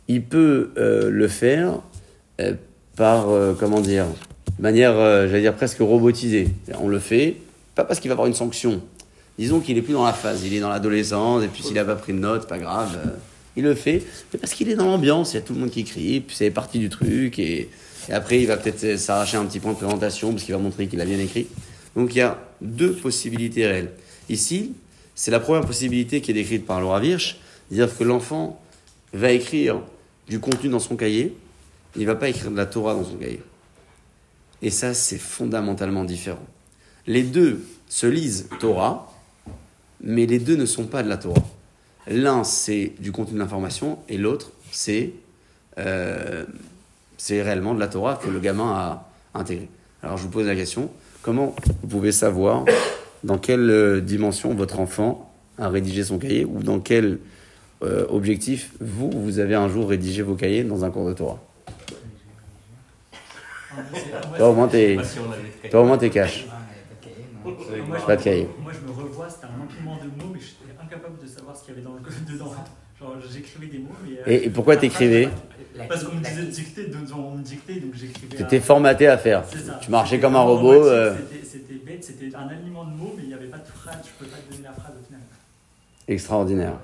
il 0.07 0.23
peut 0.23 0.71
euh, 0.77 1.11
le 1.11 1.27
faire 1.27 1.79
euh, 2.41 2.53
par, 2.95 3.29
euh, 3.29 3.53
comment 3.57 3.79
dire, 3.79 4.05
manière, 4.57 4.95
j'allais 5.27 5.41
dire, 5.41 5.53
presque 5.53 5.79
robotisée. 5.81 6.49
On 6.81 6.87
le 6.87 6.97
fait, 6.97 7.35
pas 7.75 7.83
parce 7.83 7.99
qu'il 7.99 8.09
va 8.09 8.13
avoir 8.13 8.27
une 8.27 8.33
sanction. 8.33 8.81
Disons 9.37 9.59
qu'il 9.59 9.77
est 9.77 9.83
plus 9.83 9.93
dans 9.93 10.05
la 10.05 10.13
phase, 10.13 10.43
il 10.43 10.55
est 10.55 10.59
dans 10.59 10.69
l'adolescence, 10.69 11.43
et 11.43 11.47
puis 11.47 11.61
s'il 11.61 11.75
n'a 11.75 11.85
pas 11.85 11.95
pris 11.95 12.13
de 12.13 12.17
notes, 12.17 12.47
pas 12.47 12.57
grave. 12.57 12.97
Il 13.57 13.63
le 13.63 13.75
fait, 13.75 14.03
mais 14.31 14.39
parce 14.39 14.53
qu'il 14.53 14.69
est 14.69 14.75
dans 14.75 14.85
l'ambiance, 14.85 15.33
il 15.33 15.35
y 15.35 15.39
a 15.39 15.41
tout 15.41 15.53
le 15.53 15.59
monde 15.59 15.71
qui 15.71 15.83
crie, 15.83 16.21
puis 16.21 16.35
c'est 16.35 16.51
partie 16.51 16.79
du 16.79 16.89
truc, 16.89 17.39
et, 17.39 17.69
et 18.07 18.13
après 18.13 18.39
il 18.39 18.47
va 18.47 18.55
peut-être 18.55 18.97
s'arracher 18.97 19.35
un 19.37 19.45
petit 19.45 19.59
point 19.59 19.73
de 19.73 19.77
présentation, 19.77 20.31
parce 20.31 20.43
qu'il 20.43 20.53
va 20.53 20.61
montrer 20.61 20.87
qu'il 20.87 21.01
a 21.01 21.05
bien 21.05 21.19
écrit. 21.19 21.47
Donc 21.95 22.15
il 22.15 22.19
y 22.19 22.21
a 22.21 22.39
deux 22.61 22.93
possibilités 22.93 23.67
réelles. 23.67 23.91
Ici, 24.29 24.73
c'est 25.15 25.31
la 25.31 25.39
première 25.39 25.65
possibilité 25.65 26.21
qui 26.21 26.31
est 26.31 26.33
décrite 26.35 26.65
par 26.65 26.79
Laura 26.79 26.99
Virch, 26.99 27.37
c'est-à-dire 27.69 27.97
que 27.97 28.03
l'enfant 28.03 28.61
va 29.13 29.31
écrire 29.31 29.81
du 30.29 30.39
contenu 30.39 30.69
dans 30.69 30.79
son 30.79 30.95
cahier, 30.95 31.35
il 31.95 32.01
ne 32.01 32.07
va 32.07 32.15
pas 32.15 32.29
écrire 32.29 32.51
de 32.51 32.57
la 32.57 32.65
Torah 32.65 32.93
dans 32.93 33.03
son 33.03 33.15
cahier. 33.15 33.41
Et 34.61 34.69
ça, 34.69 34.93
c'est 34.93 35.17
fondamentalement 35.17 36.03
différent. 36.03 36.45
Les 37.07 37.23
deux 37.23 37.65
se 37.89 38.05
lisent 38.05 38.49
Torah, 38.59 39.11
mais 40.01 40.25
les 40.25 40.39
deux 40.39 40.55
ne 40.55 40.65
sont 40.65 40.85
pas 40.85 41.01
de 41.01 41.09
la 41.09 41.17
Torah. 41.17 41.43
L'un, 42.09 42.43
c'est 42.43 42.93
du 42.99 43.11
contenu 43.11 43.39
d'information, 43.39 43.99
et 44.07 44.17
l'autre, 44.17 44.51
c'est 44.71 45.13
euh, 45.77 46.45
c'est 47.17 47.41
réellement 47.41 47.73
de 47.73 47.79
la 47.79 47.87
Torah 47.87 48.19
que 48.21 48.29
le 48.29 48.39
gamin 48.39 48.71
a 48.71 49.09
intégré. 49.33 49.69
Alors 50.03 50.17
je 50.17 50.23
vous 50.23 50.29
pose 50.29 50.45
la 50.45 50.55
question, 50.55 50.89
comment 51.21 51.55
vous 51.81 51.87
pouvez 51.87 52.11
savoir 52.11 52.65
dans 53.23 53.37
quelle 53.37 53.69
euh, 53.69 54.01
dimension 54.01 54.53
votre 54.53 54.79
enfant 54.79 55.31
a 55.57 55.69
rédigé 55.69 56.03
son 56.03 56.19
cahier 56.19 56.45
ou 56.45 56.61
dans 56.61 56.79
quel 56.79 57.19
euh, 57.83 58.05
objectif 58.09 58.71
vous, 58.79 59.09
vous 59.11 59.39
avez 59.39 59.55
un 59.55 59.67
jour 59.67 59.89
rédigé 59.89 60.21
vos 60.21 60.35
cahiers 60.35 60.63
dans 60.63 60.85
un 60.85 60.91
cours 60.91 61.07
de 61.07 61.13
Torah? 61.13 61.39
Toi, 64.37 64.49
au 64.49 64.53
moins, 64.53 64.67
t'es, 64.67 64.97
cash. 66.09 66.47
Ah, 66.49 66.57
je, 67.45 68.05
Pas 68.05 68.15
de 68.15 68.23
cahier. 68.23 68.49
moi, 68.63 68.71
je 68.73 68.87
me 68.87 68.91
revois, 68.91 69.29
c'était 69.29 69.45
un 69.45 69.63
empilement 69.63 69.97
de 69.97 70.23
mots, 70.23 70.31
mais 70.33 70.39
j'étais 70.39 70.56
incapable 70.87 71.19
de 71.21 71.27
savoir 71.27 71.55
ce 71.55 71.63
qu'il 71.63 71.73
y 71.73 71.77
avait 71.77 71.85
dans 71.85 71.93
le 71.93 72.01
code 72.01 72.25
dedans. 72.25 72.53
Genre, 72.99 73.15
j'écrivais 73.31 73.67
des 73.67 73.77
mots, 73.79 73.89
mais. 74.03 74.17
euh, 74.19 74.23
Et, 74.25 74.45
et 74.45 74.49
pourquoi 74.49 74.75
t'écrivais 74.77 75.29
Parce 75.87 76.03
qu'on 76.03 76.15
me 76.15 76.23
disait 76.23 76.41
de 76.45 76.49
dicter, 76.51 76.85
donc 76.87 77.01
on 77.15 77.31
me 77.37 77.43
dictait, 77.43 77.79
donc 77.79 77.93
j'écrivais. 77.93 78.35
T'étais 78.37 78.57
un- 78.57 78.61
formaté 78.61 79.07
à 79.07 79.17
faire. 79.17 79.45
Ça. 79.45 79.73
Tu 79.81 79.91
marchais 79.91 80.19
comme 80.19 80.35
un 80.35 80.41
robot. 80.41 80.85
euh, 80.85 81.15
C'était 81.43 81.73
bête, 81.75 82.03
c'était 82.03 82.35
un 82.35 82.47
alignement 82.47 82.85
de 82.85 82.91
mots, 82.95 83.13
mais 83.15 83.23
il 83.23 83.27
n'y 83.29 83.33
avait 83.35 83.45
pas 83.47 83.57
de 83.59 83.67
phrase, 83.67 83.97
je 84.03 84.09
ne 84.09 84.13
pouvais 84.17 84.29
pas 84.31 84.37
te 84.47 84.51
donner 84.51 84.63
la 84.63 84.73
phrase 84.73 84.93
au 84.99 85.05
final. 85.05 85.21
extraordinaire. 86.07 86.73
Hein. 86.73 86.81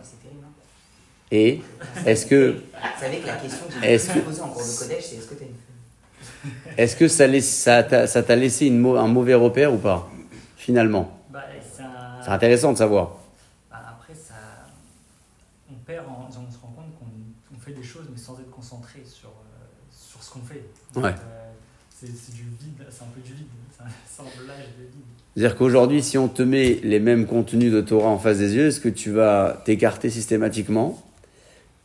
Et 1.32 1.62
est-ce 2.06 2.28
que, 2.28 2.52
Vous 2.52 3.00
savez 3.00 3.18
que 3.18 3.26
la 3.28 3.36
question 3.38 3.66
que 3.66 3.74
j'ai 3.74 4.22
posée 4.22 4.42
en 4.42 4.50
cours 4.50 4.62
de 4.62 4.78
collège, 4.78 5.04
c'est 5.04 5.16
est-ce 5.16 5.28
que 5.28 5.34
tu 5.36 5.44
as 5.44 5.48
une 5.48 5.54
est-ce 6.78 6.96
que 6.96 7.08
ça, 7.08 7.84
t'a, 7.84 8.06
ça 8.06 8.36
laissé 8.36 8.68
une 8.68 8.86
un 8.86 9.08
mauvais 9.08 9.34
repère 9.34 9.74
ou 9.74 9.78
pas 9.78 10.10
Finalement, 10.58 11.20
Bah, 11.32 11.42
c'est 11.76 11.82
un- 11.82 12.22
c'est 12.24 12.30
intéressant 12.30 12.72
de 12.74 12.78
savoir. 12.78 13.16
Bah, 13.72 13.78
après, 13.92 14.14
ça, 14.14 14.36
on 15.72 15.76
perd, 15.86 16.06
en- 16.08 16.28
on 16.28 16.32
se 16.52 16.58
rend 16.60 16.68
compte 16.76 16.94
qu'on 17.00 17.06
on 17.56 17.60
fait 17.60 17.72
des 17.72 17.84
choses, 17.84 18.06
mais 18.12 18.18
sans 18.18 18.34
être 18.40 18.52
concentré 18.52 19.02
sur, 19.06 19.30
euh, 19.30 19.32
sur 19.92 20.22
ce 20.22 20.32
qu'on 20.34 20.42
fait. 20.42 20.64
Ouais. 20.96 21.16
c'est 22.00 22.08
du 22.34 22.44
vide, 22.44 22.86
c'est 22.90 23.04
un 23.04 23.08
peu 23.14 23.22
du 23.22 23.34
vide, 23.34 23.48
c'est 23.72 23.84
un 23.84 23.88
assemblage 24.06 24.68
de 24.78 24.84
vide. 24.84 25.04
C'est-à-dire 25.36 25.58
qu'aujourd'hui, 25.58 26.04
si 26.04 26.18
on 26.18 26.28
te 26.28 26.44
met 26.44 26.80
les 26.84 27.00
mêmes 27.00 27.26
contenus 27.26 27.72
de 27.72 27.82
Torah 27.82 28.10
en 28.10 28.20
face 28.20 28.38
des 28.40 28.56
yeux, 28.56 28.68
est-ce 28.68 28.80
que 28.82 28.90
tu 28.90 29.12
vas 29.12 29.62
t'écarter 29.66 30.10
systématiquement 30.10 31.04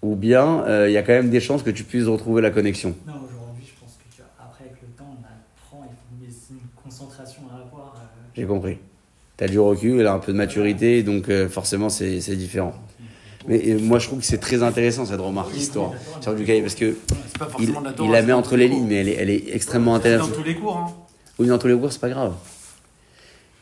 Ou 0.02 0.16
bien 0.16 0.64
euh, 0.66 0.88
il 0.88 0.92
y 0.92 0.96
a 0.98 1.02
quand 1.02 1.12
même 1.12 1.30
des 1.30 1.40
chances 1.40 1.62
que 1.62 1.70
tu 1.70 1.84
puisses 1.84 2.06
retrouver 2.06 2.42
la 2.42 2.50
connexion? 2.50 2.96
Non, 3.06 3.14
aujourd'hui, 3.24 3.64
je 3.66 3.80
pense 3.80 3.96
que 3.96 4.14
tu, 4.14 4.22
après, 4.38 4.64
avec 4.64 4.82
le 4.82 4.88
temps, 4.88 5.10
on 5.18 5.24
apprend, 5.24 5.84
il 5.84 5.90
faut- 5.90 6.14
mais 6.20 6.28
c'est 6.30 6.54
une 6.54 6.68
concentration 6.82 7.42
à 7.50 7.62
avoir. 7.66 7.94
euh, 7.96 8.28
J'ai 8.34 8.46
compris. 8.46 8.78
Tu 9.38 9.44
as 9.44 9.48
du 9.48 9.58
recul, 9.58 10.06
un 10.06 10.18
peu 10.18 10.32
de 10.32 10.36
maturité, 10.38 11.02
donc 11.02 11.28
euh, 11.28 11.48
forcément 11.48 11.88
c'est, 11.90 12.20
c'est 12.20 12.36
différent. 12.36 12.74
Mais 13.48 13.62
euh, 13.66 13.78
moi 13.80 13.98
je 13.98 14.06
trouve 14.06 14.20
que 14.20 14.26
c'est 14.26 14.38
très 14.38 14.62
intéressant 14.62 15.06
cette 15.06 15.20
remarque 15.20 15.56
histoire 15.56 15.92
sur 16.20 16.34
du 16.34 16.44
cahier 16.44 16.60
parce 16.60 16.74
que 16.74 16.96
il, 17.58 17.72
la 18.10 18.20
il 18.20 18.26
met 18.26 18.32
entre 18.32 18.56
les 18.56 18.68
lignes, 18.68 18.86
mais 18.86 18.96
elle 18.96 19.08
est, 19.08 19.14
elle 19.18 19.30
est 19.30 19.44
extrêmement 19.54 19.96
C'est 19.96 20.10
dans 20.10 20.14
intéressante. 20.16 20.34
tous 20.36 20.44
les 20.44 20.54
cours. 20.54 20.76
Hein. 20.76 20.92
Oui, 21.38 21.46
dans 21.48 21.58
tous 21.58 21.68
les 21.68 21.76
cours, 21.76 21.90
c'est 21.92 22.00
pas 22.00 22.10
grave. 22.10 22.34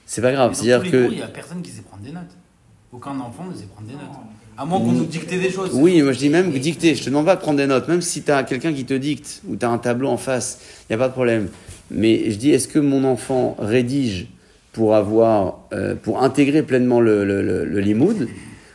C'est 0.06 0.22
pas 0.22 0.32
grave. 0.32 0.54
C'est-à-dire 0.54 0.90
que. 0.90 1.10
il 1.10 1.16
n'y 1.16 1.22
a 1.22 1.28
personne 1.28 1.62
qui 1.62 1.70
sait 1.70 1.82
prendre 1.82 2.02
des 2.02 2.12
notes. 2.12 2.22
Aucun 2.92 3.18
enfant 3.20 3.44
ne 3.50 3.54
sait 3.56 3.66
prendre 3.66 3.86
des 3.88 3.94
notes. 3.94 4.02
À 4.58 4.64
moins 4.64 4.78
qu'on 4.78 4.92
nous 4.92 5.04
dicte 5.04 5.28
des 5.28 5.50
choses. 5.50 5.70
Oui, 5.74 6.00
moi 6.02 6.12
je 6.12 6.18
dis 6.18 6.30
même 6.30 6.50
dicter. 6.52 6.94
Je 6.94 7.02
te 7.04 7.10
demande 7.10 7.26
pas 7.26 7.36
de 7.36 7.40
prendre 7.40 7.58
des 7.58 7.66
notes. 7.66 7.88
Même 7.88 8.00
si 8.02 8.22
tu 8.22 8.30
as 8.30 8.42
quelqu'un 8.42 8.72
qui 8.72 8.84
te 8.86 8.94
dicte 8.94 9.42
ou 9.48 9.56
tu 9.56 9.66
as 9.66 9.70
un 9.70 9.78
tableau 9.78 10.08
en 10.08 10.16
face, 10.16 10.60
il 10.88 10.92
n'y 10.92 10.94
a 10.94 10.98
pas 10.98 11.08
de 11.08 11.12
problème. 11.12 11.48
Mais 11.90 12.30
je 12.30 12.36
dis, 12.36 12.50
est-ce 12.50 12.66
que 12.66 12.78
mon 12.78 13.04
enfant 13.04 13.54
rédige 13.58 14.26
pour 14.72 14.94
avoir, 14.94 15.60
euh, 15.72 15.94
pour 15.94 16.22
intégrer 16.22 16.62
pleinement 16.62 17.00
le, 17.00 17.24
le, 17.24 17.42
le, 17.42 17.64
le 17.64 17.80
limoud? 17.80 18.28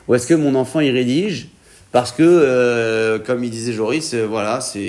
Ou 0.08 0.16
est-ce 0.16 0.28
que 0.28 0.34
mon 0.34 0.56
enfant 0.56 0.80
il 0.80 0.92
rédige 0.92 1.50
parce 1.92 2.14
que, 2.14 2.24
euh, 2.24 3.20
comme 3.20 3.44
il 3.44 3.50
disait 3.50 3.74
Joris, 3.74 4.14
euh, 4.14 4.26
voilà, 4.26 4.62
c'est. 4.62 4.80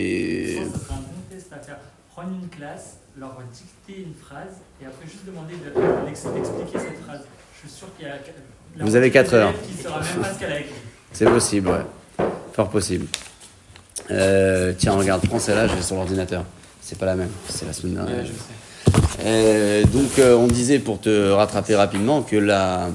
ce 0.47 0.53
serait 0.55 0.63
un 0.63 0.97
bon 0.97 1.35
test 1.35 1.47
à 1.53 1.57
faire. 1.59 1.79
Prendre 2.13 2.29
une 2.41 2.49
classe, 2.49 2.99
leur 3.19 3.37
dicter 3.53 4.03
une 4.07 4.15
phrase 4.15 4.55
et 4.81 4.87
après 4.87 5.05
juste 5.07 5.27
demander 5.27 5.55
de- 5.55 6.07
d'ex- 6.07 6.23
d'expliquer 6.33 6.79
cette 6.79 7.03
phrase. 7.05 7.23
Je 7.57 7.69
suis 7.69 7.77
sûr 7.79 7.89
qu'il 7.99 8.07
y 8.07 8.09
a. 8.09 8.15
la 8.15 8.85
Vous 8.85 8.95
avez 8.95 9.07
moitié 9.07 9.11
quatre 9.11 9.31
des 9.33 9.37
élèves 9.37 9.47
heures. 9.49 9.55
Qui 9.69 9.77
ne 9.79 9.83
saura 9.83 10.01
même 10.01 10.23
pas 10.23 10.33
ce 10.35 10.39
qu'elle 10.39 10.53
a 10.53 10.61
écrit. 10.61 10.73
C'est 11.13 11.25
possible, 11.25 11.69
ouais. 11.69 12.25
Fort 12.53 12.71
possible. 12.71 13.07
Euh, 14.11 14.73
tiens, 14.79 14.93
regarde, 14.93 15.27
prends 15.27 15.39
celle-là, 15.41 15.67
je 15.67 15.75
vais 15.75 15.83
sur 15.83 15.97
l'ordinateur. 15.97 16.45
C'est 16.81 16.99
pas 16.99 17.07
la 17.07 17.15
même, 17.17 17.31
c'est 17.49 17.67
la 17.67 17.73
semaine 17.73 17.95
dernière. 17.95 18.17
Ouais, 18.19 18.25
je 18.27 18.33
sais. 18.33 19.25
Euh, 19.25 19.85
donc, 19.87 20.19
euh, 20.19 20.35
on 20.37 20.47
disait 20.47 20.79
pour 20.79 21.01
te 21.01 21.31
rattraper 21.31 21.75
rapidement 21.77 22.23
que 22.23 22.37
la, 22.37 22.89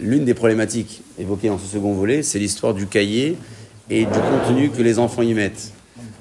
l'une 0.00 0.24
des 0.24 0.34
problématiques 0.34 1.02
évoquées 1.18 1.48
dans 1.48 1.58
ce 1.58 1.66
second 1.66 1.92
volet, 1.92 2.22
c'est 2.22 2.38
l'histoire 2.38 2.74
du 2.74 2.86
cahier 2.86 3.36
et 3.90 4.04
du 4.04 4.10
contenu 4.12 4.70
que 4.70 4.82
les 4.82 4.98
enfants 4.98 5.22
y 5.22 5.34
mettent. 5.34 5.72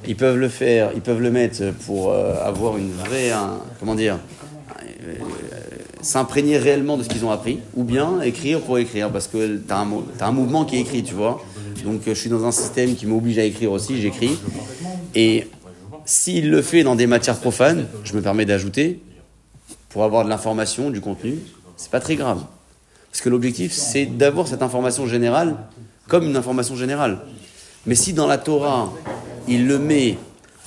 Ils 0.07 0.15
peuvent 0.15 0.37
le 0.37 0.49
faire, 0.49 0.91
ils 0.93 1.01
peuvent 1.01 1.21
le 1.21 1.31
mettre 1.31 1.73
pour 1.85 2.11
euh, 2.11 2.35
avoir 2.43 2.77
une 2.77 2.91
vraie, 2.91 3.31
comment 3.79 3.95
dire, 3.95 4.19
euh, 5.05 5.13
s'imprégner 6.01 6.57
réellement 6.57 6.97
de 6.97 7.03
ce 7.03 7.09
qu'ils 7.09 7.25
ont 7.25 7.31
appris, 7.31 7.59
ou 7.75 7.83
bien 7.83 8.21
écrire 8.21 8.61
pour 8.61 8.77
écrire, 8.77 9.09
parce 9.09 9.27
que 9.27 9.57
tu 9.57 9.73
as, 9.73 10.27
un 10.27 10.31
mouvement 10.31 10.65
qui 10.65 10.75
est 10.75 10.81
écrit, 10.81 11.03
tu 11.03 11.15
vois. 11.15 11.41
Donc, 11.83 12.01
euh, 12.07 12.13
je 12.13 12.19
suis 12.19 12.29
dans 12.29 12.45
un 12.45 12.51
système 12.51 12.95
qui 12.95 13.07
m'oblige 13.07 13.39
à 13.39 13.43
écrire 13.43 13.71
aussi, 13.71 13.99
j'écris. 13.99 14.37
Et 15.15 15.47
s'il 16.05 16.51
le 16.51 16.61
fait 16.61 16.83
dans 16.83 16.95
des 16.95 17.07
matières 17.07 17.39
profanes, 17.39 17.87
je 18.03 18.13
me 18.13 18.21
permets 18.21 18.45
d'ajouter, 18.45 18.99
pour 19.89 20.03
avoir 20.03 20.23
de 20.23 20.29
l'information, 20.29 20.91
du 20.91 21.01
contenu, 21.01 21.39
c'est 21.77 21.91
pas 21.91 21.99
très 21.99 22.15
grave. 22.15 22.43
Parce 23.11 23.21
que 23.21 23.29
l'objectif, 23.29 23.71
c'est 23.71 24.05
d'avoir 24.05 24.47
cette 24.47 24.61
information 24.61 25.07
générale 25.07 25.55
comme 26.07 26.25
une 26.25 26.35
information 26.35 26.75
générale. 26.75 27.19
Mais 27.85 27.95
si 27.95 28.13
dans 28.13 28.27
la 28.27 28.37
Torah, 28.37 28.93
il 29.47 29.67
le 29.67 29.79
met 29.79 30.17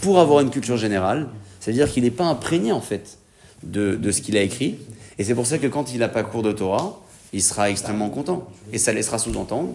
pour 0.01 0.19
avoir 0.19 0.41
une 0.41 0.51
culture 0.51 0.77
générale, 0.77 1.29
c'est-à-dire 1.61 1.91
qu'il 1.91 2.05
n'est 2.05 2.11
pas 2.11 2.25
imprégné 2.25 2.73
en 2.73 2.81
fait 2.81 3.19
de, 3.63 3.97
de 3.97 4.13
ce 4.13 4.23
qu'il 4.23 4.37
a 4.37 4.43
écrit. 4.43 4.79
Et 5.19 5.25
c'est 5.25 5.35
pour 5.35 5.47
ça 5.47 5.59
que 5.59 5.67
quand 5.67 5.93
il 5.93 5.99
n'a 5.99 6.09
pas 6.09 6.23
cours 6.23 6.43
de 6.43 6.53
Torah, 6.53 7.01
il 7.33 7.43
sera 7.43 7.71
extrêmement 7.71 8.09
content. 8.09 8.49
Et 8.73 8.79
ça 8.79 8.93
laissera 8.93 9.19
sous-entendre 9.19 9.75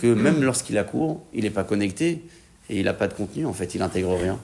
que 0.00 0.06
même 0.06 0.42
lorsqu'il 0.42 0.76
a 0.78 0.84
cours, 0.84 1.20
il 1.32 1.44
n'est 1.44 1.50
pas 1.50 1.64
connecté 1.64 2.24
et 2.70 2.78
il 2.78 2.84
n'a 2.84 2.94
pas 2.94 3.08
de 3.08 3.14
contenu, 3.14 3.46
en 3.46 3.52
fait, 3.52 3.74
il 3.74 3.82
intègre 3.82 4.14
rien. 4.14 4.38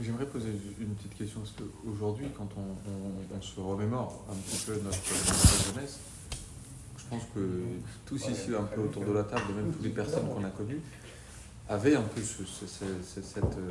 J'aimerais 0.00 0.26
poser 0.26 0.48
une 0.78 0.94
petite 0.94 1.14
question, 1.16 1.40
parce 1.40 1.52
qu'aujourd'hui, 1.52 2.26
quand 2.36 2.48
on, 2.56 2.90
on- 2.90 3.36
on 3.38 3.40
se 3.42 3.58
remémore 3.60 4.24
un 4.30 4.34
petit 4.34 4.64
peu 4.66 4.74
notre, 4.74 4.88
notre 4.88 5.74
jeunesse, 5.74 5.98
je 6.98 7.04
pense 7.08 7.22
que 7.34 7.40
tous 8.04 8.28
ici, 8.28 8.54
un 8.54 8.64
peu 8.64 8.82
autour 8.82 9.04
de 9.06 9.12
la 9.12 9.24
table, 9.24 9.42
et 9.50 9.54
même 9.54 9.72
toutes 9.72 9.82
les 9.82 9.88
personnes 9.90 10.28
qu'on 10.28 10.44
a 10.44 10.50
connues, 10.50 10.80
avaient 11.68 11.96
un 11.96 12.02
peu 12.02 12.20
ce- 12.20 12.44
ce- 12.44 12.66
ce- 12.66 12.84
ce- 13.02 13.22
cette, 13.22 13.44
euh, 13.44 13.70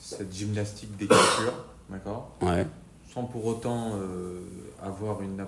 cette 0.00 0.32
gymnastique 0.34 0.96
d'écriture, 0.96 1.52
d'accord? 1.90 2.34
Ouais. 2.40 2.66
Sans 3.12 3.24
pour 3.24 3.44
autant 3.44 3.92
euh, 3.96 4.40
avoir 4.82 5.20
une, 5.20 5.44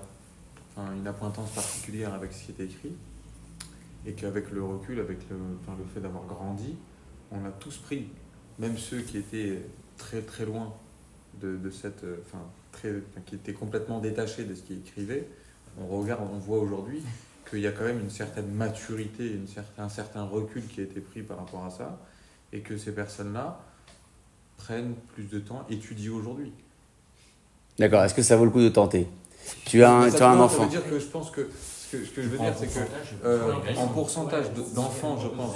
enfin, 0.76 0.92
une 0.94 1.06
appointance 1.06 1.50
particulière 1.52 2.12
avec 2.12 2.32
ce 2.34 2.44
qui 2.44 2.50
était 2.50 2.66
écrit, 2.66 2.92
et 4.06 4.12
qu'avec 4.12 4.50
le 4.50 4.62
recul, 4.62 5.00
avec 5.00 5.18
le, 5.30 5.36
enfin, 5.62 5.78
le 5.78 5.84
fait 5.94 6.00
d'avoir 6.00 6.24
grandi, 6.24 6.76
on 7.32 7.42
a 7.46 7.50
tous 7.50 7.78
pris, 7.78 8.08
même 8.58 8.76
ceux 8.76 9.00
qui 9.00 9.16
étaient 9.16 9.62
très 10.04 10.20
très 10.20 10.44
loin 10.44 10.72
de, 11.40 11.56
de 11.56 11.70
cette, 11.70 12.04
euh, 12.04 12.16
enfin, 12.26 12.44
très, 12.72 12.92
qui 13.26 13.36
étaient 13.36 13.54
complètement 13.54 14.00
détachés 14.00 14.44
de 14.44 14.54
ce 14.54 14.62
qu'ils 14.62 14.78
écrivaient, 14.78 15.26
on 15.80 15.86
regarde, 15.86 16.28
on 16.32 16.38
voit 16.38 16.58
aujourd'hui 16.58 17.02
qu'il 17.48 17.60
y 17.60 17.66
a 17.66 17.72
quand 17.72 17.84
même 17.84 18.00
une 18.00 18.10
certaine 18.10 18.50
maturité, 18.52 19.26
une 19.26 19.48
certain, 19.48 19.84
un 19.84 19.88
certain 19.88 20.24
recul 20.24 20.66
qui 20.66 20.80
a 20.80 20.84
été 20.84 21.00
pris 21.00 21.22
par 21.22 21.38
rapport 21.38 21.64
à 21.64 21.70
ça, 21.70 21.98
et 22.52 22.60
que 22.60 22.76
ces 22.76 22.92
personnes-là 22.92 23.60
prennent 24.58 24.94
plus 25.14 25.24
de 25.24 25.40
temps, 25.40 25.66
étudient 25.68 26.12
aujourd'hui. 26.12 26.52
D'accord, 27.78 28.04
est-ce 28.04 28.14
que 28.14 28.22
ça 28.22 28.36
vaut 28.36 28.44
le 28.44 28.50
coup 28.50 28.60
de 28.60 28.68
tenter? 28.68 29.08
Tu 29.66 29.82
as 29.82 29.92
un, 29.92 30.10
Ça 30.10 30.16
tu 30.18 30.22
as 30.22 30.30
un 30.30 30.36
veut 30.36 30.42
enfant. 30.42 30.66
dire 30.66 30.88
que 30.88 30.98
je 30.98 31.04
pense 31.06 31.30
que 31.30 31.48
ce 31.90 31.96
que, 31.96 32.04
ce 32.04 32.10
que 32.10 32.22
je 32.22 32.28
veux 32.28 32.38
dire, 32.38 32.54
c'est 32.58 32.66
que 32.66 32.80
euh, 33.24 33.52
en 33.76 33.86
pourcentage 33.88 34.46
de- 34.52 34.74
d'enfants, 34.74 35.18
je 35.20 35.28
pense, 35.28 35.54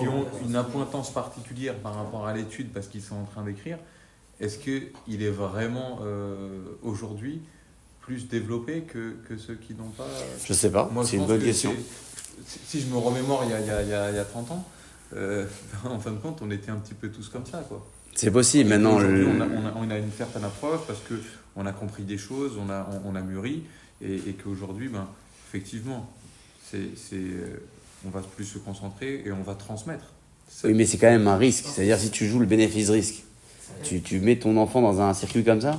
qui 0.00 0.08
ont 0.08 0.26
une 0.44 0.56
appointance 0.56 1.12
particulière 1.12 1.74
par 1.76 1.94
rapport 1.94 2.26
à 2.26 2.34
l'étude 2.34 2.72
parce 2.72 2.86
qu'ils 2.88 3.02
sont 3.02 3.16
en 3.16 3.24
train 3.24 3.42
d'écrire, 3.44 3.78
est-ce 4.40 4.58
qu'il 4.58 5.22
est 5.22 5.30
vraiment 5.30 6.00
euh, 6.02 6.60
aujourd'hui 6.82 7.40
plus 8.00 8.28
développé 8.28 8.82
que, 8.82 9.14
que 9.28 9.36
ceux 9.36 9.54
qui 9.54 9.74
n'ont 9.74 9.90
pas 9.96 10.06
Je 10.44 10.52
sais 10.52 10.70
pas, 10.70 10.90
c'est 11.04 11.16
une 11.16 11.26
bonne 11.26 11.38
que 11.40 11.44
question. 11.44 11.74
Si 12.46 12.80
je 12.80 12.86
me 12.86 12.96
remémore 12.96 13.42
il 13.44 13.50
y 13.50 13.52
a, 13.54 13.60
il 13.60 13.66
y 13.66 13.70
a, 13.70 13.82
il 13.82 13.88
y 13.88 13.92
a, 13.94 14.10
il 14.10 14.16
y 14.16 14.18
a 14.18 14.24
30 14.24 14.50
ans, 14.52 14.64
euh, 15.14 15.46
en 15.84 15.98
fin 15.98 16.12
de 16.12 16.18
compte, 16.18 16.38
on 16.42 16.50
était 16.50 16.70
un 16.70 16.76
petit 16.76 16.94
peu 16.94 17.08
tous 17.08 17.28
comme 17.28 17.44
ça. 17.46 17.58
Quoi. 17.68 17.84
C'est 18.14 18.30
possible, 18.30 18.70
maintenant. 18.70 18.94
On, 18.96 19.00
a, 19.00 19.04
on, 19.44 19.66
a, 19.66 19.72
on 19.76 19.90
a 19.90 19.98
une 19.98 20.10
certaine 20.12 20.44
approche 20.44 20.80
parce 20.86 21.00
que 21.00 21.14
on 21.58 21.66
a 21.66 21.72
compris 21.72 22.04
des 22.04 22.16
choses, 22.18 22.52
on 22.58 22.70
a, 22.70 22.88
on, 23.04 23.10
on 23.12 23.14
a 23.14 23.20
mûri, 23.20 23.64
et, 24.00 24.14
et 24.14 24.32
qu'aujourd'hui, 24.42 24.88
ben, 24.88 25.06
effectivement, 25.48 26.08
c'est, 26.70 26.96
c'est, 26.96 27.16
euh, 27.16 27.60
on 28.06 28.10
va 28.10 28.20
plus 28.20 28.44
se 28.44 28.58
concentrer 28.58 29.22
et 29.26 29.32
on 29.32 29.42
va 29.42 29.54
transmettre. 29.54 30.04
Oui, 30.64 30.72
mais 30.72 30.86
c'est 30.86 30.96
quand 30.98 31.10
même 31.10 31.26
un 31.28 31.36
risque. 31.36 31.66
C'est-à-dire, 31.66 31.98
si 31.98 32.10
tu 32.10 32.26
joues 32.26 32.38
le 32.38 32.46
bénéfice-risque, 32.46 33.24
tu, 33.82 34.00
tu 34.00 34.20
mets 34.20 34.36
ton 34.38 34.56
enfant 34.56 34.80
dans 34.80 35.00
un 35.00 35.12
circuit 35.12 35.44
comme 35.44 35.60
ça 35.60 35.78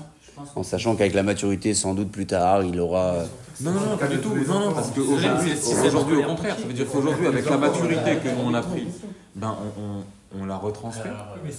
En 0.55 0.61
sachant 0.63 0.95
qu'avec 0.95 1.13
la 1.15 1.23
maturité, 1.23 1.73
sans 1.73 1.93
doute 1.95 2.11
plus 2.11 2.27
tard, 2.27 2.63
il 2.63 2.79
aura. 2.79 3.13
euh, 3.15 3.25
Non, 3.61 3.71
non, 3.71 3.79
non, 3.91 3.97
pas 3.97 4.07
du 4.07 4.19
tout. 4.19 4.35
Non, 4.35 4.59
non, 4.67 4.73
parce 4.73 4.91
qu'aujourd'hui, 4.91 6.17
au 6.17 6.23
contraire, 6.23 6.55
ça 6.59 6.65
veut 6.67 6.73
dire 6.73 6.87
qu'aujourd'hui, 6.87 7.25
avec 7.27 7.49
la 7.49 7.57
maturité 7.57 8.17
que 8.23 8.29
nous 8.29 8.41
on 8.45 8.53
a 8.53 8.61
pris, 8.61 8.87
ben 9.35 9.55
on, 9.77 9.81
on, 9.81 10.03
on 10.37 10.45
la 10.45 10.57
retranscrit. 10.57 11.09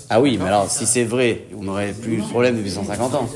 Ah 0.09 0.21
oui, 0.21 0.37
mais 0.39 0.47
alors 0.47 0.71
si 0.71 0.87
c'est 0.87 1.05
vrai, 1.05 1.43
on 1.57 1.63
n'aurait 1.65 1.93
plus 1.93 2.17
le 2.17 2.23
problème 2.23 2.57
depuis 2.57 2.71
150 2.71 3.15
ans. 3.15 3.29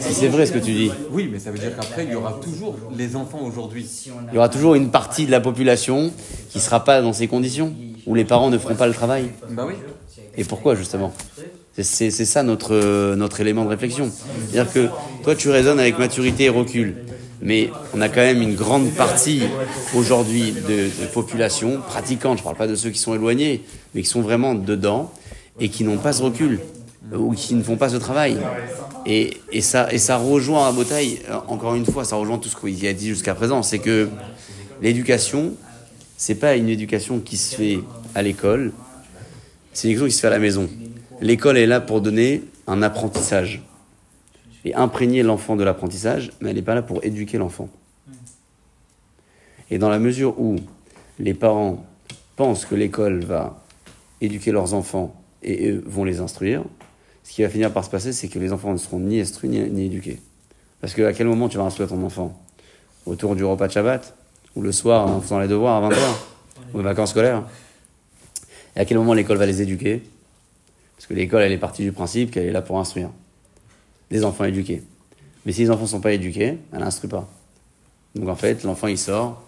Si 0.00 0.14
c'est 0.14 0.28
vrai 0.28 0.46
ce 0.46 0.52
que 0.52 0.58
tu 0.58 0.72
dis, 0.72 0.90
Oui, 1.12 1.28
mais 1.30 1.38
ça 1.38 1.50
veut 1.50 1.58
dire 1.58 1.74
qu'après, 1.74 2.04
il 2.04 2.12
y 2.12 2.14
aura 2.14 2.32
toujours 2.42 2.76
les 2.96 3.16
enfants 3.16 3.40
aujourd'hui. 3.42 3.86
il 4.30 4.34
y 4.34 4.38
aura 4.38 4.48
toujours 4.48 4.74
une 4.74 4.90
partie 4.90 5.26
de 5.26 5.30
la 5.30 5.40
population 5.40 6.12
qui 6.50 6.58
ne 6.58 6.62
sera 6.62 6.84
pas 6.84 7.02
dans 7.02 7.12
ces 7.12 7.28
conditions, 7.28 7.72
où 8.06 8.14
les 8.14 8.24
parents 8.24 8.50
ne 8.50 8.58
feront 8.58 8.74
pas 8.76 8.86
le 8.86 8.94
travail. 8.94 9.30
Bah 9.50 9.64
oui. 9.66 9.74
Et 10.36 10.44
pourquoi 10.44 10.74
justement? 10.74 11.12
C'est- 11.74 11.82
C'est 11.82 12.10
c'est 12.10 12.24
ça 12.24 12.42
notre, 12.42 12.74
euh, 12.74 13.16
notre 13.16 13.40
élément 13.40 13.64
de 13.64 13.70
réflexion. 13.70 14.10
C'est-à-dire 14.50 14.72
que 14.72 14.88
toi 15.22 15.34
tu 15.34 15.48
raisonnes 15.50 15.78
avec 15.80 15.98
maturité 15.98 16.44
et 16.44 16.48
recul, 16.48 16.96
mais 17.42 17.70
on 17.94 18.00
a 18.00 18.08
quand 18.08 18.20
même 18.20 18.42
une 18.42 18.54
grande 18.54 18.90
partie 18.90 19.42
aujourd'hui 19.94 20.52
de, 20.52 21.02
de 21.02 21.06
population 21.12 21.78
pratiquante, 21.78 22.38
je 22.38 22.42
ne 22.42 22.44
parle 22.44 22.56
pas 22.56 22.66
de 22.66 22.74
ceux 22.74 22.90
qui 22.90 22.98
sont 22.98 23.14
éloignés, 23.14 23.62
mais 23.94 24.02
qui 24.02 24.08
sont 24.08 24.20
vraiment 24.20 24.54
dedans 24.54 25.12
et 25.58 25.68
qui 25.68 25.84
n'ont 25.84 25.98
pas 25.98 26.12
ce 26.12 26.22
recul 26.22 26.60
euh, 27.12 27.16
ou 27.16 27.32
qui 27.32 27.54
ne 27.54 27.62
font 27.62 27.76
pas 27.76 27.88
ce 27.88 27.96
travail. 27.96 28.38
Et, 29.06 29.60
ça, 29.60 29.92
et 29.92 29.98
ça 29.98 30.16
rejoint 30.16 30.68
à 30.68 30.72
Botaille, 30.72 31.20
euh, 31.30 31.36
encore 31.48 31.74
une 31.74 31.86
fois, 31.86 32.04
ça 32.04 32.16
rejoint 32.16 32.38
tout 32.38 32.48
ce 32.48 32.56
qu'il 32.56 32.86
a 32.86 32.92
dit 32.92 33.08
jusqu'à 33.08 33.34
présent, 33.34 33.62
c'est 33.62 33.78
que 33.78 34.08
l'éducation, 34.82 35.52
c'est 36.16 36.34
pas 36.34 36.56
une 36.56 36.68
éducation 36.68 37.18
qui 37.20 37.36
se 37.36 37.54
fait 37.56 37.78
à 38.14 38.22
l'école, 38.22 38.72
c'est 39.72 39.88
une 39.88 39.92
éducation 39.92 40.08
qui 40.08 40.14
se 40.14 40.20
fait 40.20 40.26
à 40.26 40.30
la 40.30 40.38
maison. 40.38 40.68
L'école 41.20 41.58
est 41.58 41.66
là 41.66 41.80
pour 41.80 42.00
donner 42.00 42.42
un 42.66 42.82
apprentissage 42.82 43.62
et 44.64 44.74
imprégner 44.74 45.22
l'enfant 45.22 45.56
de 45.56 45.64
l'apprentissage, 45.64 46.32
mais 46.40 46.50
elle 46.50 46.56
n'est 46.56 46.62
pas 46.62 46.74
là 46.74 46.82
pour 46.82 47.02
éduquer 47.04 47.38
l'enfant. 47.38 47.68
Et 49.70 49.78
dans 49.78 49.88
la 49.88 49.98
mesure 49.98 50.38
où 50.40 50.56
les 51.18 51.34
parents 51.34 51.84
pensent 52.36 52.64
que 52.64 52.74
l'école 52.74 53.24
va 53.24 53.64
éduquer 54.20 54.52
leurs 54.52 54.74
enfants 54.74 55.14
et 55.42 55.70
eux 55.70 55.82
vont 55.86 56.04
les 56.04 56.20
instruire, 56.20 56.64
ce 57.22 57.32
qui 57.32 57.42
va 57.42 57.48
finir 57.48 57.72
par 57.72 57.84
se 57.84 57.90
passer, 57.90 58.12
c'est 58.12 58.28
que 58.28 58.38
les 58.38 58.52
enfants 58.52 58.72
ne 58.72 58.78
seront 58.78 58.98
ni 58.98 59.20
instruits 59.20 59.48
ni, 59.48 59.86
éduqués. 59.86 60.20
Parce 60.80 60.94
que 60.94 61.02
à 61.02 61.12
quel 61.12 61.26
moment 61.26 61.48
tu 61.48 61.58
vas 61.58 61.64
instruire 61.64 61.88
ton 61.88 62.02
enfant? 62.02 62.36
Autour 63.06 63.36
du 63.36 63.44
repas 63.44 63.66
de 63.66 63.72
Shabbat 63.72 64.14
Ou 64.56 64.62
le 64.62 64.72
soir 64.72 65.06
en 65.08 65.20
faisant 65.20 65.38
les 65.38 65.48
devoirs 65.48 65.84
à 65.84 65.88
20h 65.88 65.96
Ou 66.74 66.78
les 66.78 66.84
vacances 66.84 67.10
scolaires? 67.10 67.44
Et 68.76 68.80
à 68.80 68.84
quel 68.84 68.98
moment 68.98 69.14
l'école 69.14 69.36
va 69.36 69.46
les 69.46 69.62
éduquer? 69.62 70.02
Parce 70.96 71.06
que 71.06 71.14
l'école, 71.14 71.42
elle 71.42 71.52
est 71.52 71.58
partie 71.58 71.82
du 71.82 71.92
principe 71.92 72.30
qu'elle 72.30 72.46
est 72.46 72.52
là 72.52 72.62
pour 72.62 72.78
instruire. 72.78 73.10
Les 74.10 74.24
enfants 74.24 74.44
éduqués. 74.44 74.82
Mais 75.46 75.52
si 75.52 75.62
les 75.62 75.70
enfants 75.70 75.82
ne 75.82 75.88
sont 75.88 76.00
pas 76.00 76.12
éduqués, 76.12 76.58
elle 76.72 76.78
n'instruit 76.78 77.08
pas. 77.08 77.28
Donc 78.14 78.28
en 78.28 78.34
fait, 78.34 78.64
l'enfant, 78.64 78.88
il 78.88 78.98
sort 78.98 79.42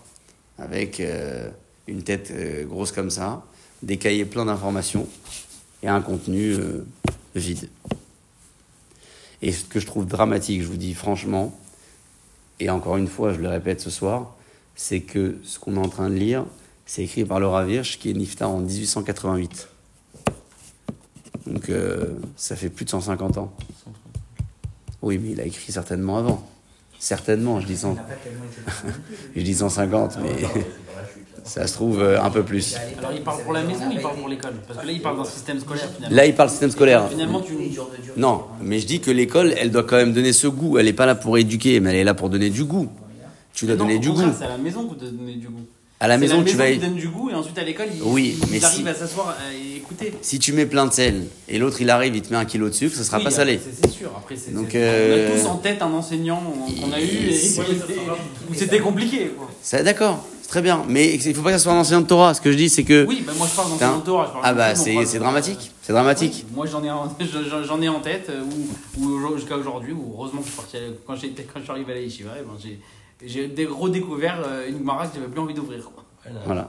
avec 0.59 1.01
euh, 1.01 1.48
une 1.87 2.03
tête 2.03 2.31
euh, 2.31 2.64
grosse 2.64 2.92
comme 2.92 3.11
ça, 3.11 3.44
des 3.83 3.96
cahiers 3.96 4.25
pleins 4.25 4.44
d'informations 4.44 5.09
et 5.83 5.88
un 5.88 6.01
contenu 6.01 6.53
euh, 6.53 6.87
vide. 7.35 7.68
Et 9.42 9.51
ce 9.51 9.64
que 9.64 9.81
je 9.81 9.87
trouve 9.87 10.07
dramatique, 10.07 10.62
je 10.62 10.68
vous 10.68 10.77
dis 10.77 10.94
franchement, 10.94 11.59
et 12.61 12.70
encore 12.70 12.96
une 12.96 13.09
fois, 13.09 13.33
je 13.33 13.40
le 13.40 13.48
répète 13.48 13.81
ce 13.81 13.90
soir, 13.90 14.37
c'est 14.77 15.01
que 15.01 15.38
ce 15.42 15.59
qu'on 15.59 15.75
est 15.75 15.85
en 15.85 15.88
train 15.88 16.09
de 16.09 16.14
lire, 16.14 16.46
c'est 16.87 17.03
écrit 17.03 17.25
par 17.25 17.40
Laura 17.40 17.64
Virch, 17.64 17.98
qui 17.98 18.11
est 18.11 18.14
niftar 18.14 18.51
en 18.51 18.61
1888. 18.61 19.68
Donc 21.46 21.72
ça 22.37 22.55
fait 22.55 22.68
plus 22.68 22.85
de 22.85 22.90
150 22.90 23.38
ans. 23.38 23.53
Oui, 25.02 25.18
mais 25.22 25.30
il 25.32 25.40
a 25.40 25.44
écrit 25.44 25.72
certainement 25.72 26.18
avant. 26.18 26.46
Certainement, 26.98 27.60
je 27.60 27.66
dis, 27.66 27.76
100 27.76 27.90
on 27.90 27.94
n'a 27.94 28.02
pas 28.02 28.14
tellement 28.14 28.44
été- 28.44 28.98
je 29.34 29.42
dis 29.42 29.54
150, 29.54 30.18
mais 30.22 30.30
ça 31.44 31.66
se 31.66 31.72
trouve 31.72 32.00
euh, 32.00 32.22
un 32.22 32.30
peu 32.30 32.44
plus. 32.44 32.76
Alors 32.98 33.10
il 33.12 33.22
parle 33.22 33.42
pour 33.42 33.52
la 33.52 33.62
maison, 33.64 33.90
il 33.90 34.00
parle 34.00 34.16
pour 34.16 34.28
l'école? 34.28 34.52
Parce 34.68 34.78
que 34.80 34.86
là, 34.86 34.92
il 34.92 35.02
parle 35.02 35.16
d'un 35.16 35.24
système 35.24 35.58
scolaire 35.58 35.88
finalement. 35.96 36.16
Là, 36.16 36.26
il 36.26 36.34
parle 36.36 36.50
système 36.50 36.70
scolaire. 36.70 37.08
Finalement, 37.08 37.40
tu. 37.40 37.54
Non, 38.16 38.44
mais 38.62 38.78
je 38.78 38.86
dis 38.86 39.00
que 39.00 39.10
l'école, 39.10 39.52
elle 39.58 39.72
doit 39.72 39.82
quand 39.82 39.96
même 39.96 40.12
donner 40.12 40.32
ce 40.32 40.46
goût. 40.46 40.78
Elle 40.78 40.86
n'est 40.86 40.92
pas 40.92 41.06
là 41.06 41.16
pour 41.16 41.36
éduquer, 41.36 41.80
mais 41.80 41.90
elle 41.90 41.96
est 41.96 42.04
là 42.04 42.14
pour 42.14 42.30
donner 42.30 42.50
du 42.50 42.62
goût. 42.64 42.88
Tu 43.52 43.66
dois 43.66 43.74
Non, 43.74 43.84
donner 43.86 43.98
du 43.98 44.10
goût. 44.10 44.22
C'est 44.38 44.44
à 44.44 44.48
la 44.50 44.58
maison 44.58 44.86
que 44.86 44.94
tu 44.94 45.00
dois 45.00 45.10
donner 45.10 45.34
du 45.34 45.48
goût. 45.48 45.66
À 46.04 46.08
la 46.08 46.18
maison, 46.18 46.42
tu 46.42 46.56
vas. 46.56 46.68
qui 46.70 46.78
donne 46.78 46.96
du 46.96 47.06
goût 47.08 47.30
et 47.30 47.34
ensuite 47.34 47.56
à 47.58 47.62
l'école, 47.62 47.86
ils, 47.94 48.02
Oui, 48.02 48.36
ils 48.42 48.50
mais 48.50 48.64
arrivent 48.64 48.82
si- 48.82 48.88
à 48.88 48.94
s'asseoir 48.94 49.28
euh, 49.40 49.52
et 49.56 49.76
écouter. 49.76 50.12
Si 50.20 50.40
tu 50.40 50.52
mets 50.52 50.66
plein 50.66 50.86
de 50.86 50.92
sel 50.92 51.26
et 51.48 51.58
l'autre 51.58 51.80
il 51.80 51.88
arrive, 51.90 52.16
il 52.16 52.22
te 52.22 52.32
met 52.32 52.38
un 52.38 52.44
kilo 52.44 52.68
de 52.68 52.74
sucre, 52.74 52.96
ça 52.96 53.04
sera 53.04 53.18
Oui, 53.18 53.24
pas 53.24 53.30
salé. 53.30 53.60
C'est 53.80 53.88
sûr. 53.88 54.10
Après, 54.16 54.34
c'est. 54.34 54.52
Donc, 54.52 54.74
euh, 54.74 55.28
On 55.30 55.36
a 55.36 55.40
tous 55.40 55.46
en 55.48 55.56
tête 55.58 55.80
un 55.80 55.92
enseignant 55.92 56.42
qu'on 56.80 56.92
a 56.92 57.00
eu 57.00 57.04
et, 57.04 57.38
où 58.50 58.54
c'était 58.54 58.80
compliqué. 58.80 59.30
Quoi. 59.38 59.82
D'accord, 59.84 60.24
c'est 60.42 60.48
très 60.48 60.60
bien. 60.62 60.84
Mais 60.88 61.14
il 61.14 61.34
faut 61.34 61.42
pas 61.42 61.52
que 61.52 61.58
ça 61.58 61.62
soit 61.62 61.72
un 61.72 61.78
enseignant 61.78 62.00
de 62.00 62.06
Torah. 62.08 62.34
Ce 62.34 62.40
que 62.40 62.50
je 62.50 62.56
dis, 62.56 62.68
c'est 62.68 62.82
que. 62.84 63.06
Oui, 63.06 63.22
bah 63.24 63.32
moi 63.38 63.46
je 63.48 63.54
parle 63.56 63.70
d'enseignant 63.70 63.98
de 63.98 64.04
Torah. 64.04 64.26
je 64.26 64.32
parle 64.32 64.42
Ah 64.44 64.54
bah 64.54 64.74
c'est 64.74 65.18
dramatique. 65.20 65.70
C'est 65.82 65.92
dramatique. 65.92 66.44
Oui, 66.48 66.52
moi 66.56 66.66
j'en 66.66 66.82
ai, 66.82 66.90
en- 66.90 67.16
j'en- 67.64 67.80
ai 67.80 67.88
en 67.88 68.00
tête, 68.00 68.28
euh, 68.30 68.42
où 69.00 69.36
jusqu'à 69.36 69.56
aujourd'hui, 69.56 69.92
où 69.92 70.14
heureusement 70.16 70.40
que 70.40 70.46
je 70.46 70.52
suis 70.52 70.60
parti, 70.60 70.76
à- 70.78 70.80
quand, 71.06 71.14
j'étais- 71.14 71.44
quand 71.44 71.60
je 71.60 71.62
suis 71.64 71.70
arrivé 71.72 71.92
à 71.92 71.94
la 71.94 72.00
Yeshiva, 72.02 72.30
eh 72.38 72.42
ben, 72.42 72.52
j'ai, 72.60 72.78
j'ai 73.26 73.48
dé- 73.48 73.66
redécouvert 73.66 74.40
euh, 74.46 74.68
une 74.68 74.78
Gemara 74.78 75.06
que 75.06 75.14
j'avais 75.14 75.28
plus 75.28 75.40
envie 75.40 75.54
d'ouvrir. 75.54 75.85
quoi. 75.94 76.04
Voilà. 76.46 76.66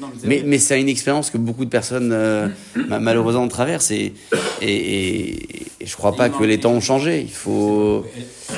Non, 0.00 0.08
Mais, 0.24 0.42
mais 0.46 0.58
c'est 0.58 0.80
une 0.80 0.88
expérience 0.88 1.28
que 1.28 1.38
beaucoup 1.38 1.64
de 1.64 1.70
personnes 1.70 2.12
euh, 2.12 2.48
ma- 2.76 3.00
malheureusement 3.00 3.48
traversent 3.48 3.90
et, 3.90 4.14
et, 4.62 4.68
et- 4.74 5.66
et 5.80 5.86
je 5.86 5.96
crois 5.96 6.14
pas 6.14 6.28
que 6.30 6.42
les 6.44 6.58
temps 6.60 6.70
ont 6.72 6.80
changé. 6.80 7.20
Il 7.22 7.30
faut. 7.32 8.04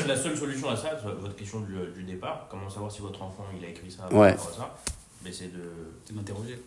La 0.06 0.16
seule 0.16 0.36
solution 0.36 0.68
à 0.68 0.76
ça, 0.76 1.00
votre 1.20 1.34
question 1.34 1.60
du, 1.60 1.98
du 1.98 2.04
départ, 2.10 2.46
comment 2.50 2.68
savoir 2.68 2.92
si 2.92 3.00
votre 3.00 3.22
enfant 3.22 3.44
il 3.58 3.64
a 3.64 3.70
écrit 3.70 3.90
ça 3.90 4.02
Ouais. 4.14 4.32
par 4.34 4.40
rapport 4.44 4.50
à 4.50 4.56
ça, 4.58 4.76
mais 5.24 5.30
c'est 5.32 5.46
de. 5.52 5.62
C'est 6.06 6.14
m'interroger. 6.14 6.58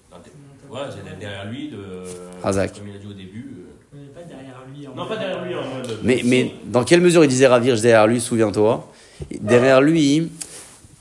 Ouais, 0.71 0.79
c'est 0.89 1.03
d'être 1.05 1.19
derrière 1.19 1.45
lui, 1.51 1.69
de. 1.69 1.77
Razak. 2.41 2.73
Comme 2.79 2.87
il 2.87 2.95
a 2.95 2.99
dit 2.99 3.07
au 3.07 3.13
début. 3.13 3.53
euh, 3.95 3.97
pas 4.13 4.23
derrière 4.23 4.63
lui. 4.75 4.87
en 4.87 4.95
Non, 4.95 5.07
pas 5.07 5.17
derrière 5.17 5.43
lui 5.45 5.53
en 5.55 5.61
mode. 5.63 5.99
Mais, 6.03 6.21
mais 6.25 6.51
dans 6.65 6.83
quelle 6.83 7.01
mesure 7.01 7.23
il 7.23 7.27
disait 7.29 7.47
Ravir 7.47 7.75
derrière 7.79 8.07
lui, 8.07 8.19
souviens-toi 8.19 8.91
Derrière 9.39 9.81
lui, 9.81 10.31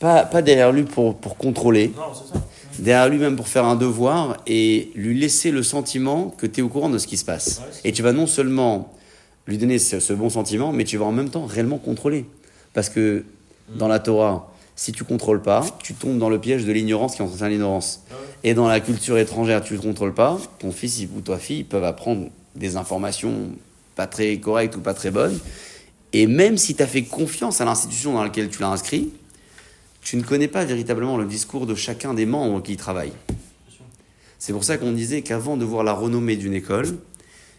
pas, 0.02 0.24
pas 0.24 0.42
derrière 0.42 0.72
lui 0.72 0.82
pour, 0.82 1.14
pour 1.16 1.36
contrôler, 1.36 1.92
Non, 1.96 2.02
c'est 2.12 2.32
ça. 2.34 2.42
derrière 2.80 3.08
lui 3.08 3.18
même 3.18 3.36
pour 3.36 3.46
faire 3.48 3.64
un 3.64 3.76
devoir 3.76 4.36
et 4.46 4.90
lui 4.96 5.18
laisser 5.18 5.50
le 5.52 5.62
sentiment 5.62 6.34
que 6.36 6.46
tu 6.46 6.60
es 6.60 6.62
au 6.62 6.68
courant 6.68 6.90
de 6.90 6.98
ce 6.98 7.06
qui 7.06 7.16
se 7.16 7.24
passe. 7.24 7.60
Ouais, 7.64 7.80
Et 7.90 7.92
tu 7.92 8.02
vas 8.02 8.12
non 8.12 8.26
seulement 8.26 8.92
lui 9.46 9.58
donner 9.58 9.78
ce, 9.78 10.00
ce 10.00 10.12
bon 10.12 10.28
sentiment, 10.28 10.72
mais 10.72 10.84
tu 10.84 10.96
vas 10.98 11.04
en 11.06 11.12
même 11.12 11.30
temps 11.30 11.46
réellement 11.46 11.78
contrôler. 11.78 12.26
Parce 12.74 12.88
que 12.88 13.24
dans 13.76 13.86
la 13.88 14.00
Torah, 14.00 14.52
si 14.74 14.90
tu 14.92 15.04
contrôles 15.04 15.42
pas, 15.42 15.64
tu 15.82 15.94
tombes 15.94 16.18
dans 16.18 16.28
le 16.30 16.40
piège 16.40 16.64
de 16.64 16.72
l'ignorance 16.72 17.14
qui 17.14 17.22
entretient 17.22 17.48
l'ignorance. 17.48 18.00
Ah 18.10 18.14
ouais. 18.14 18.50
Et 18.50 18.54
dans 18.54 18.66
la 18.66 18.80
culture 18.80 19.18
étrangère, 19.18 19.62
tu 19.62 19.74
ne 19.74 19.78
contrôles 19.78 20.14
pas, 20.14 20.38
ton 20.58 20.72
fils 20.72 21.06
ou 21.16 21.20
ta 21.20 21.38
fille 21.38 21.62
peuvent 21.64 21.84
apprendre 21.84 22.26
des 22.56 22.76
informations 22.76 23.32
pas 23.94 24.06
très 24.06 24.36
correctes 24.38 24.76
ou 24.76 24.80
pas 24.80 24.94
très 24.94 25.10
bonnes. 25.10 25.38
Et 26.12 26.26
même 26.26 26.56
si 26.58 26.74
tu 26.74 26.82
as 26.82 26.86
fait 26.86 27.02
confiance 27.04 27.60
à 27.60 27.64
l'institution 27.64 28.14
dans 28.14 28.22
laquelle 28.24 28.48
tu 28.48 28.60
l'as 28.60 28.68
inscrit, 28.70 29.10
tu 30.12 30.18
ne 30.18 30.22
connais 30.24 30.46
pas 30.46 30.66
véritablement 30.66 31.16
le 31.16 31.24
discours 31.24 31.64
de 31.64 31.74
chacun 31.74 32.12
des 32.12 32.26
membres 32.26 32.62
qui 32.62 32.74
y 32.74 32.76
travaillent. 32.76 33.14
C'est 34.38 34.52
pour 34.52 34.62
ça 34.62 34.76
qu'on 34.76 34.92
disait 34.92 35.22
qu'avant 35.22 35.56
de 35.56 35.64
voir 35.64 35.84
la 35.84 35.94
renommée 35.94 36.36
d'une 36.36 36.52
école, 36.52 36.98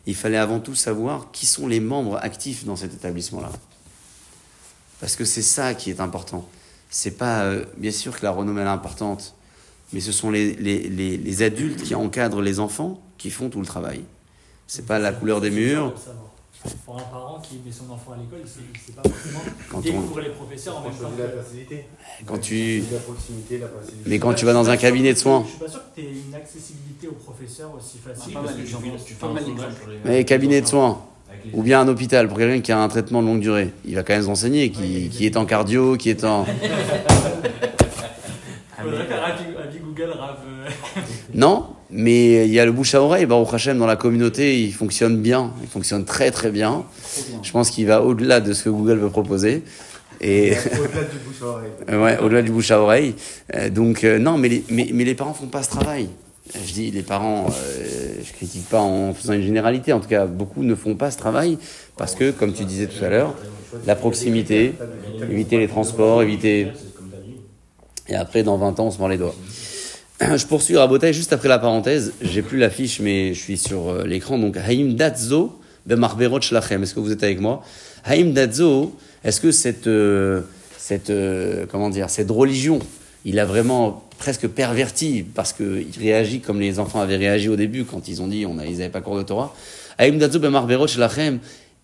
il 0.05 0.13
fallait 0.13 0.37
avant 0.37 0.59
tout 0.59 0.75
savoir 0.75 1.31
qui 1.31 1.47
sont 1.47 1.65
les 1.65 1.79
membres 1.79 2.19
actifs 2.21 2.63
dans 2.63 2.75
cet 2.75 2.93
établissement-là. 2.93 3.49
Parce 4.99 5.15
que 5.15 5.25
c'est 5.25 5.41
ça 5.41 5.73
qui 5.73 5.89
est 5.89 5.99
important. 5.99 6.47
C'est 6.91 7.17
pas, 7.17 7.45
euh, 7.45 7.65
bien 7.77 7.89
sûr 7.89 8.19
que 8.19 8.23
la 8.23 8.29
renommée 8.29 8.61
est 8.61 8.65
importante, 8.65 9.33
mais 9.91 9.99
ce 9.99 10.11
sont 10.11 10.29
les, 10.29 10.53
les, 10.53 10.87
les, 10.89 11.17
les 11.17 11.41
adultes 11.41 11.81
qui 11.81 11.95
encadrent 11.95 12.43
les 12.43 12.59
enfants 12.59 13.01
qui 13.17 13.31
font 13.31 13.49
tout 13.49 13.61
le 13.61 13.65
travail. 13.65 14.03
C'est 14.67 14.85
pas 14.85 14.99
la 14.99 15.11
couleur 15.11 15.41
des 15.41 15.49
murs. 15.49 15.95
Pour 16.85 16.95
un 16.97 17.01
parent 17.03 17.39
qui 17.41 17.59
met 17.65 17.71
son 17.71 17.89
enfant 17.91 18.11
à 18.13 18.17
l'école, 18.17 18.39
il 18.39 18.43
ne 18.43 18.47
sait 18.77 18.91
pas 18.93 19.01
forcément 19.07 19.39
Quand 19.69 19.77
on- 19.79 19.81
découvrir 19.81 20.23
les 20.27 20.33
professeurs 20.33 20.77
en 20.77 20.81
même 20.81 20.91
temps. 20.93 21.09
la 21.17 21.41
facilité. 21.43 21.85
Quand 22.25 22.37
tu, 22.37 22.83
La 22.91 22.99
proximité, 22.99 23.57
la 23.57 23.67
facilité. 23.67 24.09
mais 24.09 24.19
quand 24.19 24.33
tu 24.33 24.45
vas 24.45 24.53
dans 24.53 24.69
un 24.69 24.77
cabinet 24.77 25.13
de 25.13 25.17
soins, 25.17 25.43
Je 25.45 25.49
suis 25.51 25.59
pas 25.59 25.67
sûr 25.69 25.79
que 25.79 25.99
tu 25.99 26.05
aies 26.07 26.11
une 26.27 26.35
accessibilité 26.35 27.07
aux 27.09 27.13
professeurs 27.13 27.71
aussi 27.77 27.97
facile. 27.97 28.33
tu 28.33 28.39
fais- 28.65 28.77
tu 29.05 29.13
fais 29.13 29.19
Pas 29.19 29.27
un 29.27 29.33
mal 29.33 29.43
les- 29.45 29.53
mais 30.09 30.23
cabinet 30.25 30.61
de 30.61 30.67
soins, 30.67 31.01
ou 31.51 31.63
bien 31.63 31.81
un 31.81 31.87
hôpital, 31.89 32.27
pour 32.29 32.37
quelqu'un 32.37 32.61
qui 32.61 32.71
a 32.71 32.79
un 32.79 32.87
traitement 32.87 33.21
de 33.21 33.27
longue 33.27 33.41
durée, 33.41 33.71
il 33.85 33.95
va 33.95 34.03
quand 34.03 34.13
même 34.13 34.23
s'enseigner, 34.23 34.71
qui, 34.71 35.09
qui 35.09 35.25
est 35.25 35.35
en 35.37 35.45
cardio, 35.45 35.97
qui 35.97 36.09
est 36.11 36.23
en... 36.23 36.45
Il 36.45 36.53
faudrait 38.83 39.05
faire 39.05 39.23
avis, 39.25 39.43
avis 39.57 39.79
Google 39.79 40.11
Rave. 40.17 40.37
Non, 41.33 41.72
mais 41.93 42.47
il 42.47 42.53
y 42.53 42.59
a 42.59 42.65
le 42.65 42.71
bouche 42.71 42.95
à 42.95 43.01
oreille. 43.01 43.25
Baruch 43.25 43.53
Hashem, 43.53 43.77
dans 43.77 43.85
la 43.85 43.95
communauté, 43.95 44.59
il 44.59 44.73
fonctionne 44.73 45.17
bien. 45.17 45.51
Il 45.61 45.67
fonctionne 45.67 46.05
très 46.05 46.31
très 46.31 46.49
bien. 46.49 46.83
Je 47.41 47.51
pense 47.51 47.69
qu'il 47.69 47.85
va 47.87 48.01
au-delà 48.01 48.39
de 48.39 48.53
ce 48.53 48.63
que 48.63 48.69
Google 48.69 48.97
veut 48.97 49.09
proposer. 49.09 49.63
Et 50.19 50.53
Au-delà 50.53 51.03
du 51.03 51.17
bouche 51.19 51.41
à 51.41 51.45
oreille. 51.45 51.71
ouais, 52.01 52.17
au-delà 52.19 52.41
du 52.41 52.51
bouche 52.51 52.71
à 52.71 52.79
oreille. 52.79 53.15
Euh, 53.53 53.69
donc, 53.69 54.03
euh, 54.03 54.17
non, 54.17 54.37
mais 54.37 54.49
les, 54.49 54.63
mais, 54.69 54.89
mais 54.93 55.03
les 55.03 55.15
parents 55.15 55.33
font 55.33 55.47
pas 55.47 55.63
ce 55.63 55.69
travail. 55.69 56.09
je 56.53 56.73
dis 56.73 56.91
les 56.91 57.03
parents, 57.03 57.45
euh, 57.47 58.13
je 58.23 58.33
critique 58.33 58.67
pas 58.69 58.79
en 58.79 59.13
faisant 59.13 59.33
une 59.33 59.43
généralité, 59.43 59.93
en 59.93 59.99
tout 59.99 60.07
cas 60.07 60.25
beaucoup 60.25 60.63
ne 60.63 60.75
font 60.75 60.95
pas 60.95 61.11
ce 61.11 61.17
travail 61.17 61.57
parce 61.97 62.15
que, 62.15 62.31
comme 62.31 62.53
tu 62.53 62.63
disais 62.63 62.87
tout 62.87 63.03
à 63.03 63.09
l'heure, 63.09 63.35
la 63.85 63.95
proximité, 63.95 64.73
éviter 65.29 65.57
les 65.57 65.67
transports, 65.67 66.21
éviter... 66.23 66.69
Et 68.09 68.15
après, 68.15 68.43
dans 68.43 68.57
20 68.57 68.79
ans, 68.79 68.87
on 68.87 68.91
se 68.91 68.97
mord 68.97 69.07
les 69.07 69.17
doigts. 69.17 69.35
Je 70.37 70.45
poursuis 70.45 70.77
Rabotai 70.77 71.13
juste 71.13 71.33
après 71.33 71.49
la 71.49 71.59
parenthèse. 71.59 72.13
J'ai 72.21 72.41
plus 72.41 72.57
l'affiche, 72.57 72.99
mais 72.99 73.33
je 73.33 73.39
suis 73.39 73.57
sur 73.57 73.89
euh, 73.89 74.03
l'écran. 74.05 74.37
Donc, 74.37 74.57
Haïm 74.57 74.95
Datzo 74.95 75.59
Bemarberot 75.85 76.41
Shlachem. 76.41 76.83
Est-ce 76.83 76.93
que 76.93 76.99
vous 76.99 77.11
êtes 77.11 77.23
avec 77.23 77.39
moi? 77.41 77.63
Haïm 78.05 78.33
Datzo, 78.33 78.95
est-ce 79.23 79.41
que 79.41 79.51
cette, 79.51 79.87
euh, 79.87 80.41
cette, 80.77 81.09
euh, 81.09 81.65
comment 81.69 81.89
dire, 81.89 82.09
cette 82.09 82.29
religion, 82.29 82.79
il 83.25 83.39
a 83.39 83.45
vraiment 83.45 84.03
presque 84.17 84.47
perverti 84.47 85.25
parce 85.35 85.51
qu'il 85.51 85.87
réagit 85.99 86.39
comme 86.39 86.59
les 86.59 86.79
enfants 86.79 87.01
avaient 87.01 87.17
réagi 87.17 87.49
au 87.49 87.55
début 87.55 87.83
quand 87.83 88.07
ils 88.07 88.21
ont 88.21 88.27
dit 88.27 88.45
on 88.45 88.57
a, 88.57 88.65
ils 88.65 88.77
n'avaient 88.77 88.89
pas 88.89 89.01
cours 89.01 89.17
de 89.17 89.23
Torah? 89.23 89.53
Haïm 89.97 90.17
Datzo 90.19 90.39
Bemarberot 90.39 90.87
Shlachem. 90.87 91.39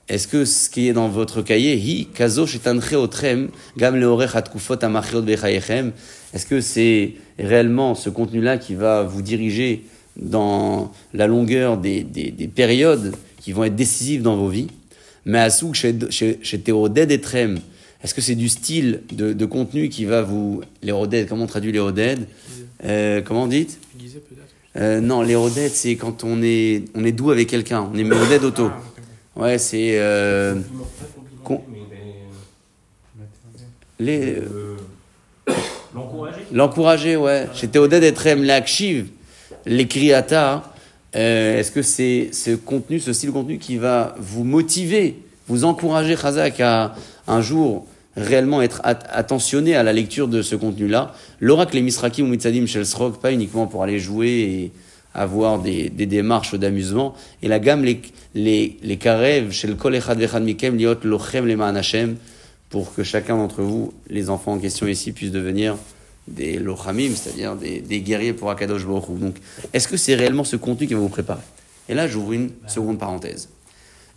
Est-ce 0.08 0.28
que 0.28 0.44
ce 0.44 0.72
qui 0.72 0.88
est 0.88 0.94
dans 0.94 1.08
votre 1.08 1.44
cahier, 1.44 1.76
hi 1.76 2.08
kazo 2.08 2.48
shetanche 2.48 2.94
otrem 2.94 3.50
gam 3.78 3.96
leorech 3.96 4.32
amachiot 4.82 5.22
bechayechem, 5.22 5.92
est-ce 6.34 6.48
que 6.48 6.62
c'est 6.62 7.14
réellement 7.40 7.96
ce 7.96 8.10
contenu-là 8.10 8.58
qui 8.58 8.76
va 8.76 9.04
vous 9.04 9.22
diriger 9.22 9.84
dans 10.18 10.92
la 11.14 11.28
longueur 11.28 11.78
des, 11.78 12.04
des, 12.04 12.32
des 12.32 12.48
périodes 12.48 13.16
qui 13.40 13.52
vont 13.54 13.64
être 13.64 13.76
décisives 13.76 14.22
dans 14.22 14.36
vos 14.36 14.50
vies. 14.50 14.68
Mais 15.26 15.40
assouk 15.40 15.76
chez 15.76 16.60
Théoded 16.60 17.12
etrem, 17.12 17.60
est-ce 18.04 18.14
que 18.14 18.22
c'est 18.22 18.36
du 18.36 18.50
style 18.50 19.02
de, 19.12 19.34
de 19.34 19.46
contenu 19.46 19.90
qui 19.90 20.06
va 20.06 20.22
vous... 20.22 20.62
L'éroded, 20.82 21.28
comment 21.28 21.44
on 21.44 21.48
traduit 21.48 21.72
l'éroded 21.72 22.28
euh, 22.86 23.22
Comment 23.22 23.44
on 23.44 23.48
dit? 23.48 23.68
Euh, 24.78 25.02
Non, 25.02 25.22
l'éroded, 25.22 25.72
c'est 25.72 25.96
quand 25.96 26.24
on 26.24 26.42
est, 26.42 26.86
on 26.96 27.04
est 27.04 27.12
doux 27.12 27.32
avec 27.32 27.48
quelqu'un, 27.50 27.90
on 27.94 27.98
est 27.98 28.04
méroded 28.04 28.44
auto. 28.44 28.70
Ouais, 29.36 29.58
c'est... 29.58 30.00
Euh, 30.00 30.56
con- 31.44 31.62
les, 34.00 34.36
L'encourager. 36.52 37.16
Ouais. 37.16 37.48
Chez 37.54 37.68
Théoded 37.68 38.04
Etrem, 38.04 38.44
l'akshiv, 38.44 39.08
les 39.66 39.88
kriata, 39.88 40.64
euh, 41.16 41.60
est-ce 41.60 41.72
que 41.72 41.82
c'est 41.82 42.30
ce 42.32 42.56
contenu, 42.56 43.00
ce 43.00 43.14
style 43.14 43.30
de 43.30 43.34
contenu 43.34 43.58
qui 43.58 43.78
va 43.78 44.16
vous 44.20 44.44
motiver, 44.44 45.18
vous 45.48 45.64
encourager, 45.64 46.16
Chazak, 46.16 46.60
à 46.60 46.94
un 47.28 47.42
jour 47.42 47.86
réellement 48.16 48.62
être 48.62 48.82
at- 48.84 49.00
attentionné 49.12 49.76
à 49.76 49.84
la 49.84 49.94
lecture 49.94 50.28
de 50.28 50.42
ce 50.42 50.56
contenu-là? 50.56 51.14
L'oracle 51.40 51.76
les 51.76 51.82
Misrakim 51.82 52.26
ou 52.26 52.30
Mitzadim 52.30 52.66
Shel 52.66 52.86
Srog, 52.86 53.18
pas 53.20 53.32
uniquement 53.32 53.68
pour 53.68 53.84
aller 53.84 54.00
jouer 54.00 54.30
et 54.30 54.72
avoir 55.16 55.60
des, 55.60 55.90
démarches 55.90 56.54
d'amusement, 56.54 57.16
et 57.42 57.48
la 57.48 57.60
gamme, 57.60 57.84
les, 57.84 58.02
les, 58.36 58.78
les 58.84 58.98
karev, 58.98 59.52
Shel 59.52 59.76
Kol 59.76 59.96
Echad 59.96 60.20
Vechad 60.20 60.44
Mikem, 60.44 60.78
Liot 60.78 61.04
Lochem 61.04 61.60
Hashem, 61.62 62.16
pour 62.70 62.94
que 62.94 63.04
chacun 63.04 63.38
d'entre 63.38 63.62
vous, 63.62 63.94
les 64.08 64.30
enfants 64.30 64.54
en 64.54 64.60
question 64.60 64.88
ici, 64.88 65.12
puissent 65.12 65.32
devenir 65.32 65.76
des 66.28 66.60
lochamim, 66.60 67.16
c'est-à-dire 67.16 67.56
des, 67.56 68.02
guerriers 68.02 68.34
pour 68.34 68.52
Akadosh 68.52 68.86
Baruch. 68.86 69.20
Donc, 69.20 69.38
est-ce 69.74 69.88
que 69.88 69.98
c'est 69.98 70.16
réellement 70.16 70.44
ce 70.44 70.56
contenu 70.56 70.88
qui 70.88 70.94
va 70.94 71.00
vous 71.00 71.10
préparer? 71.10 71.42
Et 71.88 71.96
là, 71.96 72.08
j'ouvre 72.08 72.34
une 72.34 72.52
seconde 72.68 73.00
parenthèse. 73.00 73.50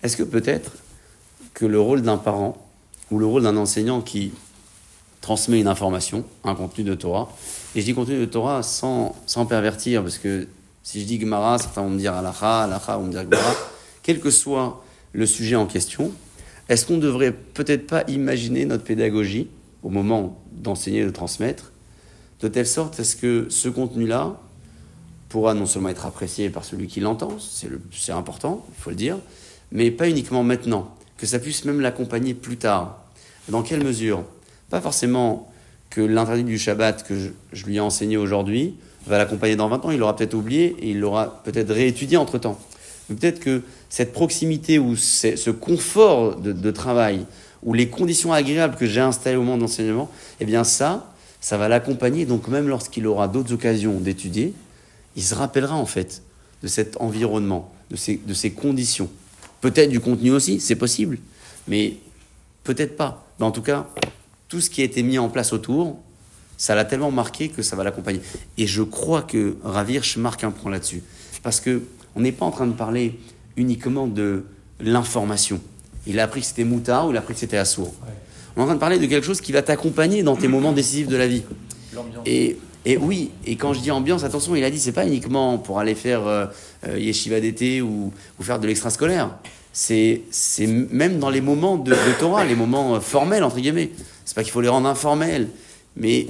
Est-ce 0.03 0.17
que 0.17 0.23
peut-être 0.23 0.73
que 1.55 1.65
le 1.65 1.81
rôle 1.81 2.03
d'un 2.03 2.19
parent 2.19 2.59
ou 3.11 3.19
le 3.19 3.27
rôle 3.27 3.43
d'un 3.43 3.57
enseignant 3.57 4.01
qui 4.03 4.33
transmet 5.23 5.61
une 5.61 5.69
information, 5.69 6.25
un 6.45 6.55
contenu 6.55 6.85
de 6.85 6.95
Torah, 6.95 7.31
et 7.75 7.81
je 7.81 7.87
dis 7.87 7.95
contenu 7.95 8.19
de 8.19 8.25
Torah 8.27 8.63
sans, 8.63 9.17
sans 9.27 9.47
pervertir, 9.47 10.03
parce 10.03 10.19
que 10.19 10.49
si 10.83 11.01
je 11.01 11.07
dis 11.07 11.21
Gemara, 11.21 11.59
certains 11.59 11.83
vont 11.83 11.91
me 11.91 11.99
dire 11.99 12.13
Alacha, 12.15 12.65
Alacha 12.65 12.97
vont 12.97 13.05
me 13.05 13.13
dire 13.13 13.23
Gemara, 13.23 13.55
quel 14.03 14.21
que 14.21 14.31
soit 14.31 14.85
le 15.13 15.27
sujet 15.27 15.57
en 15.57 15.67
question, 15.67 16.11
est-ce 16.69 16.87
qu'on 16.87 16.97
ne 16.97 17.01
devrait 17.03 17.33
peut-être 17.33 17.87
pas 17.87 18.05
imaginer 18.09 18.65
notre 18.65 18.85
pédagogie 18.85 19.49
au 19.83 19.89
moment 19.91 20.41
d'enseigner, 20.53 21.05
de 21.05 21.11
transmettre, 21.11 21.73
de 22.41 22.49
telle 22.49 22.67
sorte 22.67 22.99
à 23.01 23.05
ce 23.05 23.17
que 23.17 23.47
ce 23.51 23.69
contenu-là 23.69 24.39
pourra 25.29 25.55
non 25.55 25.67
seulement 25.67 25.89
être 25.89 26.07
apprécié 26.07 26.51
par 26.51 26.65
celui 26.65 26.87
qui 26.87 27.01
l'entend, 27.01 27.39
c'est 27.39 27.69
le- 27.69 27.81
c'est 27.93 28.13
important, 28.13 28.65
il 28.77 28.81
faut 28.83 28.91
le 28.91 28.97
dire, 28.97 29.19
mais 29.71 29.91
pas 29.91 30.09
uniquement 30.09 30.43
maintenant, 30.45 30.95
que 31.17 31.27
ça 31.27 31.39
puisse 31.39 31.65
même 31.65 31.81
l'accompagner 31.81 32.35
plus 32.35 32.57
tard. 32.59 32.99
Dans 33.49 33.63
quelle 33.63 33.83
mesure? 33.85 34.25
Pas 34.71 34.81
forcément 34.81 35.51
que 35.91 36.01
l'interdit 36.01 36.45
du 36.45 36.59
Shabbat 36.59 37.07
que 37.07 37.19
je, 37.19 37.29
je 37.53 37.67
lui 37.67 37.77
ai 37.77 37.81
enseigné 37.81 38.17
aujourd'hui 38.17 38.75
va 39.07 39.19
l'accompagner 39.19 39.57
dans 39.57 39.69
20 39.69 39.85
ans, 39.85 39.91
il 39.91 39.99
l'aura 39.99 40.15
peut-être 40.17 40.35
oublié 40.35 40.77
et 40.81 40.91
il 40.91 41.01
l'aura 41.01 41.43
peut-être 41.45 41.73
réétudié 41.73 42.17
entre-temps. 42.17 42.59
Peut-être 43.09 43.41
que 43.41 43.63
cette 43.89 44.13
proximité 44.13 44.79
ou 44.79 44.97
ce 44.97 45.51
confort 45.51 46.37
de, 46.37 46.71
travail 46.71 47.27
ou 47.63 47.75
les 47.75 47.89
conditions 47.89 48.33
agréables 48.33 48.77
que 48.77 48.87
j'ai 48.87 49.01
installées 49.01 49.37
au 49.37 49.43
moment 49.43 49.59
d'enseignement, 49.59 50.11
eh 50.41 50.45
bien 50.45 50.65
ça, 50.65 51.13
ça 51.41 51.59
va 51.59 51.69
l'accompagner. 51.69 52.25
Donc 52.27 52.49
même 52.49 52.69
lorsqu'il 52.69 53.07
aura 53.07 53.29
d'autres 53.29 53.53
occasions 53.53 53.99
d'étudier, 54.01 54.55
il 55.17 55.23
se 55.23 55.35
rappellera 55.35 55.77
en 55.77 55.87
fait 55.87 56.23
de 56.63 56.69
cet 56.69 56.97
environnement, 57.01 57.73
de 57.91 57.97
ces, 57.97 58.51
conditions. 58.51 59.11
Peut-être 59.61 59.91
du 59.91 60.01
contenu 60.01 60.31
aussi, 60.31 60.61
c'est 60.61 60.77
possible, 60.77 61.19
mais 61.69 61.97
peut-être 62.65 62.97
pas. 62.97 63.27
Mais 63.39 63.47
en 63.47 63.51
tout 63.51 63.63
cas, 63.63 63.89
tout 64.49 64.61
ce 64.61 64.71
qui 64.71 64.81
a 64.81 64.85
été 64.85 65.03
mis 65.03 65.19
en 65.19 65.29
place 65.29 65.53
autour, 65.53 65.99
ça 66.57 66.75
l'a 66.75 66.85
tellement 66.85 67.11
marqué 67.11 67.49
que 67.49 67.63
ça 67.63 67.75
va 67.75 67.83
l'accompagner. 67.83 68.21
Et 68.57 68.67
je 68.67 68.83
crois 68.83 69.23
que 69.23 69.57
Ravirch 69.65 70.17
marque 70.17 70.45
un 70.45 70.53
point 70.53 70.71
là-dessus. 70.71 71.03
Parce 71.43 71.61
que 71.61 71.83
on 72.17 72.21
n'est 72.21 72.33
pas 72.33 72.47
en 72.47 72.51
train 72.51 72.67
de 72.67 72.73
parler 72.73 73.19
uniquement 73.57 74.07
de 74.07 74.45
l'information. 74.81 75.61
Il 76.07 76.19
a 76.19 76.25
appris 76.25 76.41
que 76.41 76.47
c'était 76.47 76.65
moutard 76.65 77.07
ou 77.07 77.11
il 77.11 77.17
a 77.17 77.21
appris 77.21 77.35
que 77.35 77.41
c'était 77.41 77.57
assourd. 77.57 77.95
On 78.57 78.61
est 78.61 78.63
en 78.63 78.67
train 78.67 78.75
de 78.75 78.81
parler 78.81 78.99
de 78.99 79.07
quelque 79.07 79.25
chose 79.25 79.41
qui 79.41 79.53
va 79.53 79.63
t'accompagner 79.63 80.23
dans 80.23 80.37
tes 80.37 80.49
moments 80.49 80.73
décisifs 80.73 81.09
de 81.09 81.17
la 81.17 81.27
vie. 81.27 81.43
L'ambiance. 81.95 82.23
Et, 82.27 82.59
et 82.85 82.97
oui, 82.97 83.31
et 83.47 83.57
quand 83.57 83.73
je 83.73 83.81
dis 83.81 83.91
ambiance, 83.91 84.25
attention, 84.25 84.57
il 84.57 84.65
a 84.65 84.71
dit, 84.71 84.79
c'est 84.79 84.93
pas 84.93 85.07
uniquement 85.07 85.59
pour 85.59 85.79
aller 85.79 85.95
faire 85.95 86.27
euh, 86.27 86.47
euh, 86.87 86.99
yeshiva 86.99 87.41
d'été 87.41 87.81
ou, 87.81 88.13
ou 88.39 88.43
faire 88.43 88.59
de 88.59 88.67
l'extrascolaire. 88.67 89.31
C'est 89.73 90.23
c'est 90.31 90.67
même 90.67 91.19
dans 91.19 91.31
les 91.31 91.41
moments 91.41 91.79
de, 91.79 91.93
de 91.93 92.19
Torah, 92.19 92.45
les 92.45 92.55
moments 92.55 92.97
euh, 92.97 93.01
formels, 93.01 93.43
entre 93.43 93.57
guillemets. 93.57 93.91
C'est 94.25 94.35
pas 94.35 94.43
qu'il 94.43 94.53
faut 94.53 94.61
les 94.61 94.69
rendre 94.69 94.89
informels, 94.89 95.49
mais 95.97 96.27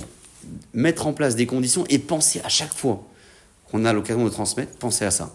mettre 0.75 1.07
en 1.07 1.13
place 1.13 1.35
des 1.35 1.47
conditions 1.47 1.85
et 1.89 1.99
penser 1.99 2.41
à 2.45 2.49
chaque 2.49 2.73
fois 2.73 3.05
qu'on 3.71 3.85
a 3.85 3.93
l'occasion 3.93 4.25
de 4.25 4.31
transmettre, 4.31 4.77
penser 4.77 5.05
à 5.05 5.11
ça. 5.11 5.35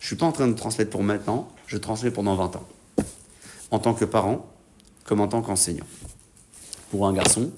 Je 0.00 0.06
suis 0.06 0.16
pas 0.16 0.26
en 0.26 0.32
train 0.32 0.48
de 0.48 0.54
transmettre 0.54 0.90
pour 0.90 1.02
maintenant, 1.02 1.48
je 1.66 1.76
transmets 1.76 2.10
pendant 2.10 2.34
20 2.36 2.56
ans. 2.56 2.68
En 3.70 3.78
tant 3.78 3.94
que 3.94 4.04
parent, 4.04 4.46
comme 5.04 5.20
en 5.20 5.28
tant 5.28 5.42
qu'enseignant. 5.42 5.86
Pour 6.90 7.06
un 7.06 7.12
garçon, 7.12 7.50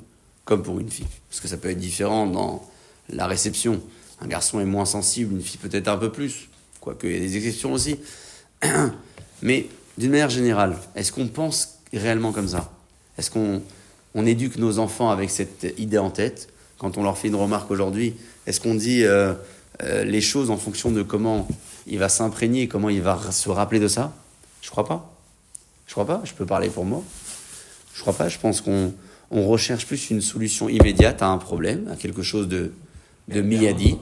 comme 0.44 0.62
pour 0.62 0.80
une 0.80 0.90
fille. 0.90 1.06
Parce 1.28 1.40
que 1.40 1.48
ça 1.48 1.56
peut 1.56 1.70
être 1.70 1.78
différent 1.78 2.26
dans 2.26 2.66
la 3.10 3.26
réception. 3.26 3.80
Un 4.20 4.26
garçon 4.26 4.60
est 4.60 4.64
moins 4.64 4.84
sensible, 4.84 5.34
une 5.34 5.42
fille 5.42 5.58
peut-être 5.58 5.88
un 5.88 5.98
peu 5.98 6.10
plus. 6.10 6.48
Quoique, 6.80 7.06
il 7.06 7.12
y 7.12 7.16
a 7.16 7.20
des 7.20 7.36
exceptions 7.36 7.72
aussi. 7.72 7.98
Mais 9.42 9.68
d'une 9.96 10.10
manière 10.10 10.30
générale, 10.30 10.76
est-ce 10.94 11.12
qu'on 11.12 11.28
pense 11.28 11.78
réellement 11.92 12.32
comme 12.32 12.48
ça? 12.48 12.72
Est-ce 13.18 13.30
qu'on 13.30 13.62
on 14.14 14.26
éduque 14.26 14.56
nos 14.56 14.78
enfants 14.78 15.10
avec 15.10 15.30
cette 15.30 15.74
idée 15.78 15.98
en 15.98 16.10
tête? 16.10 16.48
Quand 16.78 16.96
on 16.96 17.02
leur 17.02 17.18
fait 17.18 17.28
une 17.28 17.34
remarque 17.34 17.70
aujourd'hui, 17.70 18.14
est-ce 18.46 18.60
qu'on 18.60 18.74
dit 18.74 19.04
euh, 19.04 19.34
euh, 19.82 20.04
les 20.04 20.20
choses 20.20 20.50
en 20.50 20.56
fonction 20.56 20.90
de 20.90 21.02
comment 21.02 21.48
il 21.86 21.98
va 21.98 22.08
s'imprégner, 22.08 22.68
comment 22.68 22.88
il 22.88 23.02
va 23.02 23.18
se 23.30 23.48
rappeler 23.48 23.80
de 23.80 23.88
ça? 23.88 24.12
Je 24.62 24.70
crois 24.70 24.86
pas. 24.86 25.14
Je 25.86 25.92
crois 25.92 26.06
pas. 26.06 26.20
Je 26.24 26.32
peux 26.32 26.46
parler 26.46 26.68
pour 26.68 26.84
moi. 26.84 27.02
Je 27.94 28.00
crois 28.00 28.12
pas. 28.12 28.28
Je 28.28 28.38
pense 28.38 28.60
qu'on 28.60 28.92
on 29.30 29.46
recherche 29.46 29.86
plus 29.86 30.10
une 30.10 30.20
solution 30.20 30.68
immédiate 30.68 31.22
à 31.22 31.26
un 31.26 31.38
problème, 31.38 31.88
à 31.92 31.96
quelque 31.96 32.22
chose 32.22 32.48
de, 32.48 32.72
de 33.28 33.40
miyadi. 33.40 33.98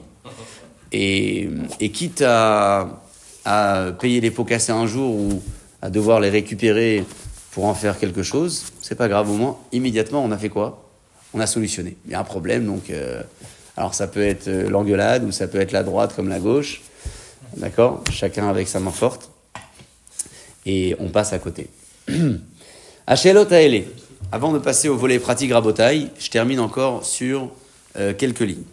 Et, 0.91 1.49
et 1.79 1.91
quitte 1.91 2.21
à, 2.21 3.01
à 3.45 3.91
payer 3.99 4.21
les 4.21 4.31
pots 4.31 4.45
cassés 4.45 4.71
un 4.71 4.87
jour 4.87 5.15
ou 5.15 5.41
à 5.81 5.89
devoir 5.89 6.19
les 6.19 6.29
récupérer 6.29 7.05
pour 7.51 7.65
en 7.65 7.73
faire 7.73 7.97
quelque 7.99 8.23
chose, 8.23 8.65
c'est 8.81 8.95
pas 8.95 9.07
grave. 9.07 9.29
Au 9.29 9.33
moins, 9.33 9.57
immédiatement, 9.71 10.23
on 10.23 10.31
a 10.31 10.37
fait 10.37 10.49
quoi? 10.49 10.83
On 11.33 11.39
a 11.39 11.47
solutionné. 11.47 11.97
Il 12.05 12.11
y 12.11 12.15
a 12.15 12.19
un 12.19 12.23
problème, 12.23 12.65
donc. 12.65 12.89
euh, 12.89 13.21
alors, 13.75 13.93
ça 13.93 14.07
peut 14.07 14.23
être 14.23 14.47
euh, 14.47 14.69
l'engueulade 14.69 15.23
ou 15.23 15.31
ça 15.31 15.47
peut 15.47 15.59
être 15.59 15.71
la 15.71 15.83
droite 15.83 16.15
comme 16.15 16.29
la 16.29 16.39
gauche. 16.39 16.81
D'accord? 17.55 18.03
Chacun 18.11 18.49
avec 18.49 18.67
sa 18.67 18.79
main 18.79 18.91
forte. 18.91 19.31
Et 20.65 20.95
on 20.99 21.09
passe 21.09 21.33
à 21.33 21.39
côté. 21.39 21.69
Hachelot. 23.07 23.45
Avant 24.31 24.51
de 24.51 24.59
passer 24.59 24.89
au 24.89 24.97
volet 24.97 25.19
pratique 25.19 25.53
rabotaille, 25.53 26.09
je 26.19 26.29
termine 26.29 26.59
encore 26.59 27.05
sur 27.05 27.49
euh, 27.97 28.13
quelques 28.13 28.41
lignes. 28.41 28.65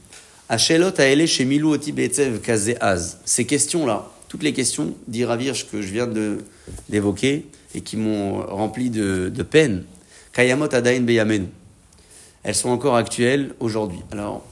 Hachelot 0.48 0.96
chez 1.26 1.44
Milou 1.44 1.70
Oti 1.70 1.92
Beetzev 1.92 2.40
Kazeaz. 2.40 3.18
Ces 3.24 3.44
questions-là, 3.44 4.10
toutes 4.28 4.42
les 4.42 4.52
questions 4.52 4.94
d'Iravirch 5.06 5.70
que 5.70 5.80
je 5.80 5.92
viens 5.92 6.08
d'évoquer 6.88 7.46
et 7.74 7.80
qui 7.80 7.96
m'ont 7.96 8.42
rempli 8.42 8.90
de, 8.90 9.28
de 9.28 9.42
peine, 9.44 9.84
Kayamot 10.32 10.74
Adain 10.74 11.00
Beyamenu. 11.00 11.46
Elles 12.42 12.54
sont 12.54 12.70
encore 12.70 12.96
actuelles 12.96 13.54
aujourd'hui. 13.60 14.00
Alors, 14.10 14.44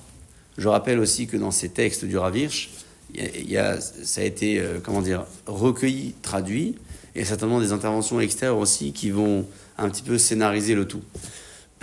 je 0.56 0.68
rappelle 0.68 0.98
aussi 0.98 1.26
que 1.26 1.37
dans 1.37 1.50
ces 1.50 1.68
textes 1.68 2.04
du 2.04 2.16
Ravirch, 2.16 2.70
il 3.14 3.51
y 3.51 3.57
a- 3.57 3.81
ça 3.81 4.20
a 4.20 4.25
été, 4.25 4.59
euh, 4.59 4.79
comment 4.83 5.03
dire, 5.03 5.25
recueilli, 5.46 6.14
traduit, 6.22 6.77
et 7.14 7.25
certainement 7.25 7.61
des 7.61 7.72
interventions 7.72 8.20
extérieures 8.20 8.59
aussi 8.59 8.92
qui 8.92 9.11
vont 9.11 9.46
un 9.79 9.88
petit 9.90 10.03
peu 10.03 10.18
scénariser 10.18 10.75
le 10.75 10.87
tout. 10.87 11.03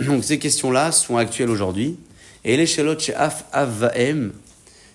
Donc 0.00 0.24
ces 0.24 0.38
questions-là 0.38 0.92
sont 0.92 1.16
actuelles 1.16 1.50
aujourd'hui. 1.50 1.96
Et 2.44 2.56
les 2.56 2.66
shelot 2.66 2.98
chez 2.98 3.14
Af 3.14 3.44
Avaem, 3.52 4.32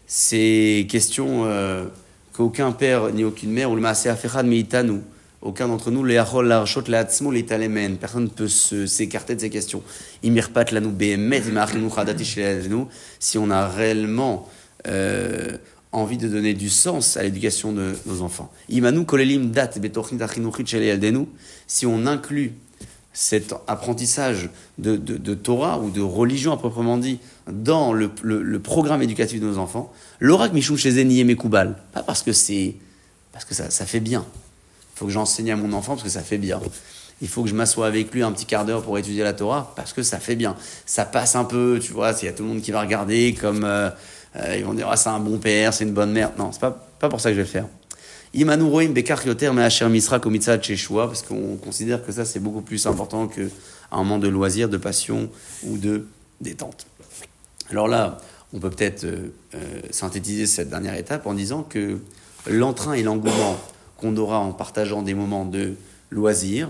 ces 0.08 0.88
questions 0.90 1.46
euh, 1.46 1.86
qu'aucun 2.34 2.72
père 2.72 3.12
ni 3.14 3.24
aucune 3.24 3.52
mère, 3.52 3.72
ou 3.72 3.76
le 3.76 3.82
maaseh 3.82 4.10
afechad 4.10 4.46
meitanu, 4.46 5.02
aucun 5.42 5.68
d'entre 5.68 5.92
nous, 5.92 6.04
les 6.04 6.18
achol, 6.18 6.48
l'archot, 6.48 6.82
les 6.88 6.96
atzmo, 6.96 7.32
les 7.32 7.46
talemen, 7.46 7.98
personne 7.98 8.24
ne 8.24 8.30
peut 8.30 8.48
s'écarter 8.48 9.36
de 9.36 9.42
ces 9.42 9.50
questions. 9.52 9.84
Imirpat 10.24 10.66
si 13.20 13.38
on 13.38 13.50
a 13.52 13.68
réellement 13.68 14.50
euh, 14.88 15.58
envie 15.96 16.18
de 16.18 16.28
donner 16.28 16.54
du 16.54 16.70
sens 16.70 17.18
à 17.18 17.24
l'éducation 17.24 17.72
de 17.72 17.96
nos 18.06 18.22
enfants. 18.22 18.52
Imanu 18.70 19.06
kolelim 19.06 19.52
dat 19.52 19.72
si 21.68 21.86
on 21.86 22.06
inclut 22.06 22.54
cet 23.14 23.56
apprentissage 23.68 24.50
de, 24.78 24.98
Torah 25.36 25.80
ou 25.80 25.90
de 25.90 26.02
religion 26.02 26.52
à 26.52 26.58
proprement 26.58 26.98
dit 26.98 27.20
dans 27.50 27.94
le, 27.94 28.10
programme 28.60 29.02
éducatif 29.02 29.40
de 29.40 29.46
nos 29.46 29.58
enfants, 29.58 29.92
l'orak 30.20 30.52
mishum 30.54 30.78
chez 30.78 30.92
Zeni 30.92 31.24
Mekoubal, 31.24 31.78
pas 31.94 32.04
parce 32.04 32.22
que 32.24 32.34
c'est 32.34 32.76
parce 33.32 33.46
que 33.46 33.54
ça, 33.54 33.86
fait 33.86 34.00
bien. 34.00 34.26
Il 34.96 35.00
faut 35.00 35.06
que 35.06 35.12
j'enseigne 35.12 35.52
à 35.52 35.56
mon 35.58 35.74
enfant 35.74 35.94
parce 35.94 36.04
que 36.04 36.10
ça 36.10 36.22
fait 36.22 36.38
bien. 36.38 36.62
Il 37.22 37.28
faut 37.28 37.44
que 37.44 37.50
je 37.50 37.56
m'assoie 37.56 37.88
avec 37.88 38.14
lui 38.14 38.24
un 38.24 38.32
petit 38.32 38.46
quart 38.46 38.66
d'heure 38.66 38.82
pour 38.82 38.98
étudier 38.98 39.24
la 39.24 39.34
Torah 39.34 39.74
parce 39.76 39.92
que 39.92 40.04
ça 40.04 40.20
fait 40.20 40.36
bien. 40.36 40.56
Ça 40.86 41.04
passe 41.04 41.36
un 41.36 41.44
peu, 41.44 41.80
tu 41.82 41.92
vois, 41.92 42.14
il 42.22 42.26
y 42.26 42.28
a 42.30 42.32
tout 42.32 42.44
le 42.44 42.50
monde 42.50 42.62
qui 42.62 42.72
va 42.72 42.82
regarder 42.82 43.34
comme 43.34 43.66
euh, 43.66 43.90
ils 44.58 44.66
vont 44.66 44.74
dire 44.74 44.88
ah, 44.90 44.98
c'est 44.98 45.10
un 45.10 45.20
bon 45.20 45.38
père, 45.38 45.74
c'est 45.74 45.84
une 45.84 45.94
bonne 45.94 46.12
mère. 46.12 46.32
Non, 46.38 46.52
c'est 46.52 46.62
pas, 46.62 46.72
pas 47.00 47.10
pour 47.10 47.22
ça 47.22 47.30
que 47.30 47.36
je 47.36 47.42
vais 47.42 47.46
le 47.46 47.52
faire. 47.52 47.68
Imanu 48.34 48.64
roim 48.64 48.90
bekar 48.90 49.26
yoter 49.26 49.52
misra 49.90 50.20
komitzat 50.20 50.62
sheshua, 50.62 51.08
parce 51.08 51.22
qu'on 51.22 51.56
considère 51.56 52.06
que 52.06 52.12
ça 52.12 52.26
c'est 52.26 52.40
beaucoup 52.40 52.62
plus 52.62 52.86
important 52.86 53.28
qu'un 53.28 53.48
moment 53.98 54.20
de 54.20 54.28
loisir, 54.28 54.68
de 54.68 54.78
passion 54.78 55.30
ou 55.64 55.78
de 55.78 56.06
détente. 56.42 56.86
Alors 57.70 57.88
là, 57.88 58.18
on 58.54 58.60
peut 58.60 58.70
peut-être 58.70 59.06
euh, 59.06 59.34
euh, 59.56 59.82
synthétiser 59.90 60.48
cette 60.48 60.70
dernière 60.70 60.96
étape 60.96 61.26
en 61.28 61.34
disant 61.34 61.64
que 61.64 62.00
l'entrain 62.46 62.94
et 62.94 63.04
l'engouement 63.04 63.58
qu'on 63.98 64.16
aura 64.18 64.40
en 64.40 64.52
partageant 64.52 65.02
des 65.02 65.14
moments 65.14 65.46
de 65.46 65.76
loisir 66.12 66.70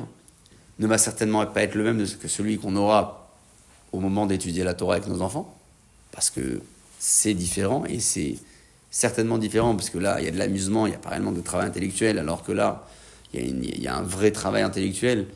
ne 0.80 0.88
va 0.88 0.98
certainement 0.98 1.46
pas 1.48 1.64
être 1.64 1.76
le 1.76 1.84
même 1.84 2.06
que 2.22 2.28
celui 2.28 2.58
qu'on 2.58 2.76
aura 2.76 3.32
au 3.92 4.00
moment 4.00 4.26
d'étudier 4.26 4.64
la 4.64 4.74
Torah 4.74 4.96
avec 4.96 5.08
nos 5.08 5.22
enfants, 5.22 5.56
parce 6.12 6.30
que 6.30 6.62
c'est 7.08 7.36
différent 7.36 7.84
et 7.88 8.00
c'est 8.00 8.36
certainement 8.90 9.38
différent, 9.38 9.76
parce 9.76 9.92
que 9.92 10.00
là, 10.00 10.18
il 10.20 10.26
y 10.26 10.28
a 10.28 10.32
de 10.32 10.40
l'amusement, 10.40 10.88
il 10.88 10.90
n'y 10.90 10.96
a 10.96 11.00
pas 11.00 11.10
réellement 11.10 11.32
de 11.32 11.42
travail 11.42 11.68
intellectuel, 11.68 12.18
alors 12.18 12.44
que 12.44 12.52
là, 12.52 12.88
il 13.32 13.64
y 13.64 13.88
a, 13.88 13.92
y 13.92 13.96
un 13.96 14.02
vrai 14.02 14.32
travail 14.32 14.64
intellectuel, 14.64 15.28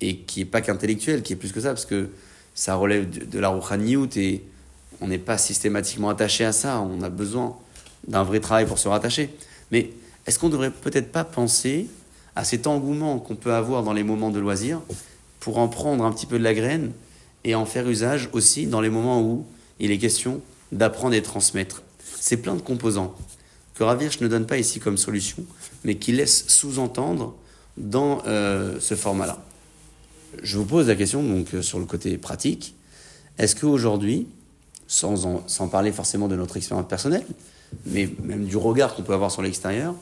et 0.00 0.18
qui 0.18 0.38
n'est 0.38 0.46
pas 0.46 0.60
qu'intellectuel, 0.60 1.24
qui 1.24 1.32
est 1.32 1.36
plus 1.36 1.50
que 1.50 1.60
ça, 1.60 1.70
parce 1.70 1.86
que 1.86 2.10
ça 2.54 2.76
relève 2.76 3.10
de, 3.10 3.24
de 3.24 3.38
la 3.40 3.48
rouchaniout, 3.48 4.16
et 4.16 4.44
on 5.00 5.08
n'est 5.08 5.18
pas 5.18 5.38
systématiquement 5.38 6.08
attaché 6.08 6.44
à 6.44 6.52
ça, 6.52 6.80
on 6.80 7.02
a 7.02 7.08
besoin 7.08 7.56
d'un 8.06 8.22
vrai 8.22 8.38
travail 8.38 8.66
pour 8.66 8.78
se 8.78 8.86
rattacher. 8.86 9.30
Mais 9.72 9.90
est-ce 10.26 10.38
qu'on 10.38 10.46
ne 10.46 10.52
devrait 10.52 10.70
peut-être 10.70 11.10
pas 11.10 11.24
penser 11.24 11.88
à 12.36 12.44
cet 12.44 12.68
engouement 12.68 13.18
qu'on 13.18 13.34
peut 13.34 13.54
avoir 13.54 13.82
dans 13.82 13.92
les 13.92 14.04
moments 14.04 14.30
de 14.30 14.38
loisir, 14.38 14.82
pour 15.40 15.58
en 15.58 15.66
prendre 15.66 16.04
un 16.04 16.12
petit 16.12 16.26
peu 16.26 16.38
de 16.38 16.44
la 16.44 16.54
graine, 16.54 16.92
et 17.42 17.56
en 17.56 17.64
faire 17.64 17.88
usage 17.88 18.28
aussi 18.32 18.66
dans 18.66 18.80
les 18.80 18.90
moments 18.90 19.20
où 19.20 19.44
il 19.80 19.90
est 19.90 19.98
question 19.98 20.40
d'apprendre 20.72 21.14
et 21.14 21.22
transmettre. 21.22 21.82
C'est 22.20 22.38
plein 22.38 22.54
de 22.54 22.60
composants 22.60 23.14
que 23.74 23.84
Ravirch 23.84 24.20
ne 24.20 24.28
donne 24.28 24.46
pas 24.46 24.58
ici 24.58 24.80
comme 24.80 24.98
solution, 24.98 25.44
mais 25.84 25.96
qui 25.96 26.12
laisse 26.12 26.48
sous-entendre 26.48 27.34
dans 27.76 28.22
euh, 28.26 28.78
ce 28.80 28.96
format-là. 28.96 29.38
Je 30.42 30.58
vous 30.58 30.64
pose 30.64 30.88
la 30.88 30.96
question 30.96 31.22
donc 31.22 31.54
euh, 31.54 31.62
sur 31.62 31.78
le 31.78 31.84
côté 31.84 32.18
pratique. 32.18 32.74
Est-ce 33.38 33.54
qu'aujourd'hui, 33.54 34.26
sans, 34.88 35.46
sans 35.46 35.68
parler 35.68 35.92
forcément 35.92 36.28
de 36.28 36.34
notre 36.34 36.56
expérience 36.56 36.88
personnelle, 36.88 37.24
mais 37.86 38.10
même 38.22 38.46
du 38.46 38.56
regard 38.56 38.94
qu'on 38.94 39.02
peut 39.02 39.12
avoir 39.14 39.30
sur 39.30 39.42
l'extérieur, 39.42 39.94